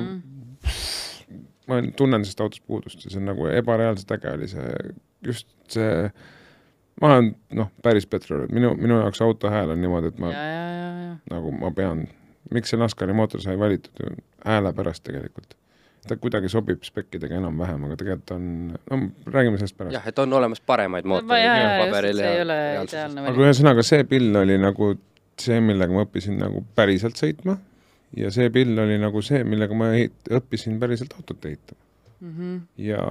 ma 1.67 1.79
tunnen 1.97 2.25
sellest 2.25 2.41
autost 2.43 2.63
puudust 2.67 3.05
ja 3.05 3.11
see 3.11 3.21
on 3.21 3.29
nagu 3.31 3.47
ebareaalselt 3.51 4.11
äge 4.17 4.33
oli 4.37 4.49
see, 4.51 4.73
just 5.25 5.47
see, 5.71 6.11
ma 7.01 7.13
olen 7.13 7.31
noh, 7.59 7.71
päris 7.85 8.07
petrol, 8.09 8.45
minu, 8.53 8.73
minu 8.79 8.99
jaoks 9.01 9.23
auto 9.25 9.51
hääl 9.53 9.73
on 9.75 9.81
niimoodi, 9.81 10.13
et 10.13 10.19
ja, 10.19 10.25
ma 10.25 10.31
ja, 10.33 10.43
ja, 10.43 10.69
ja 11.07 11.17
nagu 11.31 11.51
ma 11.55 11.71
pean, 11.75 12.05
miks 12.53 12.73
see 12.73 12.79
NASCARi 12.81 13.15
mootor 13.17 13.43
sai 13.43 13.59
valitud 13.59 14.03
ju 14.03 14.15
hääle 14.45 14.73
pärast 14.75 15.05
tegelikult. 15.07 15.55
ta 16.07 16.17
kuidagi 16.19 16.49
sobib 16.51 16.81
spekkidega 16.83 17.37
enam-vähem, 17.39 17.85
aga 17.87 17.95
tegelikult 17.95 18.31
on, 18.35 18.47
no 18.91 18.97
räägime 19.31 19.57
sellest 19.61 19.77
pärast. 19.77 19.95
jah, 19.95 20.07
et 20.11 20.19
on 20.19 20.33
olemas 20.35 20.59
paremaid 20.59 21.05
ja, 21.05 21.09
mootoreid 21.13 21.45
ja, 21.45 21.53
ja, 21.55 21.61
ja 21.61 21.75
et 21.75 21.85
paberil 21.87 22.17
see 22.17 22.25
ja 22.25 22.33
ei 22.33 22.41
ole 22.43 22.57
reaalsuses. 22.63 23.19
aga 23.23 23.45
ühesõnaga, 23.45 23.85
see 23.87 24.07
pill 24.09 24.41
oli 24.41 24.57
nagu 24.59 24.89
see, 25.39 25.61
millega 25.63 25.95
ma 25.95 26.03
õppisin 26.03 26.35
nagu 26.43 26.65
päriselt 26.75 27.19
sõitma 27.19 27.55
ja 28.17 28.29
see 28.33 28.49
pill 28.53 28.77
oli 28.79 28.97
nagu 29.01 29.21
see, 29.25 29.43
millega 29.47 29.75
ma 29.77 29.91
ehit- 29.97 30.29
õppisin 30.39 30.79
päriselt 30.81 31.13
autot 31.17 31.45
ehitama. 31.49 31.79
Mhm. 32.23 32.57
ja 32.79 33.01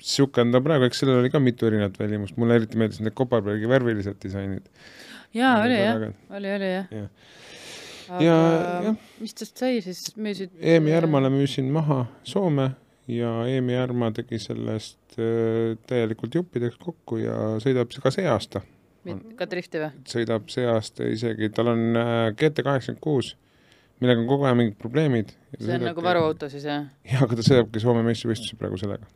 sihuke 0.00 0.40
on 0.44 0.52
ta 0.54 0.60
praegu, 0.64 0.86
eks 0.88 1.02
sellel 1.02 1.18
oli 1.20 1.30
ka 1.32 1.40
mitu 1.42 1.66
erinevat 1.68 1.98
välimust, 2.00 2.36
mulle 2.40 2.56
eriti 2.60 2.78
meeldisid 2.80 3.04
need 3.08 3.16
koparbergi 3.18 3.68
värvilised 3.68 4.16
disainid. 4.22 4.68
jaa, 5.34 5.56
oli 5.64 5.76
jah, 5.80 5.96
oli, 6.36 6.54
oli 6.56 6.70
jah 6.76 6.86
aga 8.10 8.24
Ja, 8.24 8.34
ja, 8.34 8.82
jah. 8.88 8.96
mis 9.22 9.34
tast 9.38 9.60
sai 9.60 9.76
siis, 9.84 10.00
müüsid? 10.18 10.50
EM-i 10.58 10.90
Järmale 10.90 11.28
müüsin 11.30 11.68
maha 11.70 12.00
Soome 12.26 12.72
ja 13.06 13.30
EM-i 13.46 13.76
Järma 13.76 14.08
tegi 14.16 14.38
sellest 14.42 15.14
äh, 15.18 15.76
täielikult 15.86 16.34
juppideks 16.34 16.78
kokku 16.82 17.20
ja 17.22 17.36
sõidab 17.62 17.92
ka 18.02 18.10
see 18.14 18.26
aasta. 18.26 18.64
Ka 19.38 19.46
drifti 19.48 19.80
või? 19.80 20.02
sõidab 20.08 20.50
see 20.52 20.66
aasta 20.68 21.06
isegi, 21.08 21.50
tal 21.54 21.72
on 21.72 21.84
äh, 21.96 22.24
GT 22.36 22.64
kaheksakümmend 22.66 23.02
kuus, 23.04 23.32
millega 24.02 24.22
on 24.22 24.28
kogu 24.28 24.48
aeg 24.48 24.58
mingid 24.58 24.76
probleemid. 24.80 25.32
see 25.56 25.76
on 25.76 25.86
nagu 25.88 26.04
varuauto 26.04 26.50
siis 26.52 26.66
jah? 26.68 26.88
jaa, 27.08 27.22
aga 27.24 27.38
ta 27.38 27.46
sõidabki 27.46 27.82
Soome 27.82 28.04
meistrivõistlusi 28.06 28.58
praegu 28.60 28.80
sellega, 28.80 29.08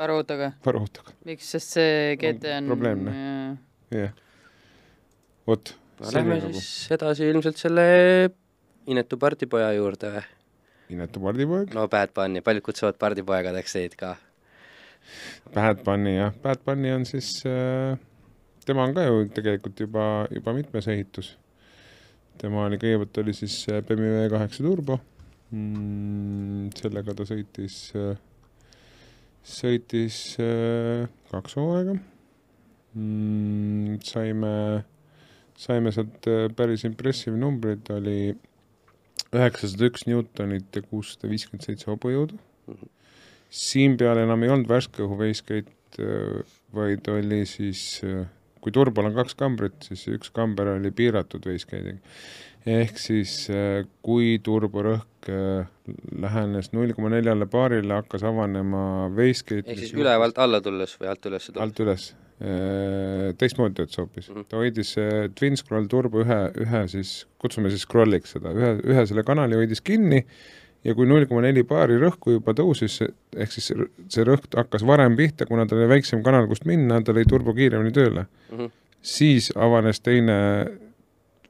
varuautoga? 0.00 0.52
varuautoga, 0.66 1.16
miks, 1.28 1.48
sest 1.56 1.78
see 1.78 1.96
GT 2.20 2.52
on 2.58 2.68
probleemne. 2.74 3.16
jaa. 3.16 3.56
jah. 4.02 4.20
vot. 5.48 5.74
no 6.02 6.14
lähme 6.18 6.38
siis 6.50 6.92
edasi 6.98 7.32
ilmselt 7.32 7.60
selle 7.60 7.88
inetu 8.92 9.18
pardipoja 9.20 9.72
juurde 9.78 10.12
või? 10.18 10.28
Inetu 10.92 11.22
pardipoeg, 11.24 11.72
no 11.72 11.86
Bad 11.88 12.12
Bunny, 12.12 12.42
paljud 12.44 12.66
kutsuvad 12.66 12.98
pardipoegadeks 13.00 13.78
teid 13.78 13.94
ka. 13.96 14.16
Bad 15.54 15.80
Bunny 15.86 16.18
jah, 16.18 16.34
Bad 16.42 16.60
Bunny 16.66 16.92
on 16.92 17.06
siis 17.08 17.38
äh,, 17.48 17.96
tema 18.68 18.86
on 18.86 18.94
ka 18.96 19.06
ju 19.06 19.24
tegelikult 19.34 19.80
juba, 19.80 20.04
juba 20.32 20.54
mitmes 20.56 20.88
ehitus. 20.92 21.36
tema 22.40 22.66
oli, 22.66 22.78
kõigepealt 22.80 23.18
oli 23.22 23.34
siis 23.36 23.56
äh, 23.70 23.82
BMW 23.86 24.28
kaheksa 24.32 24.64
turbo 24.64 24.98
mm,, 25.52 26.70
sellega 26.78 27.14
ta 27.14 27.26
sõitis 27.28 27.76
äh,, 27.98 28.16
sõitis 29.44 30.22
äh, 30.42 31.04
kaks 31.30 31.58
hooaega 31.60 31.98
mm,. 32.94 33.98
saime, 34.06 34.54
saime 35.58 35.92
sealt 35.94 36.30
äh, 36.30 36.46
päris 36.56 36.86
impressive 36.88 37.36
numbrid, 37.38 37.84
oli 37.94 38.32
üheksasada 39.32 39.88
üks 39.88 40.08
Newtonit 40.08 40.74
ja 40.76 40.82
kuussada 40.88 41.30
viiskümmend 41.30 41.68
seitse 41.68 41.92
hobujõudu 41.92 42.40
Mhm. 42.66 42.90
siin 43.50 43.96
peal 43.98 44.22
enam 44.22 44.42
ei 44.44 44.52
olnud 44.54 44.68
värske 44.70 45.02
õhu 45.04 45.18
veiskate, 45.20 46.06
vaid 46.74 47.08
oli 47.12 47.42
siis, 47.48 48.00
kui 48.62 48.74
turbol 48.74 49.10
on 49.10 49.16
kaks 49.16 49.36
kambrit, 49.38 49.88
siis 49.88 50.06
üks 50.12 50.32
kamber 50.34 50.76
oli 50.76 50.92
piiratud 50.94 51.44
veiskeediga. 51.48 51.98
ehk 52.72 52.98
siis 53.02 53.34
äh, 53.50 53.82
kui 54.06 54.36
turborõhk 54.38 55.30
äh, 55.32 55.66
lähenes 56.22 56.70
null 56.76 56.94
koma 56.94 57.10
neljale 57.10 57.48
baarile, 57.50 57.96
hakkas 58.02 58.22
avanema 58.28 59.10
veiskeid. 59.16 59.66
ehk 59.66 59.82
siis 59.82 59.94
ülevalt 59.98 60.38
alla 60.38 60.62
tulles 60.62 60.94
või 61.00 61.10
alt 61.10 61.30
üles 61.30 61.48
tulles? 61.50 61.62
alt 61.66 61.84
üles, 61.86 62.08
teistmoodi 63.38 63.76
töötas 63.78 63.98
hoopis 64.00 64.28
mm. 64.28 64.34
-hmm. 64.34 64.46
ta 64.50 64.56
hoidis 64.62 64.96
äh, 64.98 65.28
Twin 65.38 65.56
Scroll 65.56 65.86
turbo 65.90 66.22
ühe, 66.22 66.40
ühe 66.64 66.86
siis, 66.88 67.26
kutsume 67.38 67.70
siis 67.70 67.84
scroll'iks 67.86 68.34
seda, 68.38 68.54
ühe, 68.54 68.72
ühe 68.94 69.06
selle 69.06 69.22
kanali 69.26 69.58
hoidis 69.58 69.82
kinni 69.82 70.24
ja 70.84 70.94
kui 70.94 71.06
null 71.06 71.26
koma 71.30 71.42
neli 71.44 71.62
baari 71.62 71.98
rõhku 72.00 72.32
juba 72.38 72.52
tõusis, 72.58 73.00
ehk 73.36 73.52
siis 73.54 73.70
see- 74.08 74.24
rõhk 74.26 74.48
hakkas 74.56 74.82
varem 74.86 75.16
pihta, 75.16 75.46
kuna 75.46 75.66
tal 75.66 75.78
oli 75.78 75.88
väiksem 75.96 76.22
kanal, 76.24 76.46
kust 76.50 76.64
minna, 76.66 77.00
ta 77.02 77.12
lõi 77.12 77.26
turbo 77.28 77.54
kiiremini 77.54 77.92
tööle, 77.92 78.26
Mhm. 78.52 78.66
siis 79.02 79.50
avanes 79.56 80.00
teine 80.00 80.38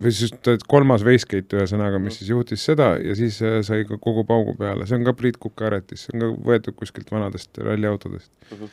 või 0.02 0.10
siis 0.12 0.32
kolmas 0.68 1.04
Wastegate 1.06 1.56
ühesõnaga, 1.60 2.00
mis 2.00 2.14
Mhm. 2.14 2.18
siis 2.18 2.28
juhtis 2.30 2.60
seda 2.64 2.98
ja 3.00 3.14
siis 3.14 3.40
äh, 3.42 3.62
sai 3.62 3.84
ka 3.84 3.96
kogu 3.98 4.24
paugu 4.26 4.56
peale, 4.58 4.86
see 4.86 4.96
on 4.96 5.04
ka 5.04 5.12
Priit 5.12 5.38
Kuka 5.38 5.66
aretis, 5.66 6.06
see 6.08 6.14
on 6.14 6.20
ka 6.20 6.42
võetud 6.42 6.74
kuskilt 6.74 7.08
vanadest 7.10 7.56
ralliautodest 7.58 8.30
Mhm. 8.50 8.68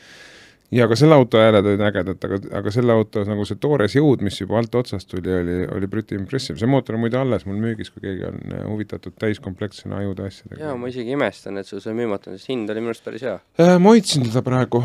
Ja 0.71 0.87
ka 0.89 0.97
selle 0.99 1.17
auto 1.17 1.39
hääled 1.41 1.65
olid 1.65 1.81
ägedad, 1.81 2.25
aga, 2.25 2.39
aga 2.59 2.73
selle 2.73 2.93
auto 2.93 3.23
nagu 3.27 3.45
see 3.47 3.59
toores 3.61 3.95
jõud, 3.97 4.23
mis 4.25 4.37
juba 4.41 4.59
alt 4.59 4.75
otsast 4.79 5.09
tuli, 5.09 5.33
oli, 5.33 5.57
oli 5.75 5.89
pretty 5.91 6.17
impressive, 6.19 6.59
see 6.61 6.69
mootor 6.69 6.97
on 6.97 7.03
muide 7.05 7.19
alles 7.19 7.45
mul 7.49 7.59
müügis, 7.61 7.91
kui 7.93 8.03
keegi 8.05 8.27
on 8.29 8.39
äh, 8.53 8.63
huvitatud 8.67 9.17
täiskomplektsena 9.21 10.01
ajude 10.03 10.27
asjadega. 10.29 10.61
jaa, 10.63 10.77
ma 10.79 10.91
isegi 10.91 11.15
imestan, 11.17 11.59
et 11.61 11.69
sul 11.69 11.83
see 11.83 11.95
müümata 11.97 12.31
on, 12.31 12.39
sest 12.39 12.53
hind 12.53 12.69
oli 12.69 12.83
minu 12.83 12.93
arust 12.93 13.05
päris 13.05 13.25
hea. 13.25 13.37
Äh, 13.61 13.75
ma 13.81 13.95
hoidsin 13.95 14.27
teda 14.29 14.43
praegu, 14.45 14.83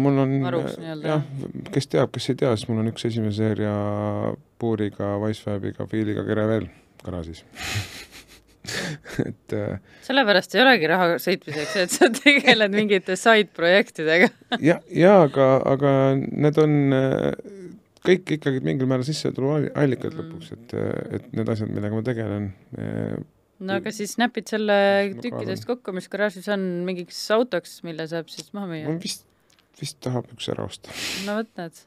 mul 0.00 0.24
on 0.24 0.38
Varuks 0.44 0.78
nii-öelda, 0.80 1.14
jah, 1.14 1.68
kes 1.74 1.92
teab, 1.96 2.12
kes 2.14 2.32
ei 2.32 2.40
tea, 2.44 2.54
siis 2.56 2.70
mul 2.70 2.84
on 2.84 2.92
üks 2.92 3.08
esimese 3.08 3.40
seeria 3.44 3.76
puuriga, 4.60 5.14
Wisefabiga, 5.24 5.88
Feeliga 5.90 6.26
kere 6.28 6.48
veel 6.50 6.68
garaažis 7.04 7.44
et 9.28 9.54
äh, 9.56 9.76
sellepärast 10.06 10.54
ei 10.56 10.62
olegi 10.64 10.88
raha 10.88 11.18
sõitmiseks, 11.22 11.74
et 11.82 11.92
sa 11.92 12.08
tegeled 12.14 12.74
mingite 12.78 13.16
side-projektidega. 13.20 14.30
ja, 14.64 14.78
ja 14.88 15.18
aga, 15.26 15.50
aga 15.74 15.92
need 16.16 16.60
on 16.62 16.96
äh, 16.96 17.28
kõik 18.04 18.34
ikkagi 18.38 18.62
mingil 18.64 18.88
määral 18.90 19.06
sissetuluallikad 19.08 20.14
Mm. 20.14 20.20
lõpuks, 20.20 20.50
et, 20.56 20.74
et 21.18 21.30
need 21.36 21.48
asjad, 21.50 21.70
millega 21.72 21.96
ma 21.96 22.04
tegelen, 22.04 22.48
no 23.64 23.78
aga 23.78 23.92
siis 23.94 24.16
näpid 24.20 24.50
selle 24.52 24.76
Ma 25.12 25.22
tükkidest 25.24 25.68
kokku, 25.68 25.94
mis 25.96 26.10
garaažis 26.12 26.48
on, 26.52 26.66
mingiks 26.88 27.20
autoks, 27.34 27.78
mille 27.86 28.06
saab 28.10 28.28
siis 28.32 28.52
maha 28.56 28.68
müüa 28.72 28.90
mul. 28.90 29.00
vist, 29.02 29.24
vist 29.80 30.00
tahab 30.04 30.28
üks 30.34 30.50
ära 30.52 30.66
osta. 30.68 30.92
no 31.28 31.40
vot 31.40 31.50
näed. 31.60 31.84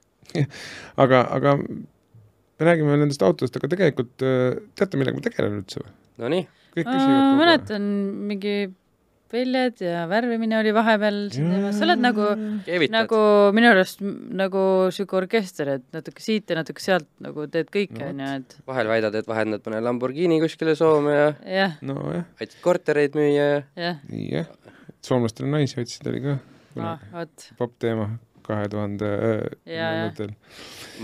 aga, 0.97 1.21
aga 1.37 1.57
me 1.61 2.65
räägime 2.65 2.97
nendest 2.97 3.23
autodest, 3.25 3.57
aga 3.59 3.69
tegelikult 3.75 4.25
äh, 4.25 4.57
teate, 4.77 4.97
millega 4.99 5.19
ma 5.19 5.25
tegelen 5.29 5.61
üldse 5.61 5.83
või? 5.83 5.93
Nonii, 6.17 6.47
kõik 6.77 6.89
ma 6.89 6.97
küsivad 6.97 7.21
aeg. 7.21 7.39
mäletan 7.41 7.87
mingi 8.29 8.57
väljad 9.31 9.81
ja 9.83 10.03
värvimine 10.07 10.55
oli 10.59 10.71
vahepeal 10.75 11.17
siin 11.33 11.49
teemas, 11.51 11.75
sa 11.77 11.85
oled 11.87 12.03
nagu, 12.03 12.27
keevitad 12.67 12.95
nagu 12.95 13.21
minu 13.55 13.71
arust 13.73 14.03
nagu 14.03 14.61
sihuke 14.95 15.17
orkester, 15.19 15.73
et 15.77 15.87
natuke 15.95 16.23
siit 16.23 16.47
ja 16.47 16.59
natuke 16.61 16.83
sealt 16.83 17.09
nagu 17.23 17.47
teed 17.51 17.71
kõike, 17.73 17.99
No 17.99 18.11
onju, 18.13 18.29
et 18.39 18.55
vahel 18.71 18.91
väidad, 18.91 19.17
et 19.19 19.27
vahendad 19.27 19.65
mõne 19.67 19.81
Lamborghini 19.83 20.39
kuskile 20.43 20.77
Soome 20.79 21.15
ja 21.17 21.27
jah, 21.43 21.75
nojah, 21.85 22.27
aitad 22.39 22.59
kortereid 22.63 23.17
müüa 23.19 23.49
ja 23.75 23.97
jah, 24.05 24.47
soomlastele 25.03 25.51
naisi 25.51 25.81
otsisid, 25.81 26.07
oli 26.13 26.23
ka 26.23 26.37
ah, 26.83 27.03
vot, 27.17 27.49
popp 27.59 27.75
teema 27.83 28.13
kahe 28.47 28.67
tuhande 28.71 29.09
Ja, 29.69 29.89
ja. 30.07 30.27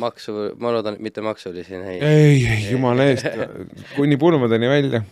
maksu, 0.02 0.34
ma 0.58 0.72
loodan, 0.74 0.96
et 0.98 1.04
mitte 1.06 1.22
maksulisi 1.22 1.78
neid. 1.78 2.02
ei, 2.08 2.39
ei 2.50 2.68
jumala 2.72 3.06
eest, 3.12 3.28
kuni 3.96 4.18
pulmadeni 4.18 4.70
välja, 4.72 5.04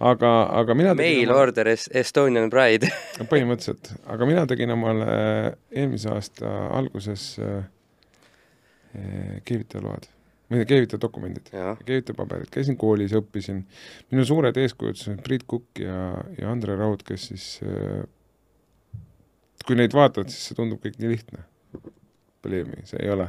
aga, 0.00 0.30
aga 0.62 0.74
mina 0.78 0.94
Mail 0.98 1.32
order 1.34 1.68
Es- 1.74 1.88
Estonian 1.92 2.48
Pride. 2.52 2.88
põhimõtteliselt, 3.28 3.92
aga 4.06 4.26
mina 4.30 4.46
tegin 4.50 4.70
omale 4.76 5.08
eelmise 5.74 6.08
aasta 6.14 6.52
alguses 6.78 7.34
äh, 7.42 7.58
eh, 8.94 9.40
keevitajaload, 9.48 10.06
või 10.48 10.64
keevitajadokumendid, 10.68 11.50
jah, 11.52 11.76
keevitajapaberid, 11.84 12.48
käisin 12.54 12.78
koolis, 12.80 13.12
õppisin, 13.18 13.64
minu 14.12 14.24
suured 14.28 14.56
eeskujud 14.56 15.02
on 15.12 15.18
Priit 15.26 15.44
Kukk 15.50 15.82
ja, 15.84 15.98
ja 16.38 16.48
Andre 16.52 16.76
Raud, 16.80 17.02
kes 17.04 17.28
siis 17.32 17.48
äh, 17.66 18.06
kui 19.68 19.78
neid 19.78 19.94
vaatad, 19.96 20.30
siis 20.32 20.50
see 20.50 20.58
tundub 20.58 20.80
kõik 20.84 20.96
nii 21.00 21.12
lihtne. 21.12 21.44
Believe 22.44 22.70
me, 22.70 22.86
see 22.88 23.00
ei 23.04 23.12
ole. 23.12 23.28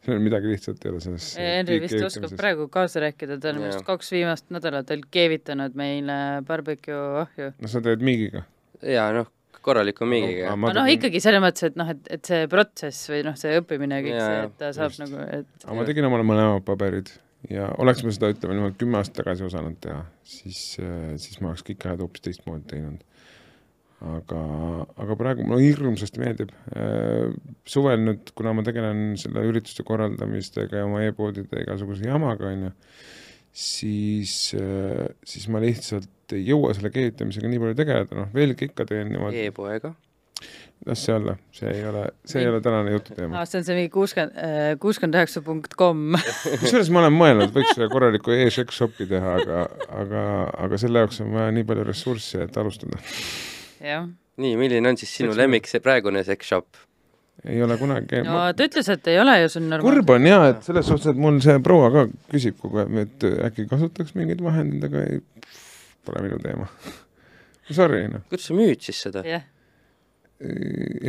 seal 0.00 0.22
midagi 0.24 0.48
lihtsat 0.48 0.84
ei 0.86 0.90
ole 0.94 1.02
selles 1.04 1.24
Henri 1.36 1.76
vist 1.82 2.00
oskab 2.06 2.32
praegu 2.38 2.70
kaasa 2.72 3.02
rääkida, 3.04 3.36
ta 3.40 3.50
on 3.50 3.58
Jaa. 3.60 3.68
vist 3.68 3.84
kaks 3.84 4.08
viimast 4.14 4.46
nädalat 4.54 4.88
veel 4.88 5.02
keevitanud 5.12 5.76
meile 5.76 6.16
barbecue 6.48 7.02
ahju. 7.20 7.50
no 7.60 7.68
sa 7.68 7.82
teed 7.84 8.00
miigiga. 8.06 8.46
ja 8.80 9.10
noh, 9.12 9.28
korraliku 9.60 10.08
miigiga. 10.08 10.54
aga 10.54 10.72
noh, 10.80 10.88
ikkagi 10.96 11.20
selles 11.20 11.44
mõttes, 11.44 11.68
et 11.68 11.76
noh, 11.76 11.92
et, 11.92 12.12
et 12.16 12.32
see 12.32 12.48
protsess 12.48 13.12
või 13.12 13.20
noh, 13.28 13.36
see 13.40 13.60
õppimine 13.60 14.00
ja 14.00 14.06
kõik 14.06 14.16
Jaa, 14.16 14.30
see, 14.30 14.46
et 14.48 14.56
ta 14.62 14.72
saab 14.78 14.94
just. 14.94 15.04
nagu, 15.04 15.26
et 15.26 15.66
aga 15.66 15.76
ma 15.76 15.88
tegin 15.92 16.08
omale 16.08 16.26
mõlemad 16.32 16.64
paberid 16.64 17.12
ja 17.48 17.68
oleks 17.80 18.02
ma 18.04 18.16
seda, 18.16 18.32
ütleme 18.34 18.56
niimoodi 18.56 18.80
kümme 18.80 19.00
aastat 19.00 19.20
tagasi 19.22 19.46
osanud 19.46 19.78
teha, 19.84 20.02
siis, 20.26 20.64
siis 21.20 21.40
ma 21.40 21.52
oleks 21.52 21.64
kõik 21.68 21.86
asjad 21.86 22.04
hoopis 22.04 22.24
teistmoodi 22.26 22.68
teinud. 22.72 23.04
aga, 24.00 24.40
aga 25.04 25.16
praegu 25.18 25.44
mulle 25.46 25.66
hirmsasti 25.66 26.22
meeldib. 26.22 26.52
suvel 27.68 28.00
nüüd, 28.04 28.32
kuna 28.36 28.54
ma 28.56 28.64
tegelen 28.66 29.14
selle 29.20 29.44
ürituste 29.48 29.84
korraldamistega 29.86 30.82
ja 30.82 30.88
oma 30.88 31.02
e-poodide 31.04 31.64
igasuguse 31.66 32.08
jamaga, 32.08 32.48
on 32.48 32.68
ju, 32.68 32.76
siis, 33.52 34.36
siis 35.26 35.48
ma 35.52 35.62
lihtsalt 35.62 36.36
ei 36.36 36.46
jõua 36.48 36.72
selle 36.76 36.92
keevitamisega 36.94 37.50
nii 37.50 37.64
palju 37.64 37.80
tegeleda, 37.82 38.22
noh, 38.22 38.30
veelgi 38.34 38.70
ikka 38.70 38.86
teen 38.88 39.12
niimoodi, 39.12 39.44
e-poega. 39.50 39.92
las 40.88 41.02
see 41.04 41.12
olla, 41.12 41.34
see 41.52 41.68
ei 41.68 41.84
ole, 41.84 42.06
see 42.24 42.40
ei 42.40 42.48
ole 42.48 42.62
tänane 42.64 42.94
jututeema. 42.94 43.42
aa, 43.42 43.48
see 43.50 43.60
on 43.60 43.66
see 43.68 43.76
mingi 43.76 43.92
kuuskümmend, 43.92 44.78
kuuskümmend 44.80 45.18
üheksa 45.18 45.44
punkt 45.44 45.76
kom. 45.76 46.16
kusjuures 46.62 46.88
ma 46.94 47.02
olen 47.04 47.18
mõelnud, 47.18 47.52
võiks 47.52 47.76
ühe 47.76 47.90
korraliku 47.92 48.32
e-sex 48.38 48.80
shopi 48.80 49.10
teha, 49.10 49.36
aga, 49.42 49.62
aga, 50.00 50.26
aga 50.64 50.80
selle 50.80 51.04
jaoks 51.04 51.20
on 51.26 51.34
vaja 51.36 51.52
nii 51.58 51.68
palju 51.68 51.84
ressurssi, 51.90 52.40
et 52.46 52.56
alustada. 52.62 53.02
nii, 54.40 54.54
milline 54.60 54.88
on 54.92 54.96
siis 55.00 55.12
sinu 55.18 55.30
Miks 55.32 55.40
lemmik, 55.42 55.68
see 55.70 55.82
praegune 55.84 56.22
sex 56.24 56.48
shop? 56.52 56.80
ei 57.48 57.62
ole 57.64 57.76
kunagi 57.80 58.20
no 58.26 58.40
ta 58.52 58.66
ütles, 58.68 58.88
et 58.92 59.06
ei 59.08 59.20
ole 59.20 59.38
ju, 59.42 59.48
see 59.52 59.62
on 59.62 59.68
normaalne. 59.72 60.00
kurb 60.02 60.10
on 60.16 60.26
jaa, 60.28 60.48
et 60.54 60.66
selles 60.66 60.88
suhtes, 60.90 61.12
et 61.14 61.20
mul 61.20 61.38
see 61.44 61.56
proua 61.64 61.88
ka 61.94 62.06
küsib 62.32 62.58
kogu 62.60 62.82
aeg, 62.82 62.98
et 63.06 63.28
äkki 63.48 63.64
kasutaks 63.70 64.12
mingeid 64.18 64.42
vahendeid, 64.44 64.84
aga 64.90 65.06
ei, 65.08 65.22
pole 66.04 66.24
minu 66.26 66.40
teema. 66.42 66.68
Sorry, 67.78 68.04
noh. 68.10 68.24
kuidas 68.28 68.48
sa 68.50 68.56
müüd 68.58 68.82
siis 68.84 69.00
seda? 69.06 69.22
jah, 69.24 69.44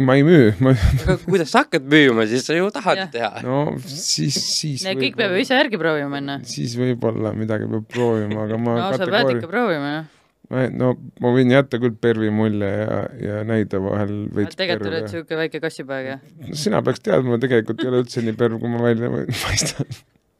ma 0.03 0.15
ei 0.19 0.23
müü, 0.27 0.51
ma, 0.59 0.73
aga 0.75 1.15
kuidas 1.23 1.51
sa 1.53 1.63
hakkad 1.63 1.85
müüma, 1.87 2.25
siis 2.27 2.43
sa 2.47 2.55
ju 2.57 2.67
tahad 2.75 2.99
Jah. 2.99 3.11
teha. 3.13 3.43
no 3.47 3.61
siis, 3.79 4.35
siis 4.35 4.83
kõik 4.83 5.15
peab 5.19 5.31
ju 5.35 5.39
ise 5.43 5.55
järgi 5.55 5.79
proovima 5.79 6.19
enne. 6.19 6.35
siis 6.47 6.75
võib-olla 6.79 7.31
midagi 7.35 7.69
peab 7.71 7.85
proovima, 7.91 8.43
aga 8.43 8.59
ma 8.59 8.75
no 8.75 8.89
sa 8.91 8.99
pead 8.99 9.13
kategoori- 9.13 9.39
ikka 9.39 9.51
proovima, 9.51 9.93
jah. 9.95 10.09
ma, 10.51 10.67
no 10.75 10.91
ma 11.23 11.31
võin 11.35 11.51
jätta 11.53 11.79
küll 11.81 11.95
pervi 12.01 12.29
mulje 12.33 12.69
ja, 12.69 13.01
ja 13.23 13.41
näida 13.47 13.81
vahel 13.83 14.13
veits 14.35 14.57
tegelikult 14.59 14.91
oled 14.91 15.09
siuke 15.11 15.39
väike 15.39 15.61
kassipoeg, 15.63 16.09
jah? 16.13 16.23
sina 16.57 16.81
peaks 16.85 17.03
teadma, 17.05 17.39
tegelikult 17.41 17.83
ei 17.83 17.91
ole 17.91 18.01
üldse 18.03 18.23
nii 18.25 18.37
perv, 18.39 18.59
kui 18.61 18.71
ma 18.71 18.81
välja 18.83 19.11
paistan. 19.45 19.99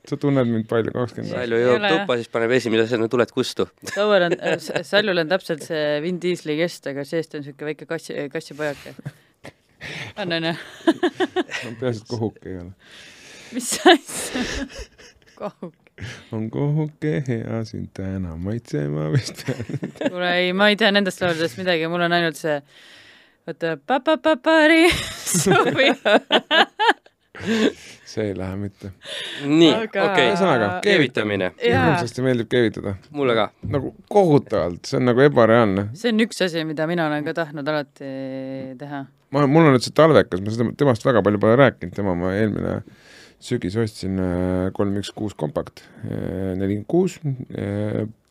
sa 0.10 0.18
tunned 0.22 0.50
mind 0.50 0.68
palju, 0.70 0.94
kakskümmend 0.96 1.32
aastat. 1.32 1.46
Salju 1.46 1.62
jõuab 1.62 1.88
tuppa, 1.88 2.18
siis 2.20 2.32
paneb 2.34 2.56
esimese 2.58 2.88
asjana 2.90 3.10
tuled 3.12 3.34
kustu. 3.36 3.68
Sauer 3.94 4.28
on, 4.28 4.38
Saljul 4.88 5.24
on 5.24 5.32
täpselt 5.32 5.68
see 5.68 6.00
Vin 6.06 6.18
Diesli 6.24 6.58
kest, 6.60 6.90
aga 6.92 7.06
seest 7.08 7.38
on 7.40 7.46
siuke 7.46 7.70
väike 7.70 7.88
kassi, 7.90 8.18
kassipojake. 8.34 8.96
on, 10.22 10.38
on 10.40 10.52
ju? 10.52 10.56
peaasi, 11.80 12.02
et 12.02 12.10
kohuk 12.10 12.42
ei 12.46 12.58
ole. 12.64 12.74
mis 13.56 13.72
asja? 13.94 14.44
kohuk. 15.42 15.78
On 16.36 16.50
kohuke 16.54 17.20
hea 17.28 17.62
sind 17.68 17.92
täna 17.98 18.38
maitsema 18.38 19.10
vist 19.14 19.46
kuule 20.08 20.34
ei, 20.38 20.54
ma 20.54 20.72
ei 20.72 20.80
tea 20.80 20.92
nendest 20.94 21.22
lauludest 21.22 21.60
midagi, 21.62 21.88
mul 21.92 22.08
on 22.08 22.18
ainult 22.18 22.40
see 22.40 22.60
oota, 23.48 23.78
papapapari 23.88 24.90
suvi. 25.42 25.90
see 28.06 28.26
ei 28.28 28.38
lähe 28.38 28.56
mitte. 28.60 28.92
nii, 29.46 29.72
okei 29.88 30.28
Ühesõnaga,, 30.30 30.68
keevitamine, 30.86 31.52
hirmsasti 31.62 32.26
meeldib 32.26 32.52
keevitada. 32.52 32.96
mulle 33.16 33.36
ka. 33.38 33.48
nagu 33.72 33.96
kohutavalt, 34.12 34.84
see 34.86 35.00
on 35.00 35.10
nagu 35.10 35.26
ebareaalne. 35.26 35.88
see 35.98 36.14
on 36.14 36.26
üks 36.28 36.44
asi, 36.46 36.66
mida 36.68 36.88
mina 36.92 37.08
olen 37.10 37.26
ka 37.28 37.36
tahtnud 37.42 37.72
alati 37.74 38.12
teha. 38.82 39.06
ma, 39.32 39.48
mul 39.48 39.70
on 39.70 39.78
nüüd 39.78 39.88
see 39.88 39.96
talvekas, 39.98 40.44
ma 40.44 40.54
seda 40.54 40.70
temast 40.78 41.08
väga 41.08 41.24
palju 41.26 41.42
pole 41.42 41.58
rääkinud, 41.64 41.96
tema 41.98 42.18
ma 42.18 42.36
eelmine 42.38 42.82
sügis 43.42 43.76
ostsin 43.80 44.20
kolm 44.78 44.98
üks 45.02 45.12
kuus 45.16 45.34
kompakt, 45.38 45.84
nelikümmend 46.06 46.88
kuus, 46.90 47.18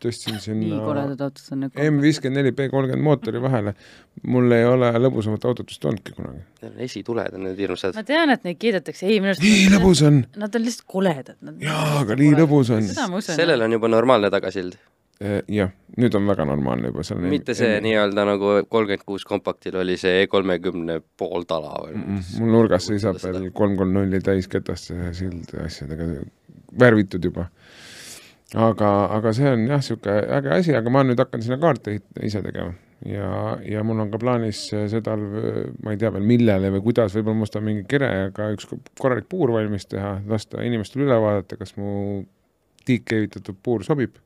tõstsin 0.01 0.37
nii 0.37 0.45
sinna 0.45 0.81
koledad 0.85 1.25
autod 1.27 1.55
on 1.55 1.65
need. 1.65 1.81
M 1.85 1.99
viiskümmend 2.03 2.41
neli 2.41 2.53
B 2.57 2.69
kolmkümmend 2.73 3.07
mootori 3.07 3.43
vahele. 3.43 3.75
mul 4.23 4.53
ei 4.53 4.67
ole 4.69 4.91
lõbusamat 5.01 5.45
autot 5.49 5.71
vist 5.71 5.85
olnudki 5.85 6.15
kunagi. 6.17 6.43
esituled 6.87 7.37
on 7.37 7.47
need 7.49 7.61
hirmsad 7.61 7.97
ma. 7.97 8.05
tean, 8.07 8.31
et 8.35 8.47
neid 8.47 8.61
kiidetakse, 8.61 9.07
ei 9.07 9.21
minu 9.21 9.35
arust 9.35 9.45
nii 9.45 9.69
lõbus 9.75 10.05
on. 10.07 10.23
Nad 10.41 10.57
on 10.57 10.65
lihtsalt 10.67 10.89
koledad. 10.97 11.37
jaa, 11.65 12.01
aga 12.05 12.19
nii 12.21 12.33
lõbus 12.43 12.73
on. 12.77 12.89
sellel 13.27 13.67
on 13.67 13.79
juba 13.79 13.93
normaalne 13.93 14.33
tagasild, 14.33 14.79
jah, 15.49 15.73
nüüd 16.01 16.15
on 16.17 16.29
väga 16.31 16.47
normaalne 16.49 16.91
juba, 16.91 17.05
seal 17.05 17.21
mitte 17.29 17.55
see 17.59 17.79
nii-öelda 17.85 18.25
nagu 18.29 18.53
kolmkümmend 18.73 19.05
kuus 19.07 19.27
kompaktil 19.29 19.77
oli 19.83 19.99
see 20.01 20.23
E 20.23 20.27
kolmekümne 20.33 21.01
pooltala 21.21 21.75
või 21.85 21.97
Mm 21.97 22.05
-mm, 22.05 22.41
mul 22.41 22.53
nurgas 22.57 22.87
seisab 22.89 23.21
veel 23.23 23.51
kolm 23.53 23.77
kolm 23.77 23.93
nulli 23.97 24.21
täis 24.25 24.49
ketaste 24.49 25.13
sild 25.17 25.53
asjadega 25.65 26.07
värvitud 26.81 27.25
juba. 27.25 27.51
aga, 28.55 28.91
aga 29.17 29.33
see 29.33 29.51
on 29.51 29.67
jah, 29.69 29.83
niisugune 29.83 30.21
äge 30.39 30.55
asi, 30.59 30.77
aga 30.77 30.91
ma 30.91 31.05
nüüd 31.05 31.19
hakkan 31.19 31.43
sinna 31.43 31.59
kaarte 31.59 32.01
ise 32.23 32.43
tegema 32.43 32.73
ja, 33.07 33.59
ja 33.65 33.85
mul 33.85 34.01
on 34.03 34.11
ka 34.13 34.19
plaanis 34.21 34.63
see 34.71 35.03
talv, 35.05 35.37
ma 35.85 35.95
ei 35.95 36.01
tea 36.01 36.11
veel 36.15 36.27
millele 36.27 36.73
või 36.75 36.83
kuidas, 36.91 37.15
võib-olla 37.17 37.41
ma 37.41 37.49
ostan 37.49 37.65
mingi 37.67 37.85
kerega 37.89 38.51
üks 38.55 38.69
korralik 39.01 39.29
puur 39.31 39.53
valmis 39.55 39.87
teha, 39.91 40.19
lasta 40.29 40.65
inimestel 40.67 41.07
üle 41.07 41.21
vaadata, 41.23 41.59
kas 41.61 41.77
mu 41.81 42.25
tiikkeevitatud 42.89 43.61
puur 43.63 43.85
sobib. 43.87 44.19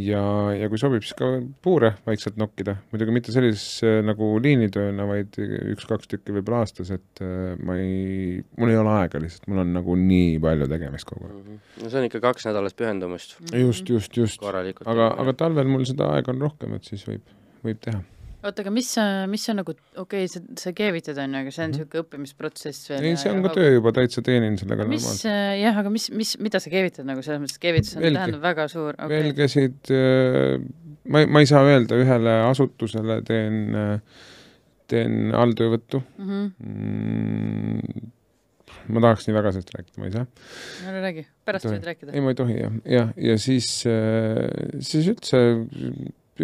ja, 0.00 0.22
ja 0.56 0.68
kui 0.72 0.80
sobib, 0.80 1.04
siis 1.04 1.16
ka 1.18 1.28
puure 1.64 1.92
vaikselt 2.06 2.38
nokkida, 2.40 2.76
muidugi 2.92 3.14
mitte 3.14 3.34
sellises 3.34 3.82
nagu 4.06 4.30
liinitööna, 4.42 5.06
vaid 5.08 5.36
üks-kaks 5.74 6.10
tükki 6.10 6.36
võib-olla 6.36 6.62
aastas, 6.64 6.92
et 6.94 7.24
äh, 7.24 7.52
ma 7.60 7.76
ei, 7.80 8.40
mul 8.60 8.72
ei 8.72 8.80
ole 8.80 8.94
aega 9.02 9.20
lihtsalt, 9.22 9.48
mul 9.52 9.64
on 9.64 9.74
nagu 9.76 9.98
nii 9.98 10.38
palju 10.42 10.70
tegemist 10.72 11.08
kogu 11.08 11.28
aeg. 11.28 11.36
Mhm. 11.42 11.60
no 11.82 11.92
see 11.92 12.00
on 12.00 12.08
ikka 12.08 12.22
kaks 12.24 12.48
nädalat 12.48 12.78
pühendumust 12.78 13.36
just, 13.50 13.92
just, 13.92 14.16
just. 14.16 14.42
aga, 14.48 15.12
aga 15.12 15.36
talvel 15.44 15.70
mul 15.70 15.86
seda 15.88 16.12
aega 16.16 16.32
on 16.34 16.42
rohkem, 16.48 16.78
et 16.78 16.88
siis 16.88 17.04
võib, 17.08 17.24
võib 17.66 17.80
teha. 17.84 18.00
oota, 18.42 18.62
aga 18.64 18.72
mis, 18.74 18.90
mis 19.30 19.44
on 19.52 19.60
nagu, 19.60 19.74
okei 20.02 20.26
okay,, 20.26 20.30
sa, 20.30 20.42
sa 20.58 20.72
keevitad, 20.76 21.18
on 21.22 21.36
ju, 21.36 21.42
aga 21.44 21.54
see 21.54 21.64
on 21.64 21.74
niisugune 21.74 22.04
õppimisprotsess 22.04 22.90
veel. 22.90 23.00
Mhm. 23.00 23.08
ei, 23.10 23.20
see 23.20 23.32
on 23.32 23.42
ka 23.46 23.52
töö 23.56 23.68
juba, 23.76 23.92
täitsa 23.96 24.24
teenin 24.26 24.58
sellega 24.60 24.86
mis 24.88 25.04
normaalselt.. 25.04 25.60
jah, 25.62 25.80
aga 25.82 25.92
mis, 25.94 26.08
mis, 26.18 26.34
mida 26.42 26.62
sa 26.62 26.72
keevitad 26.72 27.08
nagu 27.08 27.24
selles 27.24 27.42
mõttes, 27.44 27.60
keevitus 27.62 27.96
on, 27.98 28.06
tähendab 28.06 28.42
väga 28.44 28.68
suur, 28.72 28.96
okay.. 28.96 29.12
velgesid, 29.18 29.92
ma 31.12 31.22
ei, 31.22 31.28
ma 31.30 31.42
ei 31.44 31.50
saa 31.50 31.62
öelda, 31.68 32.00
ühele 32.02 32.38
asutusele 32.48 33.20
teen, 33.28 33.76
teen 34.90 35.36
alltöövõttu 35.36 36.02
Mm 36.02 36.28
-hmm. 36.28 36.50
mm,. 36.66 38.10
ma 38.92 39.00
tahaks 39.04 39.28
nii 39.28 39.34
väga 39.36 39.52
sellest 39.54 39.70
rääkida, 39.76 40.00
ma 40.00 40.08
ei 40.08 40.14
saa. 40.16 40.26
ära 40.90 41.04
räägi, 41.04 41.26
pärast 41.46 41.68
võid 41.70 41.86
rääkida 41.86 42.16
ei, 42.16 42.24
ma 42.24 42.32
ei 42.34 42.38
tohi 42.38 42.56
jah, 42.58 42.74
jah, 42.96 43.14
ja 43.16 43.38
siis, 43.38 43.68
siis 44.80 45.12
üldse 45.12 45.38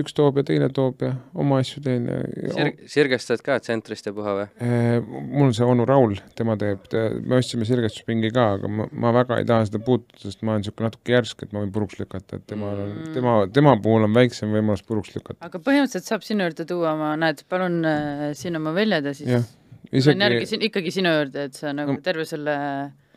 üks 0.03 0.15
toob 0.17 0.39
ja 0.41 0.45
teine 0.49 0.69
toob 0.75 1.03
ja 1.05 1.11
oma 1.39 1.59
asju 1.63 1.83
teen 1.85 2.07
ja, 2.11 2.19
ja 2.47 2.53
Sir-, 2.57 2.89
sirgestad 2.95 3.43
ka 3.45 3.59
tsentrist 3.63 4.07
ja 4.09 4.13
puha 4.17 4.35
või? 4.39 4.47
Eh, 4.65 4.99
mul 5.05 5.49
on 5.51 5.55
see 5.57 5.67
onu 5.69 5.87
Raul, 5.89 6.17
tema 6.39 6.57
teeb, 6.61 6.87
me 7.25 7.39
ostsime 7.41 7.67
sirgestuspingi 7.69 8.31
ka, 8.35 8.47
aga 8.59 8.71
ma, 8.71 8.89
ma 8.93 9.13
väga 9.19 9.41
ei 9.43 9.47
taha 9.49 9.67
seda 9.69 9.81
puutuda, 9.85 10.21
sest 10.25 10.43
ma 10.43 10.55
olen 10.55 10.65
niisugune 10.65 10.89
natuke 10.91 11.15
järsk, 11.17 11.43
et 11.47 11.53
ma 11.57 11.63
võin 11.65 11.73
puruks 11.75 11.99
lükata, 12.01 12.41
et 12.41 12.47
tema 12.51 12.73
on 12.73 12.85
Mm., 12.89 13.13
tema, 13.15 13.33
tema 13.53 13.73
puhul 13.83 14.07
on 14.07 14.15
väiksem 14.15 14.53
võimalus 14.55 14.85
puruks 14.87 15.11
lükata. 15.17 15.39
aga 15.45 15.59
põhimõtteliselt 15.63 16.09
saab 16.09 16.23
sinu 16.27 16.47
juurde 16.47 16.65
tuua 16.69 16.93
oma, 16.95 17.11
näed, 17.21 17.43
palun 17.51 17.81
äh, 17.89 18.23
siin 18.39 18.57
oma 18.57 18.73
väljad 18.77 19.09
ja 19.11 19.13
siis 19.19 19.29
jah, 19.35 19.45
tulen 19.91 20.25
järgi 20.25 20.39
isegi 20.43 20.51
siin 20.53 20.65
ikkagi 20.69 20.93
sinu 20.95 21.13
juurde, 21.17 21.45
et 21.51 21.59
sa 21.59 21.73
nagu 21.77 21.97
No. 21.97 22.01
terve 22.05 22.25
selle 22.29 22.55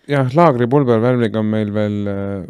jah, 0.09 0.29
laagripulber 0.35 0.99
värviga 1.03 1.39
on 1.39 1.45
meil 1.51 1.69
veel, 1.73 1.97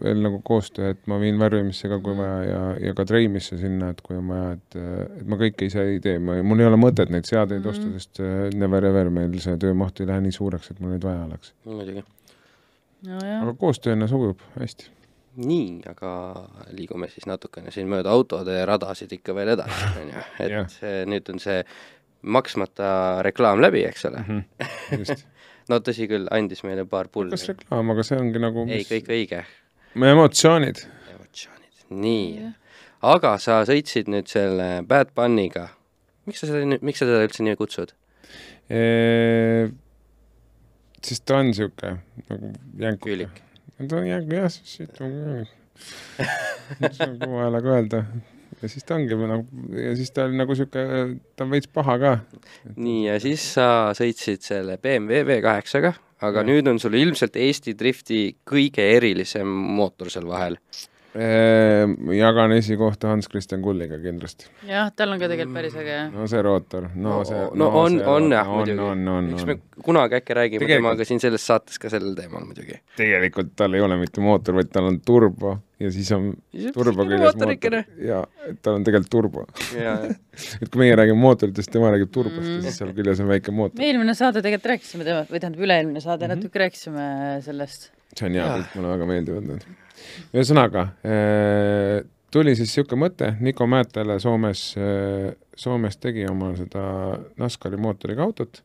veel 0.01 0.21
nagu 0.23 0.39
koostöö, 0.47 0.91
et 0.95 1.01
ma 1.11 1.17
viin 1.21 1.39
värvimisse 1.39 1.89
ka, 1.91 1.97
kui 1.99 2.13
Mm. 2.13 2.17
vaja 2.21 2.43
ja, 2.47 2.61
ja 2.87 2.93
ka 2.97 3.05
treimisse 3.05 3.57
sinna, 3.59 3.89
et 3.91 4.01
kui 4.01 4.15
on 4.17 4.27
vaja, 4.31 4.51
et, 4.57 4.77
et 5.19 5.27
ma 5.27 5.35
kõike 5.41 5.67
ise 5.67 5.83
ei 5.83 5.99
tee, 5.99 6.17
ma, 6.19 6.37
mul 6.43 6.59
ei 6.63 6.65
ole 6.69 6.77
mõtet 6.79 7.09
neid 7.11 7.25
seadeid 7.29 7.61
Mhm. 7.65 7.69
osta, 7.69 7.91
sest 7.99 8.19
äh, 8.23 8.49
never 8.55 8.85
ever 8.85 9.09
meil 9.09 9.37
see 9.39 9.57
töömaht 9.57 9.99
ei 10.01 10.07
lähe 10.07 10.21
nii 10.21 10.31
suureks, 10.31 10.71
et 10.71 10.79
mul 10.79 10.91
neid 10.95 11.03
vaja 11.03 11.25
oleks. 11.27 11.53
muidugi. 11.65 12.03
nojah 13.07 13.41
aga, 13.43 13.53
koostööna 13.59 14.07
sujub 14.07 14.39
hästi. 14.59 14.89
nii, 15.41 15.81
aga 15.89 16.09
liigume 16.75 17.07
siis 17.09 17.25
natukene 17.25 17.71
siin 17.71 17.87
mööda 17.87 18.09
autode 18.11 18.65
radasid 18.65 19.11
ikka 19.11 19.33
veel 19.35 19.53
edasi, 19.55 19.85
on 20.01 20.07
ju, 20.11 20.23
et 20.39 20.69
see, 20.79 21.05
nüüd 21.05 21.29
on 21.33 21.39
see 21.39 21.63
maksmata 22.21 23.21
reklaam 23.25 23.61
läbi, 23.63 23.83
eks 23.87 24.05
ole. 24.05 24.23
just. 24.97 25.25
no 25.70 25.80
tõsi 25.84 26.07
küll, 26.09 26.30
andis 26.34 26.64
meile 26.68 26.86
paar 26.89 27.09
pulli 27.12 27.36
kas. 27.36 27.47
reklaam, 27.51 27.93
aga 27.93 28.05
see 28.07 28.18
ongi 28.22 28.41
nagu 28.41 28.66
ei, 28.70 28.86
kõik 28.88 29.12
õige, 29.12 29.43
emotsioonid. 29.95 30.84
emotsioonid, 31.14 31.86
nii. 32.05 32.49
aga 33.14 33.36
sa 33.43 33.62
sõitsid 33.68 34.12
nüüd 34.12 34.32
selle 34.32 34.72
Bad 34.88 35.14
Bunniga. 35.18 35.70
miks 36.30 36.43
sa 36.43 36.49
seda 36.49 36.66
nüüd, 36.66 36.84
miks 36.86 37.03
sa 37.03 37.09
teda 37.09 37.24
üldse 37.28 37.45
nii 37.45 37.59
kutsud? 37.59 37.95
siis 41.01 41.24
ta 41.26 41.39
on 41.41 41.49
niisugune 41.49 41.97
nagu 42.30 42.51
jänk. 42.80 43.01
Küülik.. 43.03 43.41
ta 43.78 43.97
on 43.97 44.05
jänk 44.07 44.32
jah, 44.32 44.51
siit 44.51 45.01
on 45.01 45.18
küülik. 45.18 45.57
see 46.95 47.07
on 47.07 47.18
kõva 47.20 47.47
häälega 47.47 47.76
öelda. 47.78 48.05
Ja 48.62 48.70
siis 48.70 48.86
ta 48.86 48.95
ongi 48.97 49.18
nagu, 49.18 49.64
ja 49.78 49.95
siis 49.97 50.14
ta 50.14 50.26
oli 50.28 50.38
nagu 50.39 50.53
niisugune, 50.53 51.18
ta 51.36 51.45
on 51.45 51.53
veits 51.53 51.70
paha 51.74 51.97
ka. 52.01 52.14
nii, 52.76 53.07
ja 53.07 53.18
siis 53.24 53.45
sa 53.57 53.68
sõitsid 53.97 54.45
selle 54.45 54.78
BMW 54.82 55.26
V8-ga, 55.28 55.93
aga 56.22 56.43
Jah. 56.43 56.47
nüüd 56.47 56.70
on 56.70 56.80
sul 56.82 56.97
ilmselt 56.99 57.38
Eesti 57.39 57.74
drifti 57.78 58.22
kõige 58.47 58.86
erilisem 58.97 59.49
mootor 59.49 60.12
seal 60.14 60.30
vahel. 60.30 60.59
Jagan 61.14 62.51
esikohta 62.55 63.09
Hans-Christian 63.12 63.62
Kulliga 63.62 63.97
kindlasti. 63.99 64.45
jah, 64.68 64.91
tal 64.95 65.12
on 65.12 65.20
ka 65.20 65.28
tegelikult 65.28 65.57
päris 65.57 65.76
äge 65.76 65.91
jah. 65.91 66.12
no 66.14 66.28
see 66.32 66.41
rootor, 66.45 66.88
no 66.95 67.18
see. 67.28 67.41
no 67.59 67.68
on, 67.82 67.97
on 68.07 68.30
jah, 68.32 68.47
on, 68.47 68.62
muidugi 68.62 68.80
on, 68.86 69.07
on, 69.16 69.28
eks 69.34 69.43
on 69.43 69.51
me. 69.51 69.57
kunagi 69.84 70.16
äkki 70.22 70.38
räägime 70.38 70.62
Tegelikult- 70.64 70.88
temaga 70.95 71.05
siin 71.09 71.20
selles 71.20 71.47
saates 71.47 71.80
ka 71.84 71.91
sellel 71.91 72.16
teemal 72.16 72.45
muidugi. 72.47 72.80
tegelikult 72.95 73.51
tal 73.59 73.76
ei 73.76 73.82
ole 73.84 73.97
mitte 73.99 74.24
mootor, 74.24 74.55
vaid 74.55 74.72
tal 74.72 74.88
on 74.88 74.99
turbo 75.03 75.57
ja 75.82 75.91
siis 75.91 76.12
on 76.16 76.32
siis 76.55 76.72
turbo 76.76 77.03
küljes 77.09 77.36
mootor 77.36 77.80
ja 78.07 78.24
et 78.47 78.62
tal 78.64 78.80
on 78.80 78.84
tegelikult 78.88 79.12
turbo. 79.12 79.45
ja, 79.76 79.97
et 80.62 80.70
kui 80.72 80.86
meie 80.86 80.95
räägime 80.95 81.20
mootoritest, 81.20 81.72
tema 81.76 81.91
räägib 81.91 82.12
turbost 82.14 82.41
Mhm. 82.47 82.55
ja 82.62 82.62
siis 82.70 82.78
seal 82.80 82.93
küljes 82.95 83.20
on 83.20 83.28
väike 83.28 83.51
mootor. 83.51 83.80
me 83.84 83.89
eelmine 83.91 84.16
saade 84.16 84.39
tegelikult 84.45 84.72
rääkisime 84.78 85.03
tema, 85.07 85.26
või 85.28 85.39
tähendab, 85.43 85.59
üle-eelmine 85.68 85.99
saade 85.99 86.28
mm 86.28 86.32
-hmm. 86.32 86.45
natuke 86.45 86.59
rääkisime 86.59 87.41
sellest. 87.43 87.91
See 88.18 88.28
on 88.28 88.34
hea 88.39 88.47
pilt, 88.57 88.74
mulle 88.76 88.89
väga 88.95 89.05
meeldivad 89.09 89.47
need. 89.47 89.66
ühesõnaga 90.34 90.88
äh, 91.05 92.01
tuli 92.32 92.55
siis 92.55 92.72
niisugune 92.72 93.05
mõte, 93.05 93.34
Niko 93.43 93.68
Määtele 93.68 94.20
Soomes, 94.24 94.62
Soomes 95.59 95.97
tegi 95.99 96.24
oma 96.32 96.53
seda 96.55 96.84
NASCARi 97.41 97.78
mootoriga 97.82 98.24
autot 98.24 98.62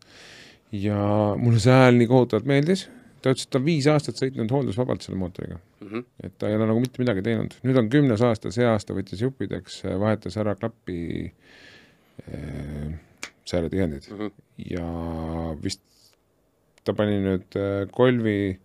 ja 0.72 0.98
mulle 1.38 1.58
see 1.62 1.74
hääl 1.74 1.98
nii 1.98 2.06
kohutavalt 2.10 2.46
meeldis, 2.46 2.86
ta 3.22 3.32
ütles, 3.34 3.46
et 3.46 3.50
ta 3.50 3.58
on 3.58 3.64
viis 3.66 3.86
aastat 3.90 4.18
sõitnud 4.22 4.50
hooldusvabalt 4.54 5.02
selle 5.02 5.18
mootoriga, 5.18 5.58
Mhm. 5.82 6.04
et 6.24 6.32
ta 6.38 6.48
ei 6.48 6.54
ole 6.56 6.66
nagu 6.70 6.80
mitte 6.80 7.02
midagi 7.02 7.22
teinud, 7.26 7.52
nüüd 7.66 7.76
on 7.78 7.88
kümnes 7.90 8.22
aasta, 8.22 8.50
see 8.54 8.64
aasta 8.66 8.94
võttis 8.94 9.20
juppideks, 9.22 9.82
vahetas 9.98 10.36
ära 10.40 10.54
klapi 10.58 11.32
äh, 12.32 12.94
sääretihendid 13.46 14.06
Mhm. 14.10 14.30
ja 14.70 14.86
vist 15.62 15.82
ta 16.84 16.94
pani 16.94 17.18
nüüd 17.22 17.56
äh, 17.58 17.88
kolvi, 17.90 18.58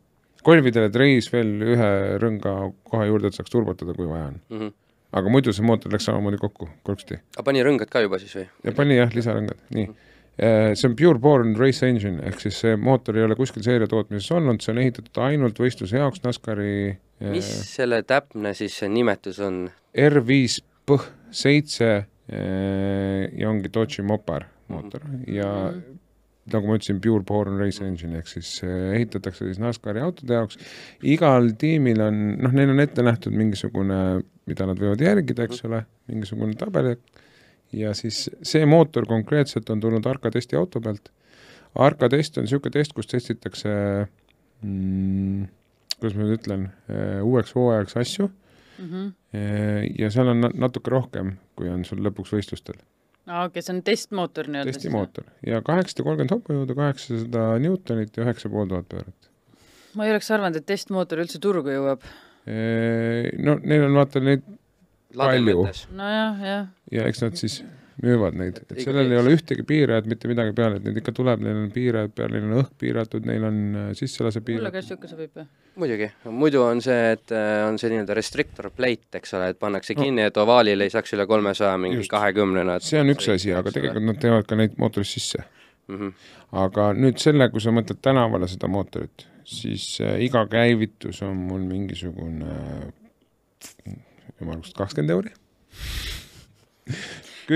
kolvidele 0.44 0.90
treis 0.94 1.28
veel 1.34 1.52
ühe 1.74 1.90
rõnga 2.22 2.54
koha 2.90 3.06
juurde, 3.10 3.28
et 3.32 3.38
saaks 3.38 3.52
turbotada, 3.54 3.94
kui 3.98 4.08
vaja 4.10 4.32
on. 4.32 4.72
aga 5.14 5.30
muidu 5.30 5.52
see 5.54 5.66
mootor 5.68 5.92
läks 5.92 6.06
samamoodi 6.08 6.38
kokku, 6.40 6.70
korksti. 6.88 7.16
aga 7.36 7.42
Mhm. 7.42 7.46
pani 7.46 7.64
rõngad 7.68 7.90
ka 7.92 8.02
juba 8.02 8.20
siis 8.20 8.36
või? 8.36 8.48
ja 8.64 8.72
pani 8.72 8.96
jah, 8.98 9.10
lisarõngad, 9.14 9.58
nii. 9.76 9.90
see 10.76 10.88
on 10.88 10.96
Pure 10.96 11.20
Born 11.20 11.56
Race 11.60 11.84
Engine, 11.86 12.22
ehk 12.26 12.40
siis 12.40 12.56
see 12.64 12.76
mootor 12.76 13.18
ei 13.18 13.24
ole 13.24 13.36
kuskil 13.36 13.62
seeria 13.64 13.88
tootmises 13.88 14.32
olnud, 14.32 14.62
see 14.62 14.72
on 14.72 14.80
ehitatud 14.80 15.18
ainult 15.22 15.60
võistluse 15.60 15.98
jaoks 16.00 16.24
NASCARi 16.24 16.98
mis 17.20 17.46
selle 17.76 18.02
täpne 18.04 18.54
siis 18.58 18.74
see 18.80 18.90
nimetus 18.90 19.40
on? 19.40 19.70
R5 19.94 20.62
PH 20.88 21.12
seitse 21.32 22.06
ja 22.32 23.50
ongi 23.50 23.70
Dodge'i 23.70 24.04
Mopar 24.08 24.46
mootor 24.72 25.02
ja 25.28 25.72
Mhm. 25.72 26.00
Nagu 26.56 26.68
ma 26.70 26.78
ütlesin, 26.78 27.00
Pure 27.04 27.24
Born 27.28 27.58
Race 27.60 27.84
Engine 27.86 28.20
ehk 28.22 28.28
siis 28.32 28.50
eh, 28.66 28.92
ehitatakse 28.98 29.48
siis 29.48 29.60
NASCARi 29.62 30.02
autode 30.04 30.38
jaoks. 30.38 30.58
igal 31.04 31.52
tiimil 31.62 32.02
on, 32.06 32.20
noh, 32.42 32.54
neil 32.56 32.74
on 32.74 32.84
ette 32.84 33.06
nähtud 33.06 33.36
mingisugune, 33.38 34.00
mida 34.50 34.68
nad 34.70 34.80
võivad 34.82 35.02
järgida, 35.04 35.48
eks 35.48 35.64
ole, 35.70 35.84
mingisugune 36.12 36.58
tabel 36.60 36.96
ja 37.76 37.94
siis 37.98 38.26
see 38.44 38.66
mootor 38.68 39.08
konkreetselt 39.08 39.70
on 39.72 39.80
tulnud 39.84 40.06
Arca 40.12 40.32
testi 40.34 40.58
auto 40.60 40.82
pealt. 40.84 41.12
Arca 41.80 42.10
test 42.12 42.38
on 42.38 42.44
niisugune 42.48 42.74
test, 42.76 42.92
kus 42.98 43.08
testitakse 43.08 43.72
mm,, 44.62 45.46
kuidas 45.98 46.18
ma 46.18 46.26
nüüd 46.26 46.38
ütlen, 46.40 46.70
uueks 47.24 47.56
hooajaks 47.56 47.98
asju 48.04 48.30
Mhm. 48.82 49.10
ja 50.00 50.08
seal 50.10 50.32
on 50.32 50.42
na- 50.42 50.50
natuke 50.58 50.90
rohkem, 50.90 51.36
kui 51.56 51.70
on 51.70 51.84
sul 51.86 52.00
lõpuks 52.02 52.32
võistlustel. 52.34 52.80
aa, 53.28 53.44
okei, 53.48 53.66
see 53.66 53.76
on 53.76 53.84
testmootor 53.88 54.50
nii-öelda. 54.52 54.74
testimootor 54.74 55.28
ja 55.48 55.62
kaheksasada 55.66 56.08
kolmkümmend 56.08 56.36
hobujõudu, 56.38 56.78
kaheksasada 56.78 57.46
Newtonit 57.62 58.18
ja 58.18 58.26
üheksa 58.26 58.52
pool 58.54 58.72
tuhat 58.72 58.90
pööret. 58.92 59.30
ma 59.98 60.08
ei 60.08 60.16
oleks 60.16 60.32
arvanud, 60.32 60.62
et 60.62 60.70
testmootor 60.70 61.24
üldse 61.26 61.42
turgu 61.44 61.74
jõuab. 61.74 62.08
No 63.46 63.60
neil 63.62 63.86
on 63.86 64.00
vaata 64.00 64.24
neid 64.24 64.42
Palju. 65.18 65.68
nojah, 65.94 66.42
jah. 66.42 66.68
ja 66.92 67.06
eks 67.10 67.22
nad 67.22 67.38
siis 67.40 67.60
müüvad 68.02 68.38
neid, 68.40 68.62
et 68.64 68.80
sellel 68.82 69.12
ei 69.12 69.20
ole 69.20 69.36
ühtegi 69.36 69.66
piirajat, 69.68 70.08
mitte 70.10 70.30
midagi 70.32 70.56
peal, 70.58 70.78
et 70.78 70.86
neid 70.88 70.98
ikka 71.02 71.14
tuleb, 71.16 71.44
neil 71.44 71.60
on 71.66 71.68
piirajad 71.74 72.14
peal, 72.18 72.32
neil 72.34 72.48
on 72.48 72.62
õhk 72.64 72.72
piiratud, 72.82 73.28
neil 73.30 73.46
on 73.46 73.60
äh, 73.68 73.92
sisselase 73.98 74.42
piiratud 74.46 74.72
ka. 74.72 74.82
niisugune 74.82 75.12
sobib 75.12 75.42
jah. 75.42 75.50
muidugi, 75.76 76.10
muidu 76.26 76.62
on 76.66 76.82
see, 76.84 77.14
et 77.16 77.32
äh, 77.36 77.62
on 77.68 77.80
see 77.80 77.92
nii-öelda 77.94 78.16
restrictor 78.18 78.70
plate, 78.76 79.22
eks 79.22 79.34
ole, 79.38 79.52
et 79.54 79.60
pannakse 79.60 79.96
No. 79.96 80.04
kinni, 80.04 80.26
et 80.28 80.38
ovaalil 80.38 80.82
ei 80.84 80.92
saaks 80.94 81.16
üle 81.16 81.26
kolmesaja 81.28 81.78
mingi 81.82 82.08
kahekümnena. 82.12 82.80
see 82.84 83.00
on 83.00 83.12
üks 83.14 83.30
asi, 83.34 83.54
aga 83.56 83.72
tegelikult 83.72 84.08
nad 84.10 84.22
teevad 84.22 84.48
ka 84.50 84.60
neid 84.60 84.78
mootorist 84.82 85.18
sisse. 85.20 85.44
mm. 85.88 85.98
-hmm. 85.98 86.14
aga 86.66 86.92
nüüd 86.94 87.18
selle, 87.24 87.50
kui 87.50 87.62
sa 87.62 87.72
mõtled 87.76 88.02
tänavale 88.02 88.48
seda 88.52 88.68
mootorit, 88.68 89.28
siis 89.46 89.98
äh, 90.02 90.20
iga 90.22 90.46
käivitus 90.48 91.22
on 91.22 91.38
mul 91.38 91.64
mingisugune 91.68 92.52
äh, 92.52 94.00
ümmarguselt 94.42 94.78
kakskümmend 94.78 95.10
euri. 95.18 95.36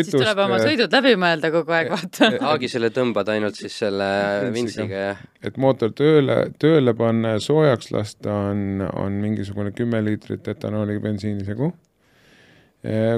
Siis 0.03 0.15
tuleb 0.15 0.39
oma 0.45 0.57
sõidud 0.61 0.93
läbi 0.93 1.13
mõelda 1.19 1.51
kogu 1.53 1.73
aeg, 1.75 1.89
vaata. 1.95 2.29
Aagisele 2.51 2.91
tõmbad 2.95 3.29
ainult 3.33 3.57
siis 3.59 3.77
selle 3.83 4.07
vintsiga 4.55 5.01
ja 5.01 5.15
et 5.45 5.57
mootor 5.61 5.93
tööle, 5.95 6.37
tööle 6.61 6.95
panna 6.97 7.35
ja 7.35 7.41
soojaks 7.43 7.91
lasta 7.95 8.33
on, 8.51 8.83
on 8.91 9.19
mingisugune 9.23 9.73
kümme 9.75 10.01
liitrit 10.05 10.47
etanooli 10.55 10.99
bensiini 11.03 11.45
segu. 11.47 11.71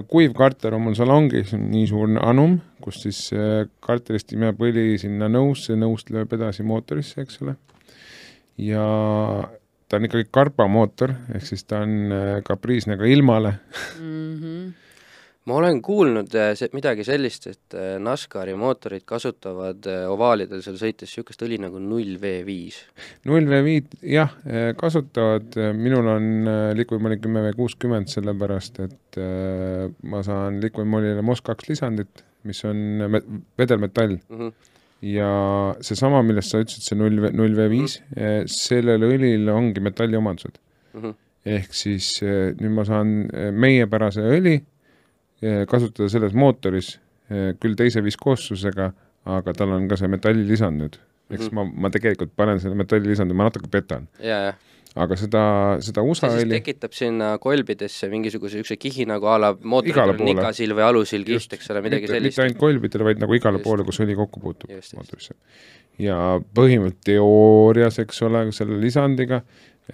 kuiv 0.07 0.33
karter 0.35 0.77
on 0.77 0.85
mul 0.85 0.95
salongis, 0.95 1.51
nii 1.57 1.87
suur 1.89 2.13
anum, 2.23 2.59
kus 2.83 3.01
siis 3.03 3.21
karterist 3.83 4.31
imeb 4.35 4.61
õli 4.63 4.93
sinna 5.01 5.27
nõusse, 5.31 5.75
nõust 5.75 6.11
lööb 6.13 6.33
edasi 6.37 6.63
mootorisse, 6.63 7.21
eks 7.25 7.41
ole. 7.43 7.57
ja 8.63 8.83
ta 9.87 9.99
on 9.99 10.07
ikkagi 10.07 10.29
karbamootor, 10.31 11.15
ehk 11.35 11.47
siis 11.47 11.63
ta 11.67 11.81
on 11.83 12.43
kapriisne 12.47 12.99
ka 12.99 13.07
ilmale. 13.07 13.57
Mhm. 13.99 14.86
Ma 15.47 15.55
olen 15.61 15.77
kuulnud 15.85 16.33
äh, 16.35 16.49
se- 16.59 16.67
midagi 16.75 17.05
sellist, 17.07 17.45
et 17.47 17.75
äh, 17.77 17.93
NASCARi 18.03 18.51
mootorid 18.59 19.05
kasutavad 19.07 19.85
äh, 19.87 20.03
ovaalidel 20.11 20.59
seal 20.65 20.75
sõites 20.81 21.07
niisugust 21.07 21.43
õli 21.47 21.57
nagu 21.63 21.79
null 21.79 22.17
V 22.21 22.33
viis. 22.47 22.81
null 23.29 23.47
V 23.47 23.61
viit 23.65 23.95
jah, 24.03 24.33
kasutavad, 24.79 25.55
minul 25.79 26.09
on 26.11 26.27
Liquid 26.77 27.01
Moli 27.03 27.19
kümme 27.23 27.45
V 27.47 27.53
kuuskümmend, 27.57 28.11
sellepärast 28.11 28.81
et 28.85 29.19
ma 30.11 30.23
saan 30.27 30.59
Liquid 30.63 30.87
Molile 30.89 31.23
MOS2 31.23 31.71
lisandit, 31.71 32.23
mis 32.47 32.59
on 32.67 32.77
me- 33.15 33.23
vedelmetall 33.59 34.17
ja 35.07 35.31
seesama, 35.85 36.23
millest 36.25 36.51
sa 36.53 36.59
ütlesid, 36.63 36.83
see 36.89 36.97
null, 36.99 37.19
null 37.37 37.55
V 37.57 37.67
viis, 37.71 37.99
sellel 38.51 39.03
õlil 39.07 39.47
ongi 39.53 39.83
metalliomadused. 39.85 40.57
ehk 41.47 41.71
siis 41.77 42.17
nüüd 42.23 42.73
ma 42.75 42.83
saan 42.87 43.11
meiepärase 43.55 44.25
õli 44.35 44.55
eh, 44.57 44.65
kasutada 45.41 46.09
selles 46.09 46.33
mootoris, 46.37 46.95
küll 47.61 47.75
teise 47.77 48.01
viskoossusega, 48.05 48.91
aga 49.27 49.53
tal 49.53 49.75
on 49.75 49.89
ka 49.91 49.99
see 49.99 50.09
metallilisand 50.11 50.81
nüüd. 50.81 50.97
eks 51.27 51.49
Mhm. 51.51 51.55
ma, 51.55 51.63
ma 51.83 51.89
tegelikult 51.91 52.31
panen 52.39 52.59
selle 52.63 52.75
metallilisandi, 52.79 53.35
ma 53.35 53.49
natuke 53.49 53.67
petan, 53.67 54.07
ja 54.23 54.53
aga 54.97 55.17
seda, 55.19 55.41
seda 55.83 56.03
USA 56.05 56.29
see 56.29 56.41
siis 56.41 56.47
õli, 56.47 56.57
tekitab 56.61 56.95
sinna 56.95 57.29
kolbidesse 57.41 58.09
mingisuguse 58.11 58.61
niisuguse 58.61 58.79
kihi 58.81 59.05
nagu 59.09 59.29
a 59.29 59.37
la 59.41 59.51
mootoril 59.53 60.13
on 60.13 60.23
nikasil 60.25 60.73
või 60.77 60.85
alusil 60.87 61.25
kiht, 61.27 61.53
eks 61.57 61.71
ole, 61.73 61.83
midagi 61.85 62.07
mitte, 62.07 62.13
mitte 62.13 62.31
sellist. 62.31 62.43
ainult 62.45 62.61
kolbidele, 62.61 63.07
vaid 63.09 63.21
nagu 63.23 63.37
igale 63.37 63.59
Just. 63.59 63.67
poole, 63.67 63.85
kus 63.87 64.01
õli 64.05 64.17
kokku 64.17 64.43
puutub 64.43 64.71
mootorisse. 64.71 65.35
ja 66.01 66.17
põhimõtteliselt 66.39 67.03
teoorias, 67.11 67.99
eks 68.03 68.23
ole, 68.27 68.45
selle 68.55 68.79
lisandiga 68.81 69.41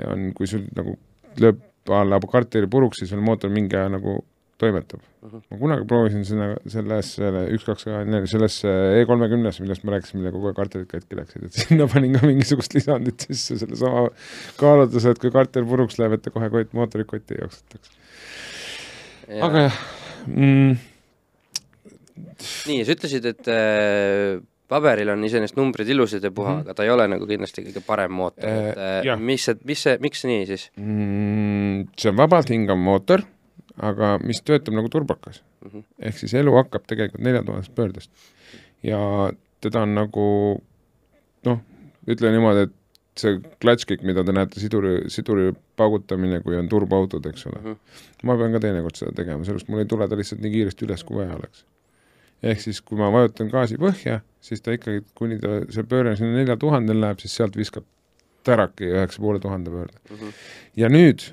on, 0.07 0.31
kui 0.37 0.49
sul 0.49 0.67
nagu 0.77 0.95
lööb 1.41 1.61
a 1.91 2.03
la 2.07 2.19
kartuli 2.31 2.69
puruks, 2.71 3.01
siis 3.01 3.11
sul 3.11 3.23
mootor 3.25 3.51
mingi 3.51 3.75
aja 3.75 3.91
nagu 3.97 4.21
toimetab 4.61 5.01
uh. 5.01 5.27
Mhm. 5.27 5.35
-huh. 5.35 5.41
ma 5.49 5.57
kunagi 5.63 5.87
proovisin 5.89 6.25
seda 6.27 6.49
selles, 6.75 7.11
selle 7.17 7.43
üks, 7.55 7.65
kaks, 7.67 7.87
neli, 8.09 8.29
selles 8.29 8.59
E 8.67 9.03
kolmekümnes, 9.09 9.59
millest 9.63 9.83
me 9.83 9.95
rääkisime, 9.95 10.21
mille 10.21 10.33
kogu 10.35 10.51
aeg 10.51 10.59
kartulid 10.59 10.87
katki 10.91 11.19
läksid, 11.19 11.49
et 11.49 11.59
sinna 11.63 11.89
panin 11.91 12.17
ka 12.17 12.27
mingisugust 12.27 12.77
lisandit 12.77 13.27
sisse, 13.27 13.59
sellesama 13.63 14.07
kaalutluse, 14.61 15.15
et 15.15 15.21
kui 15.23 15.33
kartul 15.33 15.67
puruks 15.69 15.99
läheb, 16.01 16.17
et 16.17 16.25
ta 16.25 16.33
kohe 16.33 16.49
kott, 16.53 16.73
mootorit 16.77 17.09
kotti 17.09 17.37
ei 17.37 17.43
jooksutaks. 17.45 17.93
aga 19.41 19.67
jah 19.67 19.83
mm,, 20.27 20.73
nii, 22.69 22.81
sa 22.83 22.97
ütlesid, 22.97 23.29
et 23.33 23.51
äh, 23.51 24.41
paberil 24.71 25.11
on 25.13 25.23
iseenesest 25.27 25.57
numbrid 25.59 25.89
ilusad 25.91 26.23
ja 26.23 26.31
puha 26.31 26.49
mm. 26.49 26.57
-hmm. 26.59 26.65
aga 26.67 26.73
ta 26.73 26.83
ei 26.83 26.91
ole 26.93 27.07
nagu 27.07 27.27
kindlasti 27.27 27.65
kõige 27.67 27.83
parem 27.85 28.11
mootor, 28.11 28.49
et 28.49 28.77
Äh, 28.77 29.13
äh, 29.13 29.19
mis 29.19 29.45
see, 29.45 29.55
mis 29.67 29.83
see, 29.85 29.97
miks 30.01 30.25
nii 30.27 30.45
siis 30.49 30.67
mm, 30.77 31.87
see 31.99 32.11
on 32.11 32.17
vabalt 32.17 32.49
hingav 32.53 32.79
mootor, 32.79 33.25
aga 33.77 34.17
mis 34.23 34.41
töötab 34.41 34.75
nagu 34.77 34.89
turbakas 34.89 35.43
mm? 35.61 35.69
-hmm. 35.69 35.83
ehk 35.99 36.17
siis 36.17 36.33
elu 36.33 36.53
hakkab 36.55 36.85
tegelikult 36.87 37.23
neljatuhandest 37.23 37.75
pöördest 37.75 38.11
ja 38.83 39.31
teda 39.61 39.81
on 39.81 39.95
nagu 39.95 40.27
noh, 41.47 41.59
ütle 42.07 42.31
niimoodi, 42.33 42.67
et 42.67 42.79
see 43.19 43.37
klatškik, 43.61 44.01
mida 44.07 44.23
te 44.25 44.33
näete, 44.35 44.61
siduri, 44.61 44.95
siduri 45.13 45.51
paugutamine, 45.79 46.39
kui 46.45 46.57
on 46.57 46.69
turboautod, 46.69 47.25
eks 47.29 47.45
ole 47.49 47.59
mm, 47.59 47.71
-hmm. 47.71 47.99
ma 48.29 48.37
pean 48.37 48.55
ka 48.55 48.59
teinekord 48.63 48.97
seda 48.97 49.13
tegema, 49.15 49.45
sellepärast 49.45 49.69
mul 49.69 49.83
ei 49.83 49.89
tule 49.89 50.07
ta 50.07 50.17
lihtsalt 50.17 50.41
nii 50.41 50.51
kiiresti 50.51 50.85
üles, 50.87 51.03
kui 51.03 51.17
vaja 51.17 51.35
oleks. 51.35 51.65
ehk 52.43 52.61
siis, 52.61 52.81
kui 52.81 52.97
ma 52.97 53.11
vajutan 53.11 53.47
gaasi 53.53 53.77
põhja, 53.79 54.19
siis 54.41 54.61
ta 54.61 54.73
ikkagi, 54.75 55.05
kuni 55.15 55.37
ta, 55.39 55.61
see 55.71 55.83
pööre 55.83 56.15
sinna 56.19 56.33
nelja 56.41 56.57
tuhandel 56.59 56.99
läheb, 57.01 57.21
siis 57.23 57.35
sealt 57.35 57.55
viskab 57.57 57.85
täraki 58.43 58.89
üheksa 58.89 59.21
poole 59.21 59.39
tuhande 59.39 59.71
pöörde. 59.71 59.99
Mm 60.09 60.17
-hmm. 60.17 60.33
ja 60.75 60.89
nüüd, 60.89 61.23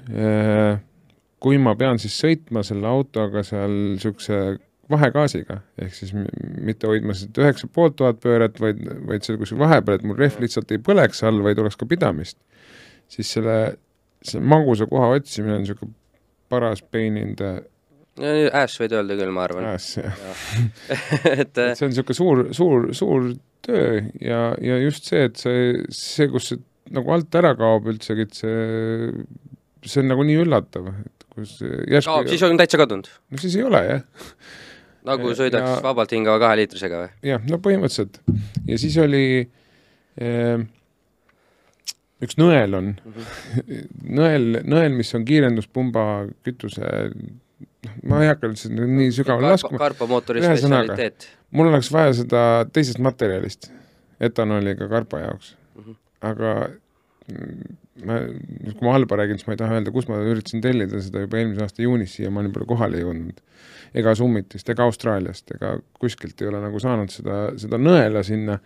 kui 1.41 1.61
ma 1.63 1.75
pean 1.79 2.01
siis 2.01 2.17
sõitma 2.21 2.65
selle 2.67 2.89
autoga 2.91 3.43
seal 3.47 3.73
niisuguse 3.95 4.59
vahegaasiga, 4.91 5.61
ehk 5.81 5.95
siis 5.95 6.11
mitte 6.15 6.89
hoidma 6.91 7.15
seda 7.15 7.45
üheksa 7.45 7.69
poolt 7.73 7.97
tuhat 8.01 8.19
pööret, 8.23 8.59
vaid, 8.63 8.81
vaid 9.07 9.27
seal 9.27 9.39
kuskil 9.41 9.61
vahepeal, 9.61 10.01
et 10.01 10.07
mul 10.07 10.19
rehv 10.19 10.41
lihtsalt 10.43 10.73
ei 10.75 10.83
põleks 10.83 11.23
all, 11.27 11.43
vaid 11.47 11.61
oleks 11.63 11.79
ka 11.79 11.87
pidamist, 11.91 12.39
siis 13.11 13.31
selle, 13.37 13.57
see 14.27 14.43
magusa 14.43 14.89
koha 14.91 15.13
otsimine 15.19 15.59
on 15.59 15.65
niisugune 15.65 15.95
paras 16.51 16.83
pain 16.83 17.19
in 17.21 17.37
the 17.39 17.61
Ass 18.21 18.77
võid 18.81 18.93
öelda 18.93 19.15
küll, 19.17 19.31
ma 19.33 19.47
arvan. 19.47 19.69
ass, 19.71 19.95
jah. 19.97 20.19
et 21.41 21.55
see 21.55 21.87
on 21.87 21.93
niisugune 21.93 22.17
suur, 22.19 22.43
suur, 22.57 22.89
suur 22.97 23.31
töö 23.65 24.01
ja, 24.21 24.41
ja 24.61 24.81
just 24.83 25.07
see, 25.09 25.23
et 25.31 25.39
see, 25.41 25.71
see, 25.95 26.27
kus 26.33 26.51
see 26.51 26.61
nagu 26.91 27.15
alt 27.15 27.39
ära 27.39 27.55
kaob 27.57 27.87
üldsegi, 27.93 28.27
et 28.27 28.37
see, 28.37 29.15
see 29.87 30.03
on 30.03 30.11
nagu 30.11 30.27
nii 30.27 30.43
üllatav, 30.43 30.91
kus 31.35 31.59
järsku 31.63 32.13
kaob, 32.13 32.29
siis 32.33 32.43
on 32.47 32.57
täitsa 32.61 32.79
kadunud. 32.81 33.09
no 33.31 33.39
siis 33.39 33.57
ei 33.57 33.63
ole 33.67 33.81
jah, 33.87 34.03
nagu 35.07 35.31
Ja- 35.33 35.37
sõidaks 35.45 35.71
ja- 35.77 35.83
vabalt 35.85 36.13
hingava 36.13 36.39
kaheliitrisega 36.43 37.05
või? 37.05 37.11
jah, 37.31 37.41
no 37.51 37.59
põhimõtteliselt. 37.63 38.21
ja 38.67 38.79
siis 38.79 38.97
oli 39.01 39.23
eh, 40.21 40.67
üks 42.21 42.37
nõel 42.41 42.75
on, 42.77 42.91
nõel, 44.21 44.61
nõel, 44.69 44.93
mis 44.99 45.13
on 45.17 45.25
kiirenduspumba 45.29 46.05
kütuse, 46.45 46.85
noh, 47.15 47.95
ma 48.11 48.23
ei 48.25 48.29
hakka 48.33 48.51
üldse 48.51 48.69
nii 48.75 49.11
sügavale 49.17 49.55
laskma, 49.55 49.79
Karpo 49.81 50.07
mootori 50.11 50.43
Ühesõnaga. 50.43 50.93
spetsialiteet. 50.93 51.29
mul 51.57 51.71
oleks 51.73 51.89
vaja 51.95 52.13
seda 52.21 52.43
teisest 52.73 53.01
materjalist, 53.03 53.71
etanooliga 54.21 54.89
karpa 54.93 55.23
jaoks 55.25 55.55
Mhm. 55.81 55.95
aga 56.29 56.51
mm, 57.31 57.77
ma, 58.07 58.19
kui 58.71 58.87
ma 58.87 58.95
halba 58.95 59.19
räägin, 59.21 59.41
siis 59.41 59.49
ma 59.49 59.57
ei 59.57 59.61
taha 59.61 59.79
öelda, 59.79 59.93
kus 59.95 60.09
ma 60.11 60.21
üritasin 60.25 60.63
tellida 60.65 61.01
seda 61.05 61.25
juba 61.25 61.41
eelmise 61.41 61.65
aasta 61.65 61.85
juunis, 61.85 62.15
siiamaani 62.19 62.53
pole 62.55 62.69
kohale 62.71 63.03
jõudnud. 63.03 63.41
ega 64.01 64.15
Summitist 64.15 64.69
ega 64.71 64.85
Austraaliast 64.87 65.51
ega 65.57 65.73
kuskilt 65.99 66.39
ei 66.43 66.49
ole 66.51 66.61
nagu 66.63 66.79
saanud 66.79 67.11
seda, 67.11 67.41
seda 67.59 67.81
nõela 67.81 68.23
sinna 68.27 68.61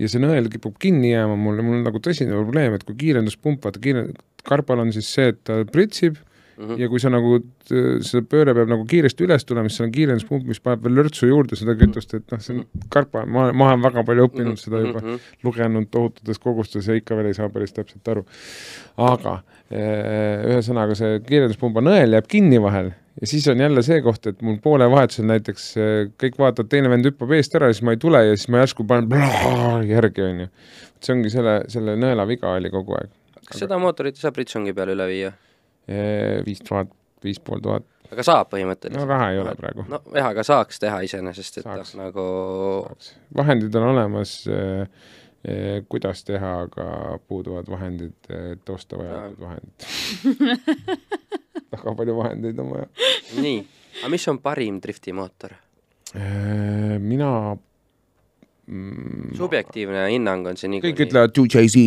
ja 0.00 0.08
see 0.08 0.22
nõel 0.22 0.48
kipub 0.52 0.78
kinni 0.80 1.12
jääma 1.12 1.36
mulle, 1.36 1.64
mul 1.66 1.80
on 1.80 1.84
nagu 1.84 2.00
tõsine 2.00 2.32
probleem, 2.32 2.74
et 2.74 2.86
kui 2.88 2.96
kiirenduspump, 3.02 3.60
vaata 3.66 3.82
kiire, 3.82 4.06
karpal 4.48 4.80
on 4.80 4.92
siis 4.96 5.10
see, 5.12 5.34
et 5.34 5.42
ta 5.44 5.60
pritsib 5.68 6.16
Mhm. 6.60 6.76
ja 6.76 6.88
kui 6.92 7.00
sa 7.00 7.08
nagu, 7.08 7.38
see 8.04 8.20
pööre 8.28 8.52
peab 8.54 8.68
nagu 8.68 8.84
kiiresti 8.84 9.24
üles 9.24 9.46
tulema, 9.48 9.70
siis 9.70 9.78
seal 9.80 9.86
on 9.88 9.92
kiirenduspump, 9.94 10.44
mis 10.50 10.60
paneb 10.60 10.82
veel 10.84 10.98
lörtsu 11.00 11.26
juurde 11.30 11.56
seda 11.56 11.72
kütust, 11.80 12.12
et 12.18 12.26
noh, 12.34 12.40
see 12.44 12.58
on 12.58 12.66
karpa, 12.92 13.22
ma, 13.24 13.46
ma 13.56 13.70
olen 13.70 13.84
väga 13.86 14.04
palju 14.04 14.26
õppinud 14.28 14.60
seda 14.60 14.82
juba, 14.84 15.00
Mhm. 15.00 15.20
lugenud 15.46 15.88
tohututes 15.90 16.38
kogustes 16.38 16.86
ja 16.90 16.94
ikka 17.00 17.16
veel 17.16 17.30
ei 17.32 17.34
saa 17.38 17.48
päris 17.48 17.72
täpselt 17.72 18.08
aru. 18.12 18.26
aga 19.00 19.38
eh, 19.70 20.44
ühesõnaga 20.50 20.94
see 20.98 21.20
kiirenduspumba 21.24 21.80
nõel 21.80 22.12
jääb 22.18 22.26
kinni 22.28 22.58
vahel 22.60 22.90
ja 23.20 23.26
siis 23.26 23.46
on 23.48 23.58
jälle 23.62 23.82
see 23.86 24.00
koht, 24.02 24.26
et 24.26 24.42
mul 24.42 24.58
poole 24.62 24.84
vahetusel 24.90 25.24
näiteks 25.30 25.66
eh, 25.80 26.08
kõik 26.20 26.36
vaatavad, 26.38 26.68
teine 26.68 26.90
vend 26.92 27.06
hüppab 27.08 27.32
eest 27.36 27.54
ära 27.56 27.70
ja 27.70 27.76
siis 27.76 27.84
ma 27.86 27.94
ei 27.96 28.00
tule 28.02 28.20
ja 28.26 28.36
siis 28.36 28.48
ma 28.52 28.60
järsku 28.64 28.84
panen 28.86 29.08
blaa, 29.08 29.80
järgi, 29.86 30.22
onju. 30.28 30.48
see 31.00 31.14
ongi 31.16 31.30
selle, 31.32 31.62
selle 31.72 31.96
nõela 31.96 32.26
viga 32.28 32.52
oli 32.52 32.68
kogu 32.70 32.98
aeg. 32.98 33.08
kas 33.48 33.62
seda 33.64 33.78
mootorit 33.78 34.18
ei 34.18 34.20
saa 34.26 34.32
Britsongi 34.36 34.72
peale 34.76 34.92
üle 34.98 35.06
viia? 35.08 35.32
Viis 36.46 36.60
tuhat, 36.66 36.90
viis 37.24 37.40
pool 37.42 37.62
tuhat, 37.64 37.86
aga 38.10 38.24
saab 38.26 38.48
no 38.48 38.50
põhimõtteliselt. 38.54 39.08
raha 39.08 39.30
ei 39.34 39.40
ole 39.42 39.54
praegu. 39.58 39.86
no 39.90 40.00
jah, 40.14 40.30
aga 40.32 40.44
saaks 40.46 40.82
teha 40.82 41.00
iseenesest, 41.06 41.60
et 41.60 41.66
Saaks. 41.68 41.94
nagu 41.98 42.26
saaks. 42.88 43.14
vahendid 43.36 43.78
on 43.78 43.88
olemas 43.92 44.34
eh,, 44.50 44.84
eh, 45.44 45.80
kuidas 45.88 46.24
teha, 46.26 46.52
aga 46.66 47.18
puuduvad 47.28 47.70
vahendid, 47.70 48.16
et 48.34 48.74
osta 48.74 48.98
vajalikud 49.00 49.46
vahendid. 49.46 49.74
väga 51.74 51.96
palju 52.02 52.16
vahendeid 52.18 52.62
on 52.62 52.72
vaja 52.74 52.88
nii, 53.38 53.58
aga 54.00 54.14
mis 54.16 54.28
on 54.32 54.42
parim 54.42 54.80
driftimootor? 54.82 55.58
mina 56.10 57.28
mm, 58.66 59.36
subjektiivne 59.38 60.08
hinnang 60.10 60.48
on 60.50 60.58
see 60.58 60.66
kõik 60.66 60.80
niikuinii. 60.80 61.06
ütlevad 61.06 61.36
2JZ, 61.38 61.84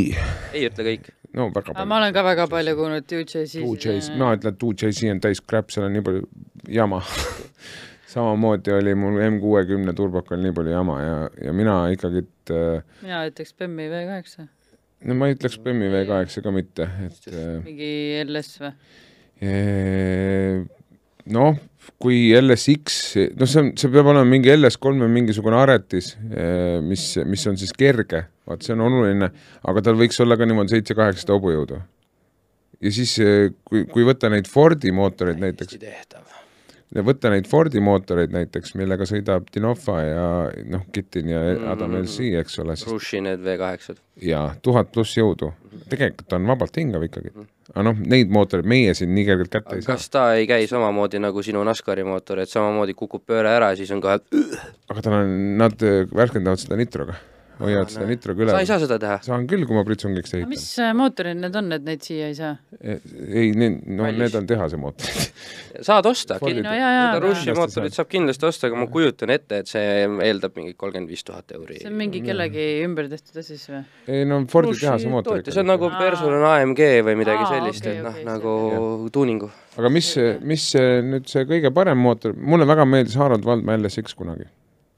ei 0.56 0.70
ütle 0.70 0.88
kõik. 0.88 1.12
No 1.38 1.50
väga 1.50 1.74
palju. 1.74 1.88
ma 1.90 2.00
olen 2.02 2.14
ka 2.16 2.24
väga 2.26 2.48
palju 2.52 2.76
kuulnud 2.78 3.08
DJC-st. 3.10 3.64
2JZ, 3.64 4.14
mina 4.18 4.34
ütlen, 4.38 4.56
et 4.56 4.62
2JZ 4.64 5.12
on 5.14 5.24
täis 5.24 5.42
crap, 5.42 5.74
seal 5.74 5.88
on 5.88 5.96
nii 5.98 6.06
palju 6.06 6.28
jama 6.74 7.02
samamoodi 8.14 8.76
oli 8.76 8.94
mul 9.00 9.20
M60 9.26 9.96
turbokal 9.98 10.42
nii 10.44 10.54
palju 10.56 10.76
jama 10.76 11.00
ja, 11.02 11.16
ja 11.48 11.56
mina 11.56 11.78
ikkagi, 11.94 12.26
et 12.26 12.54
eh, 12.54 13.00
mina 13.06 13.24
ütleks 13.30 13.56
Bemmi 13.58 13.90
V8, 13.92 14.48
no 15.10 15.18
ma 15.18 15.30
ei 15.30 15.38
ütleks 15.38 15.58
Bemmi 15.64 15.90
V8 15.94 16.46
ka 16.46 16.54
mitte, 16.56 16.90
et 17.08 17.34
eh, 17.34 17.58
mingi 17.66 17.92
LS 18.28 18.56
või? 18.62 18.74
noh, 21.34 21.58
kui 22.00 22.30
LSX, 22.38 23.00
noh, 23.36 23.50
see 23.50 23.60
on, 23.64 23.74
see 23.80 23.92
peab 23.92 24.08
olema 24.14 24.28
mingi 24.30 24.54
LS3 24.54 25.10
mingisugune 25.12 25.58
aretis, 25.60 26.14
mis, 26.86 27.10
mis 27.28 27.44
on 27.50 27.60
siis 27.60 27.74
kerge, 27.76 28.22
vaat 28.48 28.66
see 28.66 28.76
on 28.76 28.82
oluline, 28.88 29.32
aga 29.68 29.82
tal 29.86 30.00
võiks 30.00 30.20
olla 30.24 30.38
ka 30.38 30.46
niimoodi 30.50 30.76
seitse-kaheksasada 30.76 31.38
hobujõudu. 31.38 31.82
ja 32.84 32.92
siis, 32.92 33.18
kui, 33.64 33.86
kui 33.86 34.04
võtta 34.04 34.30
neid 34.30 34.48
Fordi 34.52 34.92
mootoreid 34.92 35.40
näiteks, 35.40 35.78
võtta 37.02 37.32
neid 37.34 37.48
Fordi 37.50 37.80
mootoreid 37.82 38.34
näiteks, 38.36 38.76
millega 38.78 39.08
sõidab 39.10 39.48
Dinofa 39.56 39.96
ja 40.04 40.28
noh, 40.70 40.84
Kittin 40.92 41.32
ja 41.32 41.40
Mm. 41.54 41.72
Adam 41.72 41.96
LC, 42.02 42.34
eks 42.40 42.60
ole, 42.60 42.76
siis 42.76 42.92
Rushi 42.92 43.22
need 43.22 43.42
V8-d. 43.46 43.98
ja 44.22 44.44
tuhat 44.62 44.92
pluss 44.92 45.16
jõudu, 45.18 45.52
tegelikult 45.90 46.34
on 46.38 46.48
vabalt 46.48 46.78
hingav 46.78 47.04
ikkagi. 47.08 47.32
aga 47.74 47.84
noh, 47.88 47.98
neid 47.98 48.30
mootoreid 48.30 48.68
meie 48.68 48.94
siin 48.94 49.14
nii 49.16 49.26
kergelt 49.26 49.50
kätte 49.54 49.76
ei 49.78 49.82
saa. 49.82 49.96
kas 49.96 50.10
ta 50.10 50.24
ei 50.36 50.48
käi 50.48 50.68
samamoodi 50.68 51.20
nagu 51.24 51.44
sinu 51.44 51.64
NASCARi 51.64 52.04
mootor, 52.04 52.44
et 52.44 52.50
samamoodi 52.50 52.94
kukub 52.94 53.24
pööre 53.26 53.50
ära, 53.56 53.76
siis 53.80 53.92
on 53.92 54.02
kohe 54.02 54.20
aga 54.90 55.02
tal 55.02 55.14
on, 55.22 55.36
nad 55.58 55.82
äh, 55.82 56.04
värskendavad 56.14 56.62
seda 56.62 56.78
nitroga, 56.78 57.16
hoiavad 57.64 57.94
seda 57.94 58.08
nitroga 58.10 58.38
sa 58.38 58.44
ei 58.44 58.50
üleval. 58.50 58.68
saa 58.70 58.80
seda 58.84 58.98
teha. 59.02 59.18
saan 59.26 59.48
küll, 59.50 59.66
kui 59.70 59.78
ma 59.78 59.84
pritsungiks 59.88 60.36
ehitan 60.38 60.52
mis. 60.52 60.66
äh, 60.84 60.94
mootorid 60.98 61.40
need 61.40 61.58
on, 61.60 61.72
et 61.78 61.86
neid 61.88 62.06
siia 62.06 62.30
ei 62.32 62.38
saa? 62.38 62.54
ei, 62.82 63.52
need, 63.58 63.82
no 63.88 64.08
Kallis. 64.08 64.20
need 64.22 64.38
on 64.40 64.50
tehase 64.50 64.80
mootorid. 64.82 65.44
saad 65.90 66.10
osta, 66.10 66.38
no 66.42 66.76
seda 66.78 67.20
Rushi 67.24 67.56
mootorit 67.58 67.98
saab 67.98 68.12
kindlasti 68.12 68.50
osta, 68.50 68.70
aga 68.70 68.82
ma 68.84 68.90
kujutan 68.94 69.34
ette, 69.34 69.64
et 69.64 69.72
see 69.72 70.06
eeldab 70.28 70.58
mingi 70.60 70.76
kolmkümmend 70.78 71.12
viis 71.12 71.26
tuhat 71.28 71.56
euri. 71.58 71.80
see 71.82 71.92
on 71.92 71.98
mingi 72.00 72.24
kellegi 72.26 72.68
ümber 72.86 73.10
tehtud 73.12 73.42
asi 73.42 73.58
siis 73.58 73.70
või? 73.72 73.84
ei 74.08 74.28
no 74.30 74.42
Fordi 74.52 74.76
tehase 74.80 75.12
mootor 75.12 75.42
see 75.48 75.64
on 75.64 75.72
nagu 75.72 75.90
Aa. 75.90 76.00
Persul 76.02 76.34
on 76.36 76.48
AMG 76.50 76.82
või 77.08 77.18
midagi 77.20 77.46
Aa, 77.46 77.52
sellist, 77.56 77.86
okei, 77.86 78.00
et 78.00 78.06
noh 78.06 78.18
okei,, 78.18 78.28
nagu 78.28 79.10
tuuningu. 79.14 79.50
aga 79.80 79.92
mis, 79.94 80.14
mis 80.42 80.68
see 80.76 81.00
nüüd 81.06 81.30
see 81.32 81.46
kõige 81.50 81.72
parem 81.76 82.00
mootor, 82.04 82.36
mulle 82.38 82.68
väga 82.70 82.86
meeldis 82.90 83.18
Harald 83.20 83.46
Valdma 83.48 83.78
LSX 83.80 84.16
kunagi. 84.20 84.50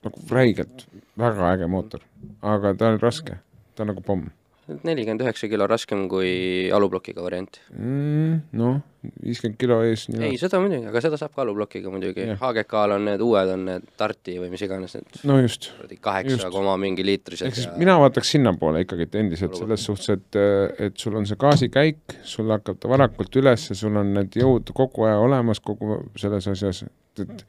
nagu 0.06 0.22
räigelt, 0.30 0.86
väga 1.20 1.54
äge 1.56 1.70
mootor, 1.72 2.02
aga 2.44 2.74
ta 2.78 2.92
on 2.94 3.00
raske, 3.04 3.40
ta 3.76 3.86
on 3.86 3.94
nagu 3.94 4.04
pomm. 4.06 4.32
Nelikümmend 4.66 5.22
üheksa 5.22 5.46
kilo 5.46 5.68
raskem 5.70 6.08
kui 6.10 6.72
aluplokiga 6.74 7.22
variant. 7.22 7.60
mm,. 7.70 8.40
noh, 8.58 8.80
viiskümmend 9.22 9.60
kilo 9.62 9.78
ees, 9.86 10.08
ei, 10.10 10.40
seda 10.42 10.58
muidugi, 10.64 10.88
aga 10.90 11.04
seda 11.06 11.20
saab 11.22 11.36
ka 11.36 11.44
aluplokiga 11.44 11.94
muidugi. 11.94 12.26
HGK-l 12.42 12.96
on 12.96 13.06
need 13.12 13.22
uued, 13.22 13.52
on 13.54 13.68
need 13.70 13.86
Tarti 14.02 14.40
või 14.42 14.50
mis 14.56 14.66
iganes 14.66 14.98
need 14.98 15.22
no 15.30 15.38
just. 15.44 15.70
kaheksa 16.02 16.50
koma 16.54 16.74
mingi 16.82 17.06
liitrised 17.06 17.46
ehk 17.46 17.60
siis 17.60 17.70
ja 17.70 17.78
mina 17.78 18.00
vaataks 18.02 18.34
sinnapoole 18.34 18.82
ikkagi 18.88 19.06
et 19.06 19.22
endiselt 19.22 19.54
selles 19.62 19.86
suhtes, 19.86 20.18
et, 20.18 20.42
et 20.90 20.98
sul 20.98 21.22
on 21.22 21.30
see 21.30 21.38
gaasikäik, 21.46 22.20
sul 22.26 22.50
hakkab 22.58 22.82
ta 22.82 22.90
varakult 22.90 23.38
üles, 23.44 23.70
sul 23.78 24.02
on 24.02 24.16
need 24.18 24.42
jõud 24.42 24.74
kogu 24.74 25.06
aja 25.06 25.22
olemas 25.22 25.62
kogu 25.62 26.02
selles 26.18 26.50
asjas, 26.56 26.88
et 27.22 27.46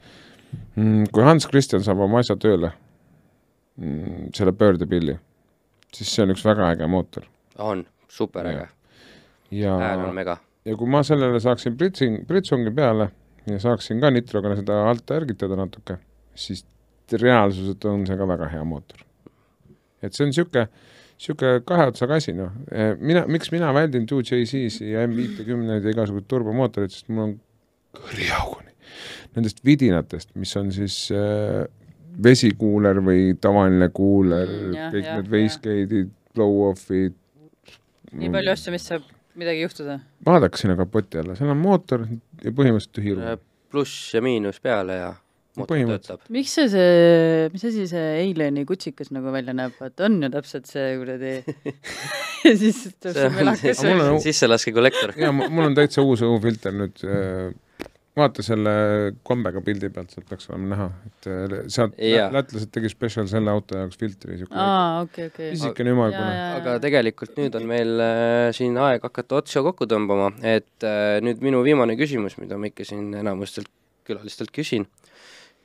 mm, 0.77 1.09
kui 1.09 1.25
Hans 1.25 1.49
Christian 1.49 1.81
saab 1.81 2.05
oma 2.05 2.21
asja 2.21 2.37
tööle 2.37 2.77
selle 4.33 4.53
pöördepilli, 4.57 5.13
siis 5.93 6.09
see 6.15 6.23
on 6.25 6.33
üks 6.33 6.45
väga 6.45 6.71
äge 6.73 6.87
mootor 6.89 7.27
on 7.57 7.85
superäge, 8.07 8.67
hääl 9.51 9.99
on 9.99 10.15
mega. 10.15 10.37
ja 10.65 10.75
kui 10.77 10.89
ma 10.89 11.03
sellele 11.03 11.39
saaksin 11.39 11.77
pritsing, 11.77 12.23
pritsungi 12.27 12.71
peale 12.75 13.09
ja 13.47 13.59
saaksin 13.59 14.01
ka 14.01 14.11
nitroga 14.11 14.55
seda 14.59 14.81
alt 14.89 15.11
ärgitada 15.11 15.57
natuke, 15.59 15.97
siis 16.35 16.65
reaalsuselt 17.11 17.85
on 17.87 18.05
see 18.07 18.17
ka 18.19 18.27
väga 18.27 18.51
hea 18.51 18.63
mootor. 18.67 19.01
et 20.01 20.13
see 20.13 20.25
on 20.25 20.31
niisugune, 20.33 20.67
niisugune 21.17 21.63
kahe 21.65 21.89
otsaga 21.93 22.21
asi, 22.21 22.35
noh. 22.37 22.53
mina, 22.99 23.25
miks 23.27 23.51
mina 23.51 23.73
väldin 23.73 24.07
2JZ-si 24.09 24.91
ja 24.91 25.05
M50-d 25.07 25.89
ja 25.89 25.95
igasuguseid 25.95 26.29
turbomootoreid, 26.29 26.93
sest 26.93 27.09
mul 27.09 27.29
on 27.29 27.35
kõriauguni 27.97 28.73
nendest 29.37 29.59
vidinatest, 29.65 30.31
mis 30.39 30.53
on 30.57 30.71
siis 30.73 31.07
äh, 31.13 31.65
vesikuuler 32.23 32.99
või 33.05 33.35
tavaline 33.41 33.89
kuuler 33.93 34.47
Mm, 34.47 34.89
kõik 34.95 35.05
jah, 35.05 35.19
need 35.21 35.29
wastegate'id, 35.33 36.09
blow-off'id. 36.37 37.13
nii 38.17 38.31
palju 38.33 38.51
asju, 38.55 38.71
mis 38.73 38.87
saab 38.89 39.05
midagi 39.37 39.61
juhtuda. 39.65 39.99
vaadake 40.25 40.57
sinna 40.57 40.75
kapoti 40.79 41.19
alla, 41.21 41.35
seal 41.37 41.51
on 41.53 41.61
mootor 41.61 42.07
ja 42.43 42.51
põhimõtteliselt 42.51 42.95
tühi 42.97 43.13
ruum. 43.17 43.39
pluss 43.71 44.13
ja 44.15 44.21
miinus 44.23 44.59
peale 44.63 44.95
ja 44.97 45.09
mootor 45.57 45.77
töötab. 45.91 46.19
miks 46.33 46.53
see, 46.57 46.67
see, 46.69 47.49
mis 47.53 47.63
asi 47.69 47.85
see 47.91 48.07
Eileni 48.23 48.65
kutsikas 48.69 49.11
nagu 49.13 49.31
välja 49.33 49.53
näeb, 49.57 49.75
vaata 49.79 50.05
on 50.09 50.17
ju 50.23 50.29
täpselt 50.33 50.65
see 50.71 50.95
kuradi 51.01 51.35
ja 52.47 52.55
siis 52.57 52.81
tuleb 53.01 53.15
see 53.17 53.29
melakas 53.37 53.83
Aga 53.83 53.93
mul 53.93 54.05
on- 54.15 54.21
sisselaske 54.25 54.73
kollektor. 54.73 55.13
ja 55.17 55.31
mul 55.35 55.65
on 55.69 55.75
täitsa 55.77 56.01
uus 56.05 56.21
õhufilter 56.25 56.73
nüüd 56.77 57.03
äh, 57.05 57.53
vaata 58.17 58.43
selle 58.45 58.73
kombega 59.27 59.61
pildi 59.65 59.89
pealt, 59.93 60.11
sealt 60.13 60.27
peaks 60.29 60.49
olema 60.49 60.69
näha, 60.73 60.87
et 61.09 61.27
äh, 61.29 61.55
sealt 61.73 61.97
Jaa. 62.01 62.27
lätlased 62.33 62.71
tegi 62.73 62.91
spetsial 62.91 63.29
selle 63.31 63.53
auto 63.53 63.77
jaoks 63.77 63.99
filtri, 64.01 64.33
niisugune 64.35 64.61
aa, 64.61 65.01
okei, 65.05 65.29
okei. 65.31 65.51
pisikene 65.53 65.93
ümmargune. 65.93 66.37
aga 66.57 66.77
tegelikult 66.83 67.37
nüüd 67.39 67.57
on 67.59 67.67
meil 67.69 67.93
äh, 68.03 68.49
siin 68.57 68.77
aeg 68.81 69.05
hakata 69.05 69.41
otsa 69.41 69.63
kokku 69.65 69.89
tõmbama, 69.89 70.31
et 70.41 70.87
äh, 70.87 71.17
nüüd 71.25 71.43
minu 71.45 71.61
viimane 71.65 71.97
küsimus, 71.99 72.39
mida 72.41 72.57
ma 72.57 72.71
ikka 72.71 72.87
siin 72.87 73.11
enamustelt 73.21 73.69
külalistelt 74.07 74.53
küsin, 74.55 74.87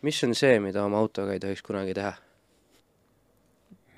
mis 0.02 0.18
on 0.26 0.34
see, 0.38 0.58
mida 0.62 0.84
oma 0.84 1.00
autoga 1.00 1.36
ei 1.36 1.40
tohiks 1.42 1.62
kunagi 1.64 1.94
teha? 1.96 2.12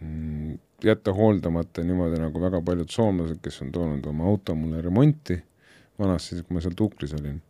Mm, 0.05 0.59
jätta 0.85 1.15
hooldamata 1.17 1.85
niimoodi, 1.87 2.21
nagu 2.21 2.43
väga 2.43 2.61
paljud 2.65 2.93
soomlased, 2.93 3.41
kes 3.43 3.63
on 3.65 3.73
toonud 3.75 4.07
oma 4.11 4.29
auto 4.29 4.55
mulle 4.59 4.83
remonti 4.85 5.39
vanasti, 5.99 6.43
kui 6.43 6.57
ma 6.57 6.63
seal 6.65 6.77
Tukris 6.77 7.15
olin. 7.17 7.41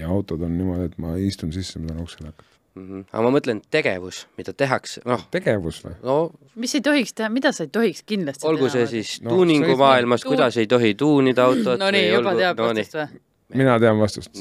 Ja 0.00 0.08
autod 0.10 0.42
on 0.42 0.56
niimoodi, 0.58 0.84
et 0.90 0.98
ma 0.98 1.14
istun 1.22 1.52
sisse, 1.54 1.78
ma 1.78 1.86
tahan 1.92 2.02
uksele 2.02 2.26
hakata. 2.32 2.48
mm. 2.74 2.86
-hmm. 2.88 3.04
aga 3.12 3.22
ma 3.22 3.30
mõtlen 3.38 3.60
tegevus, 3.70 4.26
mida 4.38 4.52
tehakse, 4.52 5.00
noh, 5.06 5.22
tegevus 5.30 5.78
või? 5.84 5.94
no 6.02 6.16
mis 6.54 6.74
ei 6.74 6.80
tohiks 6.80 7.14
teha, 7.14 7.28
mida 7.30 7.52
sa 7.52 7.64
ei 7.64 7.70
tohiks 7.72 8.02
kindlasti 8.06 8.46
olgu 8.46 8.66
teha? 8.66 8.72
see 8.72 8.86
siis 8.86 9.22
No, 9.22 9.30
tuuningu 9.30 9.76
maailmas 9.76 10.22
tuun- 10.24 10.34
kuidas 10.34 10.56
ei 10.56 10.66
tohi 10.66 10.94
tuunida 10.94 11.44
autot 11.44 11.78
no 11.80 11.90
nii, 11.90 12.08
juba 12.12 12.34
teab 12.34 12.58
no, 12.58 12.64
vastust 12.72 12.94
või? 12.94 13.20
mina 13.54 13.78
tean 13.80 13.98
vastust. 13.98 14.34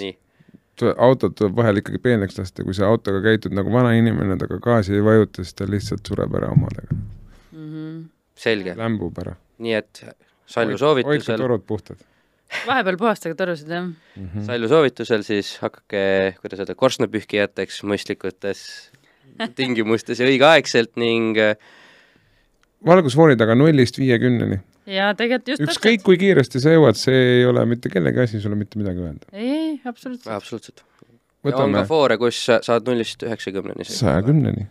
autot 0.97 1.35
tuleb 1.35 1.55
vahel 1.55 1.77
ikkagi 1.77 1.97
peeneks 2.03 2.37
lasta, 2.39 2.63
kui 2.63 2.73
sa 2.73 2.87
autoga 2.87 3.21
käitud 3.21 3.53
nagu 3.55 3.71
vana 3.71 3.93
inimene, 3.95 4.37
ta 4.37 4.47
ka 4.47 4.57
gaasi 4.59 4.93
ei 4.97 5.03
vajuta, 5.03 5.43
siis 5.43 5.53
ta 5.53 5.65
lihtsalt 5.69 6.01
sureb 6.07 6.33
ära 6.35 6.49
omadega. 6.51 6.95
Mhm. 7.53 8.01
selge, 8.35 8.73
lämbub 8.75 9.17
ära. 9.21 9.35
nii 9.59 9.73
et 9.73 10.03
Sallu 10.45 10.75
hoidke 10.75 10.77
soovitusel, 10.79 11.37
torud 11.39 11.63
puhtad 11.67 11.97
vahepeal 12.65 12.97
puhastage 12.99 13.35
torusid, 13.37 13.71
jah? 13.71 13.87
mm. 13.87 14.27
-hmm. 14.27 14.45
Sallu 14.47 14.67
soovitusel 14.71 15.23
siis 15.27 15.55
hakake, 15.63 16.35
kuidas 16.41 16.61
öelda, 16.61 16.75
korstnapühkijateks 16.75 17.81
mõistlikutes 17.83 18.61
tingimustes 19.59 20.21
ja 20.21 20.29
õigeaegselt 20.29 20.95
ning 21.01 21.37
äh, 21.41 21.57
valgusfoori 22.85 23.37
taga 23.39 23.55
nullist 23.57 23.99
viiekümneni. 23.99 24.59
ja 24.85 25.11
tegelikult 25.17 25.53
just 25.55 25.65
ükskõik 25.65 26.03
kui 26.05 26.17
kiiresti 26.21 26.61
sa 26.61 26.75
jõuad, 26.75 26.99
see 26.99 27.21
ei 27.39 27.45
ole 27.49 27.65
mitte 27.69 27.89
kellegi 27.93 28.21
asi 28.25 28.41
sulle 28.41 28.57
mitte 28.59 28.79
midagi 28.81 29.01
öelda. 29.01 29.31
ei, 29.33 29.49
ei, 29.49 29.71
absoluutselt. 29.85 30.33
absoluutselt. 30.35 30.83
ja 30.85 31.49
on 31.49 31.49
võtame 31.49 31.81
ka 31.81 31.89
foore, 31.89 32.19
kus 32.21 32.43
sa- 32.49 32.61
saad 32.65 32.87
nullist 32.89 33.25
üheksakümneni. 33.25 33.87
saja 33.89 34.21
kümneni. 34.25 34.67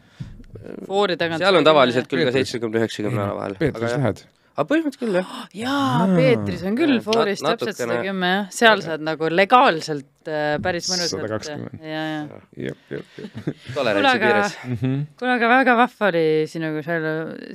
foori 0.86 1.18
tagant. 1.20 1.42
seal 1.42 1.60
on 1.60 1.66
tavaliselt 1.66 2.08
küll 2.10 2.24
ka 2.24 2.32
seitsmekümne, 2.34 2.82
üheksakümne 2.82 3.28
vahel. 3.40 3.58
Peetris 3.60 3.98
lähed? 3.98 4.24
Aga 4.54 4.66
põhimõtteliselt 4.70 5.02
küll 5.02 5.16
jah. 5.18 5.30
jaa, 5.64 6.08
Peetris 6.14 6.62
on 6.68 6.76
küll 6.78 6.96
Nat- 6.96 7.06
foorist 7.06 7.44
täpselt 7.46 7.78
sada 7.80 7.96
kümme 8.04 8.28
jah, 8.30 8.50
seal 8.54 8.82
saad 8.84 9.02
nagu 9.04 9.28
legaalselt 9.32 10.30
äh, 10.30 10.54
päris 10.62 10.86
mõnusalt. 10.92 11.26
120. 11.26 11.82
ja, 11.82 12.04
ja. 12.12 12.38
jep, 12.68 12.84
jep, 12.94 13.18
jep 13.18 13.48
tolerantsi 13.76 13.98
Kuule, 13.98 14.12
aga- 14.12 14.30
piires. 14.30 14.56
-hmm. 14.70 15.02
kuule, 15.18 15.34
aga 15.34 15.50
väga 15.54 15.76
vahva 15.82 16.10
oli 16.12 16.24
sinuga 16.54 16.84
seal, 16.86 17.08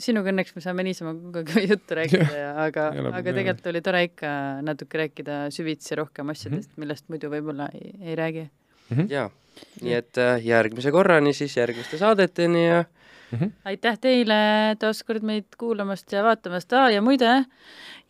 sinuga 0.04 0.34
õnneks 0.34 0.56
me 0.58 0.66
saame 0.68 0.88
niisama 0.90 1.16
kogu 1.16 1.56
aeg 1.56 1.74
juttu 1.76 2.00
rääkida 2.02 2.30
ja 2.36 2.52
aga, 2.68 2.90
aga 3.14 3.26
tegelikult 3.32 3.72
oli 3.74 3.84
tore 3.86 4.04
ikka 4.12 4.36
natuke 4.68 5.04
rääkida 5.06 5.42
süvitsi 5.56 5.98
rohkem 6.00 6.36
asjadest, 6.36 6.76
millest 6.82 7.08
muidu 7.08 7.32
võib-olla 7.32 7.72
ei, 7.80 7.96
ei 8.12 8.20
räägi. 8.20 8.50
jaa, 9.10 9.30
nii 9.82 9.94
et 10.04 10.18
äh, 10.20 10.40
järgmise 10.46 10.92
korrani 10.92 11.34
siis 11.38 11.56
järgmiste 11.58 11.98
saadeteni 12.02 12.66
ja 12.68 12.84
aitäh 13.70 14.00
teile 14.02 14.40
taas 14.80 15.04
kord 15.08 15.26
meid 15.26 15.48
kuulamast 15.60 16.12
ja 16.12 16.24
vaatamast 16.26 16.74
ah, 16.74 16.90
ja 16.94 17.02
muide, 17.06 17.44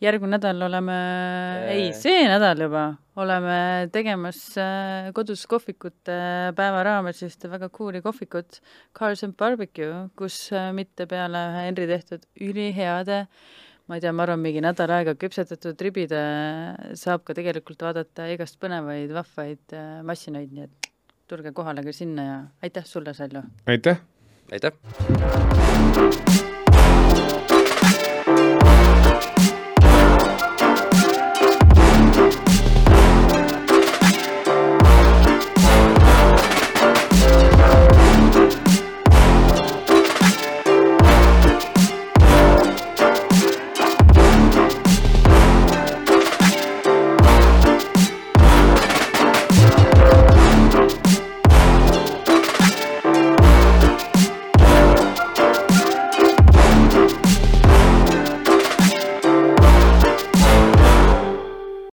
järgmine 0.00 0.38
nädal 0.38 0.68
oleme 0.68 1.00
Äh. 1.30 1.70
ei, 1.74 1.86
see 1.96 2.24
nädal 2.28 2.60
juba 2.64 2.84
oleme 3.20 3.88
tegemas 3.92 4.38
äh, 4.60 5.10
kodus 5.16 5.42
kohvikute 5.50 6.16
päeva 6.56 6.84
raames 6.86 7.22
ühte 7.26 7.50
väga 7.52 7.68
cool'i 7.74 8.02
kohvikut 8.04 8.60
Cars 8.96 9.24
and 9.26 9.36
Barbecue, 9.40 10.08
kus 10.18 10.48
äh, 10.56 10.70
mitte 10.76 11.06
peale 11.10 11.42
ühe 11.50 11.64
Henri 11.68 11.88
tehtud 11.90 12.24
üliheade 12.40 13.24
ma 13.90 13.98
ei 13.98 14.04
tea, 14.04 14.12
ma 14.14 14.24
arvan, 14.24 14.40
mingi 14.42 14.62
nädal 14.64 14.92
aega 14.94 15.16
küpsetatud 15.18 15.80
ribide 15.82 16.22
saab 16.98 17.26
ka 17.26 17.36
tegelikult 17.36 17.82
vaadata 17.82 18.28
igast 18.34 18.60
põnevaid 18.62 19.12
vahvaid 19.16 19.76
äh, 19.76 19.98
massinaid, 20.06 20.54
nii 20.54 20.68
et 20.68 20.90
tulge 21.30 21.52
kohale 21.54 21.84
ka 21.86 21.94
sinna 21.94 22.30
ja 22.30 22.38
aitäh 22.64 22.86
sulle, 22.86 23.14
Sallo! 23.14 23.44
aitäh! 23.70 24.00
Aitäh! 24.52 24.72